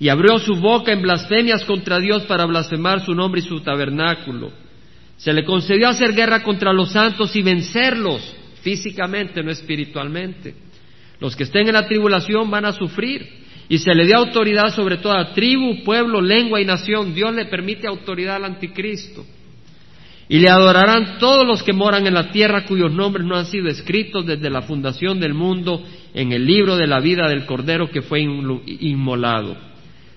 Y 0.01 0.09
abrió 0.09 0.39
su 0.39 0.57
boca 0.57 0.93
en 0.93 1.03
blasfemias 1.03 1.63
contra 1.65 2.01
Dios 2.01 2.23
para 2.25 2.47
blasfemar 2.47 3.05
su 3.05 3.15
nombre 3.15 3.43
y 3.43 3.45
su 3.45 3.61
tabernáculo. 3.61 4.51
Se 5.19 5.33
le 5.35 5.45
concedió 5.45 5.89
hacer 5.89 6.15
guerra 6.15 6.43
contra 6.43 6.73
los 6.73 6.93
santos 6.93 7.37
y 7.37 7.43
vencerlos 7.43 8.35
físicamente, 8.63 9.43
no 9.43 9.51
espiritualmente. 9.51 10.55
Los 11.21 11.37
que 11.37 11.45
estén 11.45 11.69
en 11.69 11.75
la 11.75 11.87
tribulación 11.87 12.51
van 12.51 12.65
a 12.65 12.73
sufrir. 12.73 13.29
Y 13.69 13.79
se 13.79 13.95
le 13.95 14.07
dio 14.07 14.17
autoridad 14.17 14.75
sobre 14.75 14.97
toda 14.97 15.33
tribu, 15.35 15.85
pueblo, 15.85 16.23
lengua 16.23 16.61
y 16.61 16.65
nación. 16.65 17.15
Dios 17.15 17.35
le 17.35 17.45
permite 17.45 17.87
autoridad 17.87 18.37
al 18.37 18.47
anticristo. 18.47 19.25
Y 20.31 20.39
le 20.39 20.49
adorarán 20.49 21.19
todos 21.19 21.47
los 21.47 21.63
que 21.63 21.73
moran 21.73 22.07
en 22.07 22.15
la 22.15 22.31
tierra 22.31 22.65
cuyos 22.65 22.93
nombres 22.93 23.27
no 23.27 23.37
han 23.37 23.47
sido 23.47 23.69
escritos 23.69 24.25
desde 24.25 24.49
la 24.49 24.63
fundación 24.63 25.21
del 25.21 25.35
mundo 25.35 25.85
en 26.15 26.33
el 26.33 26.47
libro 26.47 26.77
de 26.77 26.87
la 26.87 27.01
vida 27.01 27.29
del 27.29 27.45
Cordero 27.45 27.91
que 27.91 28.01
fue 28.01 28.21
inmolado. 28.21 29.70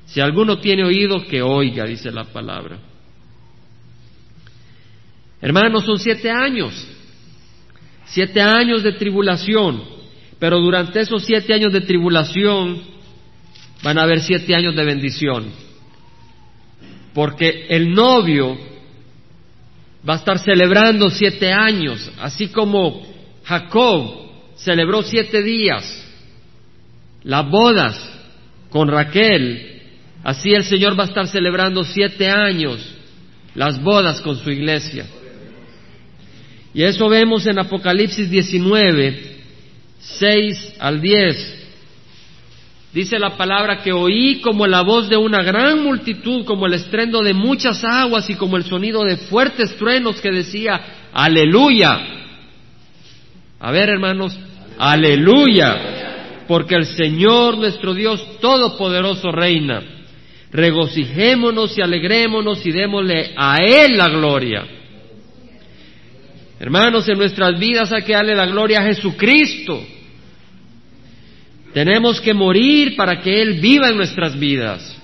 Si 0.05 0.19
alguno 0.19 0.59
tiene 0.59 0.83
oído, 0.83 1.25
que 1.25 1.41
oiga, 1.41 1.85
dice 1.85 2.11
la 2.11 2.25
palabra. 2.25 2.77
Hermanos, 5.41 5.83
son 5.85 5.99
siete 5.99 6.31
años, 6.31 6.73
siete 8.05 8.41
años 8.41 8.83
de 8.83 8.93
tribulación, 8.93 9.83
pero 10.39 10.59
durante 10.59 11.01
esos 11.01 11.25
siete 11.25 11.53
años 11.53 11.73
de 11.73 11.81
tribulación 11.81 12.81
van 13.83 13.97
a 13.97 14.03
haber 14.03 14.21
siete 14.21 14.55
años 14.55 14.75
de 14.75 14.85
bendición, 14.85 15.51
porque 17.13 17.67
el 17.69 17.91
novio 17.91 18.57
va 20.07 20.13
a 20.13 20.17
estar 20.17 20.39
celebrando 20.39 21.09
siete 21.09 21.51
años, 21.51 22.09
así 22.19 22.47
como 22.47 23.05
Jacob 23.43 24.23
celebró 24.55 25.01
siete 25.03 25.41
días 25.43 25.99
las 27.23 27.49
bodas 27.49 28.09
con 28.69 28.87
Raquel, 28.87 29.72
así 30.23 30.53
el 30.53 30.63
Señor 30.63 30.97
va 30.97 31.03
a 31.03 31.07
estar 31.07 31.27
celebrando 31.27 31.83
siete 31.83 32.29
años 32.29 32.79
las 33.55 33.81
bodas 33.81 34.21
con 34.21 34.35
su 34.37 34.49
iglesia. 34.49 35.05
Y 36.73 36.83
eso 36.83 37.07
vemos 37.07 37.45
en 37.45 37.59
Apocalipsis 37.59 38.29
19, 38.29 39.37
6 39.99 40.75
al 40.79 40.99
10. 41.01 41.59
Dice 42.93 43.17
la 43.17 43.37
palabra 43.37 43.81
que 43.81 43.91
oí 43.91 44.39
como 44.41 44.67
la 44.67 44.81
voz 44.81 45.09
de 45.09 45.17
una 45.17 45.41
gran 45.41 45.83
multitud, 45.83 46.45
como 46.45 46.67
el 46.67 46.73
estrendo 46.73 47.21
de 47.21 47.33
muchas 47.33 47.83
aguas 47.83 48.29
y 48.29 48.35
como 48.35 48.57
el 48.57 48.63
sonido 48.63 49.03
de 49.03 49.17
fuertes 49.17 49.75
truenos 49.77 50.21
que 50.21 50.31
decía, 50.31 50.79
aleluya. 51.11 51.99
A 53.59 53.71
ver, 53.71 53.89
hermanos, 53.89 54.37
aleluya, 54.77 56.43
porque 56.47 56.75
el 56.75 56.85
Señor 56.85 57.57
nuestro 57.57 57.93
Dios 57.93 58.39
Todopoderoso 58.39 59.31
reina. 59.31 59.81
Regocijémonos 60.53 61.77
y 61.77 61.81
alegrémonos 61.81 62.65
y 62.65 62.71
démosle 62.71 63.31
a 63.35 63.57
Él 63.57 63.97
la 63.97 64.07
gloria. 64.09 64.65
Hermanos, 66.59 67.09
en 67.09 67.17
nuestras 67.17 67.59
vidas 67.59 67.91
hay 67.91 68.03
que 68.03 68.13
darle 68.13 68.35
la 68.35 68.45
gloria 68.45 68.81
a 68.81 68.85
Jesucristo 68.85 69.83
tenemos 71.73 72.21
que 72.21 72.33
morir 72.33 72.95
para 72.95 73.19
que 73.19 73.41
Él 73.41 73.59
viva 73.59 73.89
en 73.89 73.97
nuestras 73.97 74.39
vidas. 74.39 74.95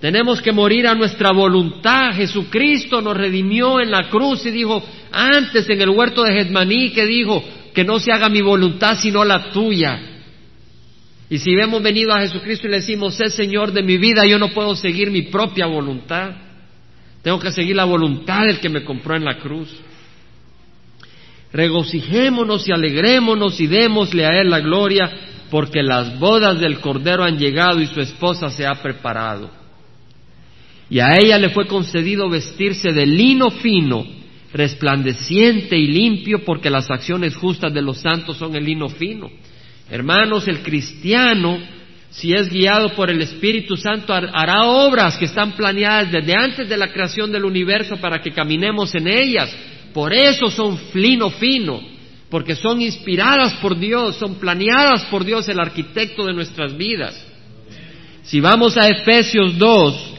Tenemos 0.00 0.40
que 0.40 0.52
morir 0.52 0.86
a 0.86 0.94
nuestra 0.94 1.32
voluntad. 1.32 2.14
Jesucristo 2.14 3.02
nos 3.02 3.16
redimió 3.16 3.80
en 3.80 3.90
la 3.90 4.08
cruz 4.08 4.44
y 4.46 4.50
dijo 4.50 4.82
antes 5.12 5.68
en 5.68 5.80
el 5.80 5.90
huerto 5.90 6.22
de 6.22 6.32
Getsemaní 6.32 6.90
que 6.92 7.06
dijo 7.06 7.44
que 7.74 7.84
no 7.84 8.00
se 8.00 8.10
haga 8.10 8.28
mi 8.28 8.40
voluntad 8.40 8.98
sino 8.98 9.24
la 9.24 9.50
tuya. 9.50 10.00
Y 11.28 11.38
si 11.38 11.50
hemos 11.52 11.82
venido 11.82 12.12
a 12.12 12.20
Jesucristo 12.20 12.66
y 12.66 12.70
le 12.70 12.76
decimos, 12.76 13.14
sé 13.14 13.30
Señor 13.30 13.72
de 13.72 13.82
mi 13.82 13.96
vida, 13.96 14.24
yo 14.26 14.38
no 14.38 14.48
puedo 14.48 14.76
seguir 14.76 15.10
mi 15.10 15.22
propia 15.22 15.66
voluntad. 15.66 16.36
Tengo 17.22 17.40
que 17.40 17.50
seguir 17.50 17.74
la 17.74 17.84
voluntad 17.84 18.46
del 18.46 18.60
que 18.60 18.68
me 18.68 18.84
compró 18.84 19.16
en 19.16 19.24
la 19.24 19.38
cruz. 19.38 19.68
Regocijémonos 21.52 22.68
y 22.68 22.72
alegrémonos 22.72 23.60
y 23.60 23.66
démosle 23.66 24.24
a 24.24 24.40
Él 24.40 24.50
la 24.50 24.60
gloria 24.60 25.10
porque 25.50 25.82
las 25.82 26.18
bodas 26.18 26.60
del 26.60 26.80
Cordero 26.80 27.24
han 27.24 27.38
llegado 27.38 27.80
y 27.80 27.86
su 27.86 28.00
esposa 28.00 28.50
se 28.50 28.66
ha 28.66 28.74
preparado. 28.74 29.50
Y 30.88 31.00
a 31.00 31.16
ella 31.18 31.38
le 31.38 31.50
fue 31.50 31.66
concedido 31.66 32.28
vestirse 32.28 32.92
de 32.92 33.06
lino 33.06 33.50
fino, 33.50 34.06
resplandeciente 34.52 35.76
y 35.76 35.88
limpio, 35.88 36.44
porque 36.44 36.70
las 36.70 36.90
acciones 36.90 37.34
justas 37.34 37.74
de 37.74 37.82
los 37.82 37.98
santos 37.98 38.36
son 38.36 38.54
el 38.54 38.64
lino 38.64 38.88
fino. 38.88 39.30
Hermanos, 39.90 40.48
el 40.48 40.62
cristiano, 40.62 41.58
si 42.10 42.32
es 42.32 42.48
guiado 42.48 42.90
por 42.90 43.10
el 43.10 43.22
Espíritu 43.22 43.76
Santo, 43.76 44.12
hará 44.12 44.64
obras 44.64 45.16
que 45.16 45.26
están 45.26 45.52
planeadas 45.52 46.10
desde 46.10 46.34
antes 46.34 46.68
de 46.68 46.76
la 46.76 46.92
creación 46.92 47.30
del 47.30 47.44
universo 47.44 47.96
para 47.96 48.20
que 48.20 48.32
caminemos 48.32 48.94
en 48.94 49.08
ellas. 49.08 49.56
Por 49.92 50.12
eso 50.12 50.50
son 50.50 50.78
lino 50.94 51.30
fino 51.30 51.96
porque 52.30 52.56
son 52.56 52.82
inspiradas 52.82 53.54
por 53.54 53.78
Dios, 53.78 54.16
son 54.16 54.36
planeadas 54.36 55.04
por 55.04 55.24
Dios, 55.24 55.48
el 55.48 55.60
arquitecto 55.60 56.24
de 56.24 56.34
nuestras 56.34 56.76
vidas. 56.76 57.24
Si 58.24 58.40
vamos 58.40 58.76
a 58.76 58.88
Efesios 58.88 59.56
2, 59.56 60.12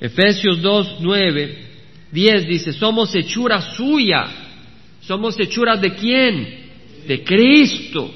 Efesios 0.00 0.60
2, 0.60 0.96
9, 1.00 1.67
10 2.12 2.46
dice, 2.46 2.72
somos 2.72 3.14
hechura 3.14 3.60
suya, 3.60 4.26
somos 5.00 5.38
hechuras 5.38 5.80
de 5.80 5.94
quién? 5.94 6.68
De 7.06 7.22
Cristo, 7.24 8.10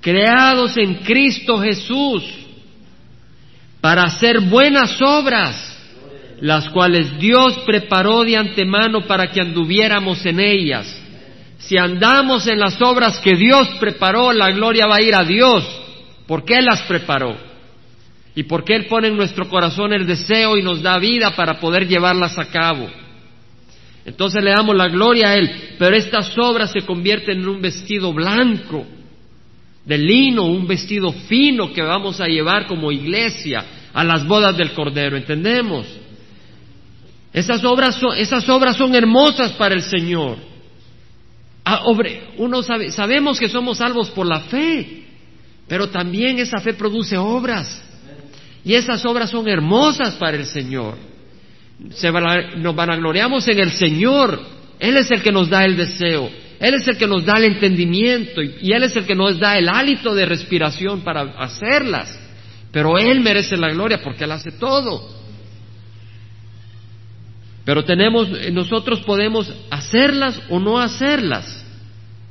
creados 0.00 0.76
en 0.76 0.96
Cristo 0.96 1.58
Jesús, 1.58 2.24
para 3.80 4.04
hacer 4.04 4.40
buenas 4.40 5.00
obras 5.02 5.72
las 6.42 6.68
cuales 6.70 7.20
Dios 7.20 7.60
preparó 7.64 8.24
de 8.24 8.36
antemano 8.36 9.06
para 9.06 9.30
que 9.30 9.40
anduviéramos 9.40 10.26
en 10.26 10.40
ellas. 10.40 11.00
Si 11.58 11.78
andamos 11.78 12.48
en 12.48 12.58
las 12.58 12.82
obras 12.82 13.20
que 13.20 13.36
Dios 13.36 13.68
preparó, 13.78 14.32
la 14.32 14.50
gloria 14.50 14.88
va 14.88 14.96
a 14.96 15.02
ir 15.02 15.14
a 15.14 15.22
Dios, 15.22 15.64
porque 16.26 16.54
Él 16.54 16.64
las 16.64 16.82
preparó. 16.82 17.36
Y 18.34 18.44
porque 18.44 18.74
Él 18.74 18.86
pone 18.86 19.08
en 19.08 19.16
nuestro 19.16 19.48
corazón 19.48 19.92
el 19.92 20.06
deseo 20.06 20.56
y 20.56 20.62
nos 20.62 20.82
da 20.82 20.98
vida 20.98 21.34
para 21.36 21.60
poder 21.60 21.86
llevarlas 21.86 22.38
a 22.38 22.46
cabo. 22.46 22.88
Entonces 24.04 24.42
le 24.42 24.50
damos 24.50 24.74
la 24.74 24.88
gloria 24.88 25.28
a 25.28 25.34
Él, 25.36 25.50
pero 25.78 25.94
estas 25.94 26.36
obras 26.38 26.72
se 26.72 26.80
convierten 26.80 27.40
en 27.40 27.48
un 27.48 27.60
vestido 27.60 28.12
blanco, 28.12 28.86
de 29.84 29.98
lino, 29.98 30.46
un 30.46 30.66
vestido 30.66 31.12
fino 31.12 31.72
que 31.72 31.82
vamos 31.82 32.20
a 32.20 32.26
llevar 32.26 32.66
como 32.66 32.90
iglesia 32.90 33.64
a 33.92 34.04
las 34.04 34.26
bodas 34.26 34.56
del 34.56 34.72
Cordero, 34.72 35.16
¿entendemos? 35.16 35.86
Esas 37.32 37.64
obras 37.64 37.96
son, 37.96 38.16
esas 38.16 38.48
obras 38.48 38.76
son 38.76 38.94
hermosas 38.94 39.52
para 39.52 39.74
el 39.74 39.82
Señor. 39.82 40.38
Ah, 41.64 41.82
uno 42.38 42.62
sabe, 42.62 42.90
sabemos 42.90 43.38
que 43.38 43.48
somos 43.48 43.78
salvos 43.78 44.10
por 44.10 44.26
la 44.26 44.40
fe, 44.40 45.04
pero 45.68 45.88
también 45.88 46.38
esa 46.38 46.58
fe 46.58 46.74
produce 46.74 47.16
obras. 47.16 47.82
Y 48.64 48.74
esas 48.74 49.04
obras 49.04 49.30
son 49.30 49.48
hermosas 49.48 50.14
para 50.14 50.36
el 50.36 50.46
Señor. 50.46 50.96
Se 51.90 52.10
nos 52.12 52.76
vanagloriamos 52.76 53.46
en 53.48 53.58
el 53.58 53.72
Señor. 53.72 54.40
Él 54.78 54.96
es 54.96 55.10
el 55.10 55.22
que 55.22 55.32
nos 55.32 55.48
da 55.48 55.64
el 55.64 55.76
deseo. 55.76 56.30
Él 56.60 56.74
es 56.74 56.86
el 56.86 56.96
que 56.96 57.08
nos 57.08 57.24
da 57.24 57.38
el 57.38 57.44
entendimiento 57.44 58.40
y, 58.40 58.72
Él 58.72 58.84
es 58.84 58.94
el 58.94 59.04
que 59.04 59.16
nos 59.16 59.38
da 59.40 59.58
el 59.58 59.68
hálito 59.68 60.14
de 60.14 60.26
respiración 60.26 61.00
para 61.00 61.22
hacerlas. 61.38 62.16
Pero 62.70 62.98
Él 62.98 63.20
merece 63.20 63.56
la 63.56 63.70
gloria 63.70 64.00
porque 64.02 64.24
Él 64.24 64.32
hace 64.32 64.52
todo. 64.52 65.10
Pero 67.64 67.84
tenemos, 67.84 68.28
nosotros 68.52 69.00
podemos 69.00 69.52
hacerlas 69.70 70.40
o 70.48 70.60
no 70.60 70.78
hacerlas. 70.78 71.64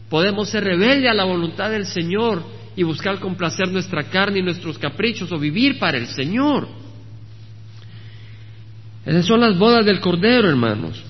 Podemos 0.09 0.49
ser 0.49 0.63
rebelde 0.63 1.09
a 1.09 1.13
la 1.13 1.25
voluntad 1.25 1.69
del 1.69 1.85
Señor 1.85 2.43
y 2.75 2.83
buscar 2.83 3.19
complacer 3.19 3.69
nuestra 3.69 4.03
carne 4.03 4.39
y 4.39 4.43
nuestros 4.43 4.77
caprichos 4.77 5.31
o 5.31 5.39
vivir 5.39 5.77
para 5.77 5.97
el 5.97 6.07
Señor. 6.07 6.67
Esas 9.05 9.25
son 9.25 9.41
las 9.41 9.57
bodas 9.57 9.85
del 9.85 9.99
Cordero, 9.99 10.47
hermanos. 10.47 11.03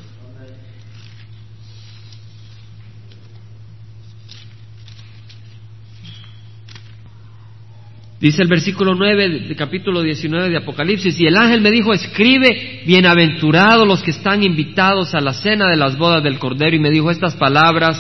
Dice 8.21 8.43
el 8.43 8.49
versículo 8.49 8.93
9 8.93 9.29
del 9.29 9.55
capítulo 9.55 10.03
19 10.03 10.51
de 10.51 10.57
Apocalipsis, 10.57 11.19
y 11.19 11.25
el 11.25 11.35
ángel 11.35 11.59
me 11.61 11.71
dijo, 11.71 11.91
escribe, 11.91 12.83
bienaventurados 12.85 13.87
los 13.87 14.03
que 14.03 14.11
están 14.11 14.43
invitados 14.43 15.15
a 15.15 15.21
la 15.21 15.33
cena 15.33 15.67
de 15.67 15.75
las 15.75 15.97
bodas 15.97 16.23
del 16.23 16.37
Cordero, 16.37 16.75
y 16.75 16.79
me 16.79 16.91
dijo 16.91 17.09
estas 17.09 17.35
palabras, 17.35 17.99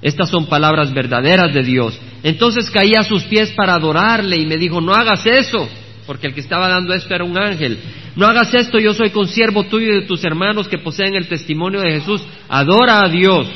estas 0.00 0.30
son 0.30 0.46
palabras 0.46 0.94
verdaderas 0.94 1.52
de 1.52 1.64
Dios. 1.64 2.00
Entonces 2.22 2.70
caí 2.70 2.92
a 2.98 3.04
sus 3.04 3.24
pies 3.24 3.52
para 3.52 3.74
adorarle 3.74 4.36
y 4.36 4.46
me 4.46 4.56
dijo, 4.56 4.80
no 4.80 4.92
hagas 4.92 5.24
eso, 5.26 5.68
porque 6.06 6.26
el 6.26 6.34
que 6.34 6.40
estaba 6.40 6.68
dando 6.68 6.92
esto 6.92 7.14
era 7.14 7.24
un 7.24 7.38
ángel. 7.38 7.78
No 8.16 8.26
hagas 8.26 8.52
esto, 8.54 8.78
yo 8.78 8.92
soy 8.94 9.10
consiervo 9.10 9.64
tuyo 9.64 9.92
y 9.92 10.00
de 10.00 10.06
tus 10.06 10.24
hermanos 10.24 10.66
que 10.68 10.78
poseen 10.78 11.14
el 11.14 11.28
testimonio 11.28 11.80
de 11.80 11.92
Jesús. 11.92 12.22
Adora 12.48 13.04
a 13.04 13.08
Dios, 13.08 13.46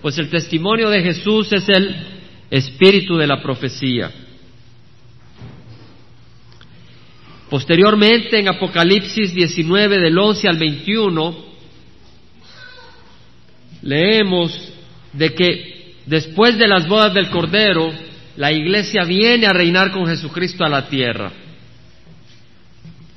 pues 0.00 0.18
el 0.18 0.28
testimonio 0.28 0.88
de 0.90 1.02
Jesús 1.02 1.52
es 1.52 1.68
el 1.68 1.96
espíritu 2.50 3.16
de 3.16 3.26
la 3.26 3.42
profecía. 3.42 4.10
Posteriormente, 7.50 8.38
en 8.38 8.48
Apocalipsis 8.48 9.34
19 9.34 9.98
del 9.98 10.16
11 10.16 10.48
al 10.48 10.58
21, 10.58 11.36
leemos 13.82 14.72
de 15.12 15.34
que 15.34 15.71
después 16.06 16.58
de 16.58 16.68
las 16.68 16.88
bodas 16.88 17.14
del 17.14 17.30
Cordero, 17.30 17.92
la 18.36 18.52
iglesia 18.52 19.04
viene 19.04 19.46
a 19.46 19.52
reinar 19.52 19.90
con 19.92 20.06
Jesucristo 20.06 20.64
a 20.64 20.68
la 20.68 20.88
tierra. 20.88 21.32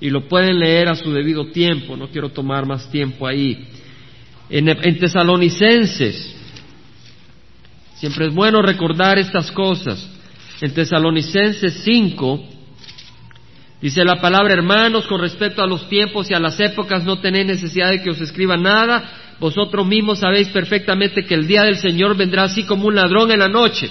y 0.01 0.09
lo 0.09 0.27
pueden 0.27 0.59
leer 0.59 0.89
a 0.89 0.95
su 0.95 1.11
debido 1.11 1.47
tiempo, 1.47 1.95
no 1.95 2.09
quiero 2.09 2.29
tomar 2.29 2.65
más 2.65 2.91
tiempo 2.91 3.25
ahí. 3.25 3.65
En, 4.49 4.67
en 4.67 4.99
Tesalonicenses, 4.99 6.35
siempre 7.95 8.27
es 8.27 8.33
bueno 8.33 8.61
recordar 8.61 9.17
estas 9.17 9.49
cosas. 9.51 10.07
En 10.61 10.73
Tesalonicenses 10.73 11.81
5, 11.85 12.43
dice 13.81 14.03
la 14.03 14.21
palabra, 14.21 14.53
hermanos, 14.53 15.07
con 15.07 15.21
respecto 15.21 15.63
a 15.63 15.67
los 15.67 15.87
tiempos 15.89 16.29
y 16.29 16.33
a 16.33 16.39
las 16.39 16.59
épocas, 16.59 17.03
no 17.03 17.19
tenéis 17.19 17.47
necesidad 17.47 17.89
de 17.89 18.03
que 18.03 18.11
os 18.11 18.21
escriba 18.21 18.57
nada, 18.57 19.24
vosotros 19.39 19.85
mismos 19.85 20.19
sabéis 20.19 20.47
perfectamente 20.49 21.25
que 21.25 21.35
el 21.35 21.47
día 21.47 21.63
del 21.63 21.77
Señor 21.77 22.15
vendrá 22.15 22.43
así 22.43 22.63
como 22.63 22.87
un 22.87 22.95
ladrón 22.95 23.31
en 23.31 23.39
la 23.39 23.49
noche. 23.49 23.89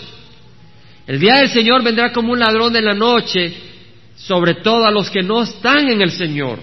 El 1.06 1.20
día 1.20 1.36
del 1.36 1.50
Señor 1.50 1.82
vendrá 1.82 2.12
como 2.12 2.32
un 2.32 2.38
ladrón 2.38 2.74
en 2.76 2.84
la 2.86 2.94
noche, 2.94 3.52
sobre 4.16 4.54
todo 4.54 4.86
a 4.86 4.90
los 4.90 5.10
que 5.10 5.22
no 5.22 5.42
están 5.42 5.90
en 5.90 6.00
el 6.00 6.10
Señor. 6.10 6.60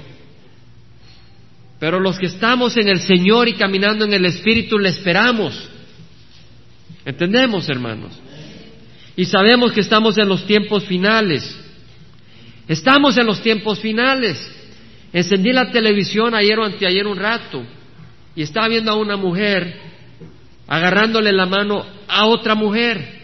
Pero 1.79 1.99
los 1.99 2.17
que 2.17 2.25
estamos 2.25 2.75
en 2.77 2.87
el 2.87 2.99
Señor 2.99 3.47
y 3.47 3.53
caminando 3.53 4.05
en 4.05 4.13
el 4.13 4.25
Espíritu 4.25 4.79
le 4.79 4.89
esperamos. 4.89 5.69
¿Entendemos, 7.05 7.69
hermanos? 7.69 8.13
Y 9.15 9.25
sabemos 9.25 9.71
que 9.73 9.81
estamos 9.81 10.17
en 10.17 10.27
los 10.27 10.45
tiempos 10.45 10.85
finales. 10.85 11.55
Estamos 12.67 13.17
en 13.17 13.27
los 13.27 13.41
tiempos 13.41 13.79
finales. 13.79 14.39
Encendí 15.13 15.51
la 15.51 15.71
televisión 15.71 16.33
ayer 16.33 16.57
o 16.57 16.65
anteayer 16.65 17.05
un 17.05 17.17
rato 17.17 17.63
y 18.35 18.43
estaba 18.43 18.67
viendo 18.67 18.91
a 18.91 18.95
una 18.95 19.17
mujer 19.17 19.91
agarrándole 20.67 21.31
la 21.31 21.45
mano 21.45 21.85
a 22.07 22.25
otra 22.27 22.55
mujer. 22.55 23.19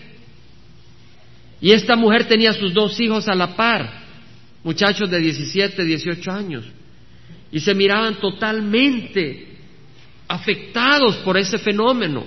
Y 1.62 1.72
esta 1.72 1.96
mujer 1.96 2.26
tenía 2.28 2.54
sus 2.54 2.74
dos 2.74 3.00
hijos 3.00 3.28
a 3.28 3.36
la 3.36 3.56
par, 3.56 3.90
muchachos 4.64 5.10
de 5.10 5.20
17, 5.20 5.84
18 5.84 6.32
años, 6.32 6.66
y 7.52 7.60
se 7.60 7.74
miraban 7.74 8.16
totalmente 8.16 9.48
afectados 10.28 11.16
por 11.18 11.38
ese 11.38 11.58
fenómeno, 11.58 12.26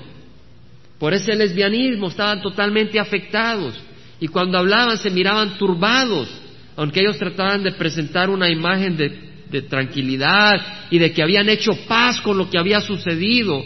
por 0.98 1.14
ese 1.14 1.34
lesbianismo, 1.34 2.08
estaban 2.08 2.40
totalmente 2.40 2.98
afectados. 2.98 3.74
Y 4.20 4.28
cuando 4.28 4.58
hablaban 4.58 4.98
se 4.98 5.10
miraban 5.10 5.56
turbados, 5.56 6.28
aunque 6.76 7.00
ellos 7.00 7.18
trataban 7.18 7.62
de 7.62 7.72
presentar 7.72 8.30
una 8.30 8.48
imagen 8.50 8.96
de 8.96 9.29
de 9.50 9.62
tranquilidad 9.62 10.86
y 10.90 10.98
de 10.98 11.12
que 11.12 11.22
habían 11.22 11.48
hecho 11.48 11.72
paz 11.88 12.20
con 12.20 12.38
lo 12.38 12.48
que 12.48 12.58
había 12.58 12.80
sucedido. 12.80 13.62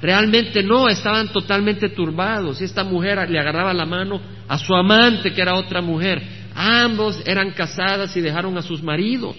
Realmente 0.00 0.62
no, 0.62 0.88
estaban 0.88 1.28
totalmente 1.28 1.88
turbados. 1.88 2.60
Y 2.60 2.64
esta 2.64 2.84
mujer 2.84 3.28
le 3.28 3.38
agarraba 3.38 3.72
la 3.72 3.86
mano 3.86 4.20
a 4.46 4.58
su 4.58 4.74
amante, 4.74 5.32
que 5.32 5.40
era 5.40 5.54
otra 5.54 5.80
mujer. 5.80 6.22
Ambos 6.54 7.20
eran 7.26 7.50
casadas 7.52 8.16
y 8.16 8.20
dejaron 8.20 8.56
a 8.58 8.62
sus 8.62 8.82
maridos. 8.82 9.36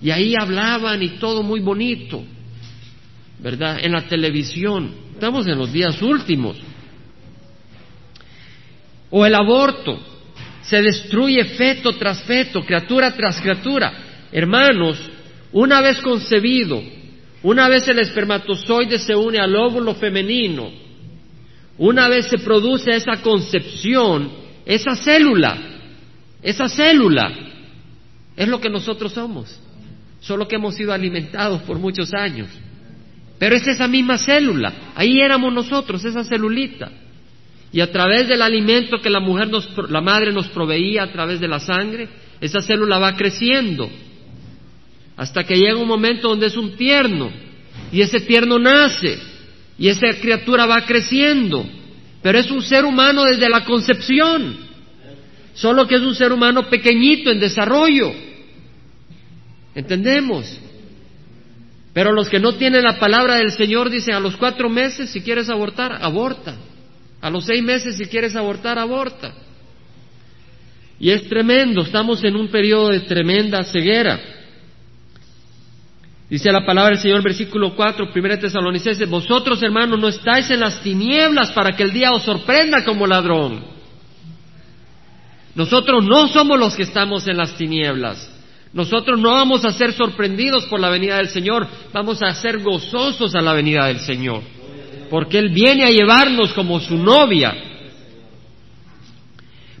Y 0.00 0.10
ahí 0.10 0.34
hablaban 0.40 1.02
y 1.02 1.08
todo 1.18 1.42
muy 1.42 1.60
bonito, 1.60 2.24
¿verdad? 3.38 3.78
En 3.82 3.92
la 3.92 4.02
televisión. 4.02 4.92
Estamos 5.12 5.46
en 5.46 5.58
los 5.58 5.72
días 5.72 6.00
últimos. 6.00 6.56
O 9.10 9.26
el 9.26 9.34
aborto. 9.34 10.00
Se 10.62 10.82
destruye 10.82 11.44
feto 11.44 11.92
tras 11.96 12.22
feto, 12.22 12.64
criatura 12.64 13.14
tras 13.14 13.40
criatura. 13.40 14.07
Hermanos, 14.32 14.98
una 15.52 15.80
vez 15.80 16.00
concebido, 16.00 16.82
una 17.42 17.68
vez 17.68 17.86
el 17.88 17.98
espermatozoide 18.00 18.98
se 18.98 19.14
une 19.14 19.38
al 19.38 19.54
óvulo 19.56 19.94
femenino, 19.94 20.70
una 21.78 22.08
vez 22.08 22.26
se 22.26 22.38
produce 22.38 22.90
esa 22.90 23.22
concepción, 23.22 24.30
esa 24.66 24.94
célula, 24.96 25.56
esa 26.42 26.68
célula 26.68 27.32
es 28.36 28.48
lo 28.48 28.60
que 28.60 28.68
nosotros 28.68 29.12
somos, 29.12 29.58
solo 30.20 30.46
que 30.46 30.56
hemos 30.56 30.74
sido 30.74 30.92
alimentados 30.92 31.62
por 31.62 31.78
muchos 31.78 32.12
años. 32.12 32.48
Pero 33.38 33.54
es 33.54 33.66
esa 33.66 33.86
misma 33.86 34.18
célula, 34.18 34.72
ahí 34.96 35.20
éramos 35.20 35.52
nosotros, 35.52 36.04
esa 36.04 36.24
celulita. 36.24 36.90
Y 37.70 37.80
a 37.80 37.92
través 37.92 38.26
del 38.26 38.42
alimento 38.42 38.98
que 39.00 39.10
la 39.10 39.20
mujer 39.20 39.48
nos, 39.48 39.68
la 39.90 40.00
madre 40.00 40.32
nos 40.32 40.48
proveía 40.48 41.04
a 41.04 41.12
través 41.12 41.38
de 41.38 41.48
la 41.48 41.60
sangre, 41.60 42.08
esa 42.40 42.60
célula 42.60 42.98
va 42.98 43.14
creciendo 43.14 43.88
hasta 45.18 45.42
que 45.42 45.56
llega 45.56 45.76
un 45.76 45.88
momento 45.88 46.28
donde 46.28 46.46
es 46.46 46.56
un 46.56 46.76
tierno 46.76 47.28
y 47.90 48.00
ese 48.00 48.20
tierno 48.20 48.56
nace 48.56 49.18
y 49.76 49.88
esa 49.88 50.14
criatura 50.20 50.64
va 50.64 50.86
creciendo, 50.86 51.66
pero 52.22 52.38
es 52.38 52.48
un 52.52 52.62
ser 52.62 52.84
humano 52.84 53.24
desde 53.24 53.48
la 53.48 53.64
concepción, 53.64 54.56
solo 55.54 55.88
que 55.88 55.96
es 55.96 56.02
un 56.02 56.14
ser 56.14 56.32
humano 56.32 56.68
pequeñito 56.68 57.32
en 57.32 57.40
desarrollo. 57.40 58.12
¿Entendemos? 59.74 60.56
Pero 61.92 62.12
los 62.12 62.28
que 62.28 62.38
no 62.38 62.54
tienen 62.54 62.84
la 62.84 63.00
palabra 63.00 63.38
del 63.38 63.50
Señor 63.50 63.90
dicen 63.90 64.14
a 64.14 64.20
los 64.20 64.36
cuatro 64.36 64.68
meses 64.68 65.10
si 65.10 65.20
quieres 65.20 65.50
abortar, 65.50 65.98
aborta. 66.00 66.54
A 67.20 67.28
los 67.28 67.44
seis 67.44 67.62
meses 67.62 67.96
si 67.96 68.06
quieres 68.06 68.36
abortar, 68.36 68.78
aborta. 68.78 69.34
Y 71.00 71.10
es 71.10 71.28
tremendo, 71.28 71.82
estamos 71.82 72.22
en 72.22 72.36
un 72.36 72.48
periodo 72.48 72.90
de 72.90 73.00
tremenda 73.00 73.64
ceguera. 73.64 74.37
Dice 76.30 76.52
la 76.52 76.64
palabra 76.64 76.90
del 76.90 77.00
Señor, 77.00 77.22
versículo 77.22 77.74
4, 77.74 78.10
1 78.14 78.38
Tesalonicenses, 78.38 79.08
vosotros 79.08 79.62
hermanos 79.62 79.98
no 79.98 80.08
estáis 80.08 80.50
en 80.50 80.60
las 80.60 80.82
tinieblas 80.82 81.52
para 81.52 81.74
que 81.74 81.82
el 81.82 81.92
día 81.92 82.12
os 82.12 82.22
sorprenda 82.22 82.84
como 82.84 83.06
ladrón. 83.06 83.64
Nosotros 85.54 86.04
no 86.04 86.28
somos 86.28 86.58
los 86.58 86.76
que 86.76 86.82
estamos 86.82 87.26
en 87.26 87.38
las 87.38 87.56
tinieblas. 87.56 88.30
Nosotros 88.74 89.18
no 89.18 89.30
vamos 89.30 89.64
a 89.64 89.72
ser 89.72 89.92
sorprendidos 89.94 90.66
por 90.66 90.78
la 90.78 90.90
venida 90.90 91.16
del 91.16 91.30
Señor, 91.30 91.66
vamos 91.94 92.22
a 92.22 92.34
ser 92.34 92.58
gozosos 92.58 93.34
a 93.34 93.40
la 93.40 93.54
venida 93.54 93.86
del 93.86 94.00
Señor. 94.00 94.42
Porque 95.08 95.38
Él 95.38 95.48
viene 95.48 95.84
a 95.84 95.90
llevarnos 95.90 96.52
como 96.52 96.78
su 96.78 96.98
novia. 96.98 97.56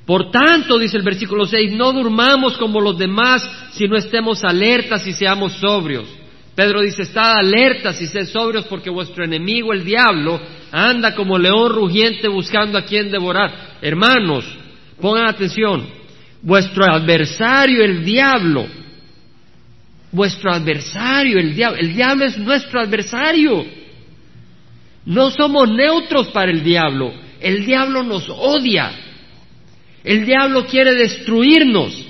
Por 0.06 0.30
tanto, 0.30 0.78
dice 0.78 0.96
el 0.96 1.02
versículo 1.02 1.44
6, 1.44 1.72
no 1.72 1.92
durmamos 1.92 2.56
como 2.56 2.80
los 2.80 2.96
demás, 2.96 3.46
sino 3.72 3.96
estemos 3.96 4.42
alertas 4.42 5.06
y 5.06 5.12
seamos 5.12 5.52
sobrios. 5.52 6.08
Pedro 6.58 6.80
dice, 6.80 7.02
estad 7.02 7.38
alertas 7.38 8.02
y 8.02 8.08
sed 8.08 8.26
sobrios 8.26 8.64
porque 8.64 8.90
vuestro 8.90 9.24
enemigo, 9.24 9.72
el 9.72 9.84
diablo, 9.84 10.40
anda 10.72 11.14
como 11.14 11.38
león 11.38 11.72
rugiente 11.72 12.26
buscando 12.26 12.76
a 12.76 12.82
quien 12.82 13.12
devorar. 13.12 13.76
Hermanos, 13.80 14.44
pongan 15.00 15.28
atención, 15.28 15.86
vuestro 16.42 16.84
adversario, 16.84 17.84
el 17.84 18.04
diablo, 18.04 18.66
vuestro 20.10 20.52
adversario, 20.52 21.38
el 21.38 21.54
diablo, 21.54 21.78
el 21.78 21.94
diablo 21.94 22.24
es 22.24 22.36
nuestro 22.38 22.80
adversario. 22.80 23.64
No 25.04 25.30
somos 25.30 25.70
neutros 25.70 26.26
para 26.32 26.50
el 26.50 26.64
diablo, 26.64 27.14
el 27.38 27.64
diablo 27.64 28.02
nos 28.02 28.28
odia, 28.28 28.90
el 30.02 30.26
diablo 30.26 30.66
quiere 30.66 30.92
destruirnos. 30.94 32.07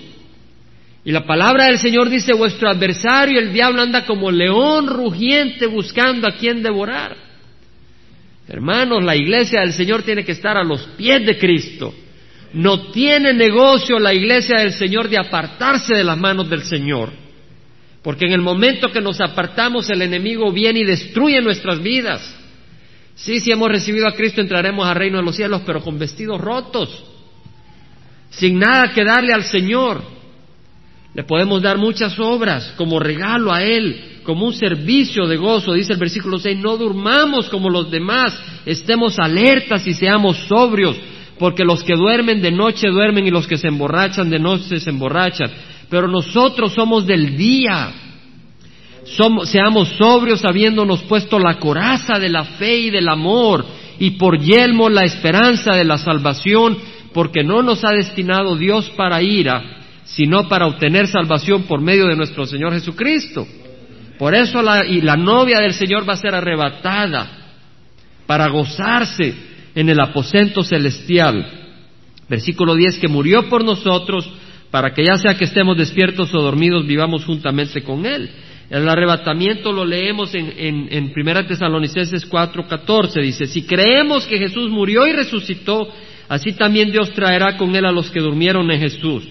Y 1.09 1.11
la 1.11 1.25
palabra 1.25 1.65
del 1.65 1.79
Señor 1.79 2.11
dice, 2.11 2.35
vuestro 2.35 2.69
adversario, 2.69 3.41
el 3.41 3.51
diablo, 3.51 3.81
anda 3.81 4.05
como 4.05 4.31
león 4.31 4.87
rugiente 4.87 5.67
buscando 5.67 6.29
a 6.29 6.33
quien 6.33 6.63
devorar. 6.63 7.17
Hermanos, 8.47 9.03
la 9.03 9.17
iglesia 9.17 9.61
del 9.61 9.73
Señor 9.73 10.03
tiene 10.03 10.23
que 10.23 10.33
estar 10.33 10.59
a 10.59 10.63
los 10.63 10.83
pies 10.99 11.25
de 11.25 11.39
Cristo. 11.39 11.95
No 12.53 12.91
tiene 12.91 13.33
negocio 13.33 13.99
la 13.99 14.13
iglesia 14.13 14.59
del 14.59 14.75
Señor 14.75 15.09
de 15.09 15.17
apartarse 15.17 15.95
de 15.95 16.05
las 16.05 16.19
manos 16.19 16.51
del 16.51 16.65
Señor. 16.65 17.11
Porque 18.03 18.27
en 18.27 18.33
el 18.33 18.43
momento 18.43 18.93
que 18.93 19.01
nos 19.01 19.19
apartamos, 19.23 19.89
el 19.89 20.03
enemigo 20.03 20.53
viene 20.53 20.81
y 20.81 20.85
destruye 20.85 21.41
nuestras 21.41 21.81
vidas. 21.81 22.21
Sí, 23.15 23.41
si 23.41 23.51
hemos 23.51 23.71
recibido 23.71 24.07
a 24.07 24.13
Cristo, 24.13 24.43
entraremos 24.43 24.87
al 24.87 24.97
reino 24.97 25.17
de 25.17 25.25
los 25.25 25.37
cielos, 25.37 25.63
pero 25.65 25.81
con 25.81 25.99
vestidos 25.99 26.39
rotos, 26.39 27.03
sin 28.29 28.59
nada 28.59 28.93
que 28.93 29.05
darle 29.05 29.33
al 29.33 29.45
Señor. 29.45 30.18
Le 31.19 31.25
podemos 31.25 31.61
dar 31.61 31.79
muchas 31.79 32.17
obras 32.21 32.75
como 32.77 33.01
regalo 33.01 33.53
a 33.53 33.61
Él, 33.61 34.21
como 34.23 34.47
un 34.47 34.55
servicio 34.55 35.27
de 35.27 35.37
gozo. 35.37 35.73
Dice 35.73 35.95
el 35.95 35.99
versículo 35.99 36.39
6, 36.39 36.57
no 36.59 36.77
durmamos 36.77 37.49
como 37.49 37.69
los 37.71 37.91
demás, 37.91 38.41
estemos 38.65 39.19
alertas 39.19 39.85
y 39.89 39.95
seamos 39.95 40.37
sobrios, 40.47 40.97
porque 41.37 41.65
los 41.65 41.83
que 41.83 41.97
duermen 41.97 42.41
de 42.41 42.53
noche 42.53 42.87
duermen 42.87 43.27
y 43.27 43.33
los 43.33 43.49
que 43.49 43.57
se 43.57 43.67
emborrachan 43.67 44.31
de 44.31 44.39
noche 44.39 44.79
se 44.79 44.91
emborrachan. 44.91 45.51
Pero 45.91 46.07
nosotros 46.07 46.73
somos 46.73 47.05
del 47.05 47.37
día. 47.37 47.91
seamos 49.43 49.89
sobrios 49.99 50.45
habiéndonos 50.45 51.03
puesto 51.03 51.41
la 51.41 51.59
coraza 51.59 52.21
de 52.21 52.29
la 52.29 52.45
fe 52.45 52.79
y 52.79 52.91
del 52.91 53.09
amor 53.09 53.67
y 53.99 54.11
por 54.11 54.39
yelmo 54.39 54.89
la 54.89 55.03
esperanza 55.03 55.75
de 55.75 55.85
la 55.85 55.99
salvación, 55.99 56.79
porque 57.13 57.43
no 57.43 57.65
nos 57.65 57.85
ha 57.85 57.91
destinado 57.91 58.55
Dios 58.55 58.89
para 58.91 59.21
ira, 59.21 59.78
sino 60.09 60.49
para 60.49 60.67
obtener 60.67 61.07
salvación 61.07 61.65
por 61.65 61.81
medio 61.81 62.07
de 62.07 62.17
nuestro 62.17 62.47
Señor 62.47 62.73
Jesucristo. 62.73 63.47
Por 64.19 64.35
eso 64.35 64.63
la, 64.63 64.85
y 64.87 65.01
la 65.01 65.17
novia 65.17 65.59
del 65.61 65.75
Señor 65.75 66.09
va 66.09 66.15
a 66.15 66.17
ser 66.17 66.35
arrebatada 66.35 67.31
para 68.27 68.49
gozarse 68.49 69.35
en 69.75 69.89
el 69.89 70.01
aposento 70.01 70.63
celestial. 70.63 71.47
Versículo 72.29 72.75
10, 72.75 72.99
que 72.99 73.09
murió 73.09 73.49
por 73.49 73.65
nosotros, 73.65 74.29
para 74.71 74.93
que 74.93 75.05
ya 75.05 75.17
sea 75.19 75.35
que 75.37 75.45
estemos 75.45 75.77
despiertos 75.77 76.35
o 76.35 76.43
dormidos, 76.43 76.87
vivamos 76.87 77.25
juntamente 77.25 77.83
con 77.83 78.05
Él. 78.05 78.31
El 78.71 78.89
arrebatamiento 78.89 79.73
lo 79.73 79.85
leemos 79.85 80.35
en, 80.35 80.53
en, 80.57 80.89
en 80.91 81.13
Primera 81.13 81.47
Tesalonicenses 81.47 82.29
4:14, 82.29 83.23
dice, 83.23 83.47
si 83.47 83.63
creemos 83.63 84.27
que 84.27 84.39
Jesús 84.39 84.69
murió 84.69 85.07
y 85.07 85.13
resucitó, 85.13 85.89
así 86.29 86.53
también 86.53 86.91
Dios 86.91 87.13
traerá 87.13 87.57
con 87.57 87.75
Él 87.75 87.87
a 87.87 87.93
los 87.93 88.11
que 88.11 88.21
durmieron 88.21 88.71
en 88.71 88.81
Jesús. 88.81 89.25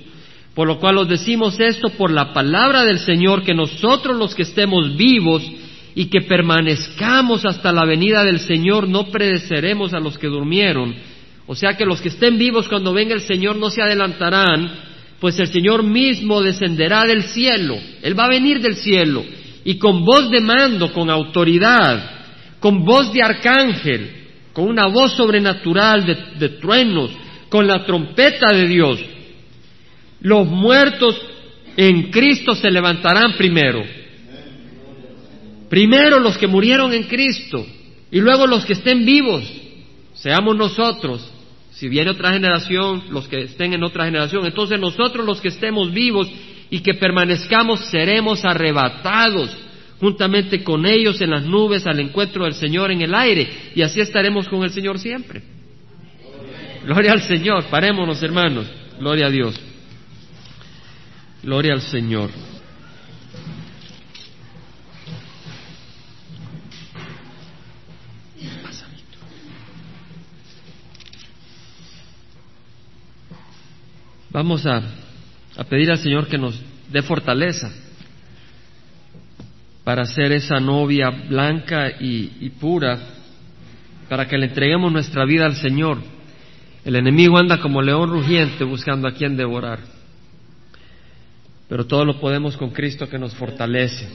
Por 0.57 0.67
lo 0.67 0.79
cual 0.79 0.97
os 0.97 1.07
decimos 1.07 1.59
esto 1.59 1.89
por 1.89 2.09
la 2.09 2.33
palabra 2.33 2.83
del 2.83 2.97
Señor, 2.97 3.43
que 3.43 3.53
nosotros 3.53 4.17
los 4.17 4.33
que 4.33 4.41
estemos 4.41 4.97
vivos 4.97 5.43
y 5.93 6.05
que 6.05 6.21
permanezcamos 6.21 7.45
hasta 7.45 7.71
la 7.71 7.85
venida 7.85 8.23
del 8.23 8.39
Señor 8.39 8.89
no 8.89 9.03
predeceremos 9.11 9.93
a 9.93 9.99
los 9.99 10.17
que 10.17 10.25
durmieron. 10.25 10.95
O 11.45 11.53
sea 11.53 11.77
que 11.77 11.85
los 11.85 12.01
que 12.01 12.07
estén 12.07 12.39
vivos 12.39 12.67
cuando 12.67 12.91
venga 12.91 13.13
el 13.13 13.21
Señor 13.21 13.57
no 13.57 13.69
se 13.69 13.83
adelantarán, 13.83 14.67
pues 15.19 15.37
el 15.37 15.45
Señor 15.45 15.83
mismo 15.83 16.41
descenderá 16.41 17.05
del 17.05 17.21
cielo, 17.25 17.77
Él 18.01 18.17
va 18.17 18.25
a 18.25 18.29
venir 18.29 18.59
del 18.59 18.77
cielo, 18.77 19.23
y 19.63 19.77
con 19.77 20.03
voz 20.03 20.31
de 20.31 20.41
mando, 20.41 20.91
con 20.91 21.11
autoridad, 21.11 22.23
con 22.59 22.83
voz 22.83 23.13
de 23.13 23.21
arcángel, 23.21 24.09
con 24.53 24.67
una 24.67 24.87
voz 24.87 25.11
sobrenatural 25.11 26.03
de, 26.03 26.17
de 26.39 26.49
truenos, 26.57 27.11
con 27.47 27.67
la 27.67 27.85
trompeta 27.85 28.51
de 28.51 28.67
Dios, 28.67 28.99
los 30.21 30.47
muertos 30.47 31.21
en 31.75 32.09
Cristo 32.11 32.55
se 32.55 32.71
levantarán 32.71 33.33
primero. 33.37 33.83
Primero 35.69 36.19
los 36.19 36.37
que 36.37 36.47
murieron 36.47 36.93
en 36.93 37.03
Cristo 37.03 37.65
y 38.09 38.19
luego 38.19 38.47
los 38.47 38.65
que 38.65 38.73
estén 38.73 39.05
vivos, 39.05 39.43
seamos 40.13 40.55
nosotros. 40.55 41.31
Si 41.71 41.87
viene 41.87 42.11
otra 42.11 42.31
generación, 42.31 43.03
los 43.11 43.27
que 43.27 43.41
estén 43.41 43.73
en 43.73 43.83
otra 43.83 44.05
generación, 44.05 44.45
entonces 44.45 44.79
nosotros 44.79 45.25
los 45.25 45.39
que 45.39 45.49
estemos 45.49 45.93
vivos 45.93 46.27
y 46.69 46.79
que 46.79 46.95
permanezcamos 46.95 47.81
seremos 47.91 48.43
arrebatados 48.43 49.55
juntamente 49.99 50.63
con 50.63 50.85
ellos 50.85 51.21
en 51.21 51.31
las 51.31 51.45
nubes 51.45 51.85
al 51.87 51.99
encuentro 51.99 52.45
del 52.45 52.53
Señor 52.53 52.91
en 52.91 53.01
el 53.01 53.13
aire 53.13 53.47
y 53.75 53.81
así 53.81 53.99
estaremos 53.99 54.47
con 54.47 54.63
el 54.63 54.71
Señor 54.71 54.99
siempre. 54.99 55.41
Gloria 56.85 57.11
al 57.11 57.21
Señor, 57.21 57.65
parémonos 57.65 58.21
hermanos, 58.23 58.67
gloria 58.99 59.27
a 59.27 59.29
Dios. 59.29 59.59
Gloria 61.43 61.73
al 61.73 61.81
Señor. 61.81 62.31
Vamos 74.29 74.65
a, 74.65 74.81
a, 75.57 75.63
pedir 75.63 75.89
al 75.91 75.99
Señor 75.99 76.27
que 76.27 76.37
nos 76.37 76.59
dé 76.91 77.01
fortaleza 77.01 77.71
para 79.83 80.05
ser 80.05 80.31
esa 80.31 80.59
novia 80.59 81.09
blanca 81.09 81.89
y, 81.99 82.33
y 82.41 82.49
pura, 82.49 82.99
para 84.09 84.27
que 84.27 84.37
le 84.37 84.47
entreguemos 84.47 84.91
nuestra 84.91 85.25
vida 85.25 85.45
al 85.45 85.55
Señor. 85.55 85.99
El 86.83 86.95
enemigo 86.95 87.37
anda 87.37 87.59
como 87.59 87.81
león 87.81 88.09
rugiente 88.09 88.63
buscando 88.63 89.07
a 89.07 89.13
quien 89.13 89.37
devorar 89.37 89.96
pero 91.67 91.85
todo 91.85 92.05
lo 92.05 92.19
podemos 92.19 92.55
con 92.57 92.69
Cristo 92.69 93.09
que 93.09 93.19
nos 93.19 93.35
fortalece. 93.35 94.07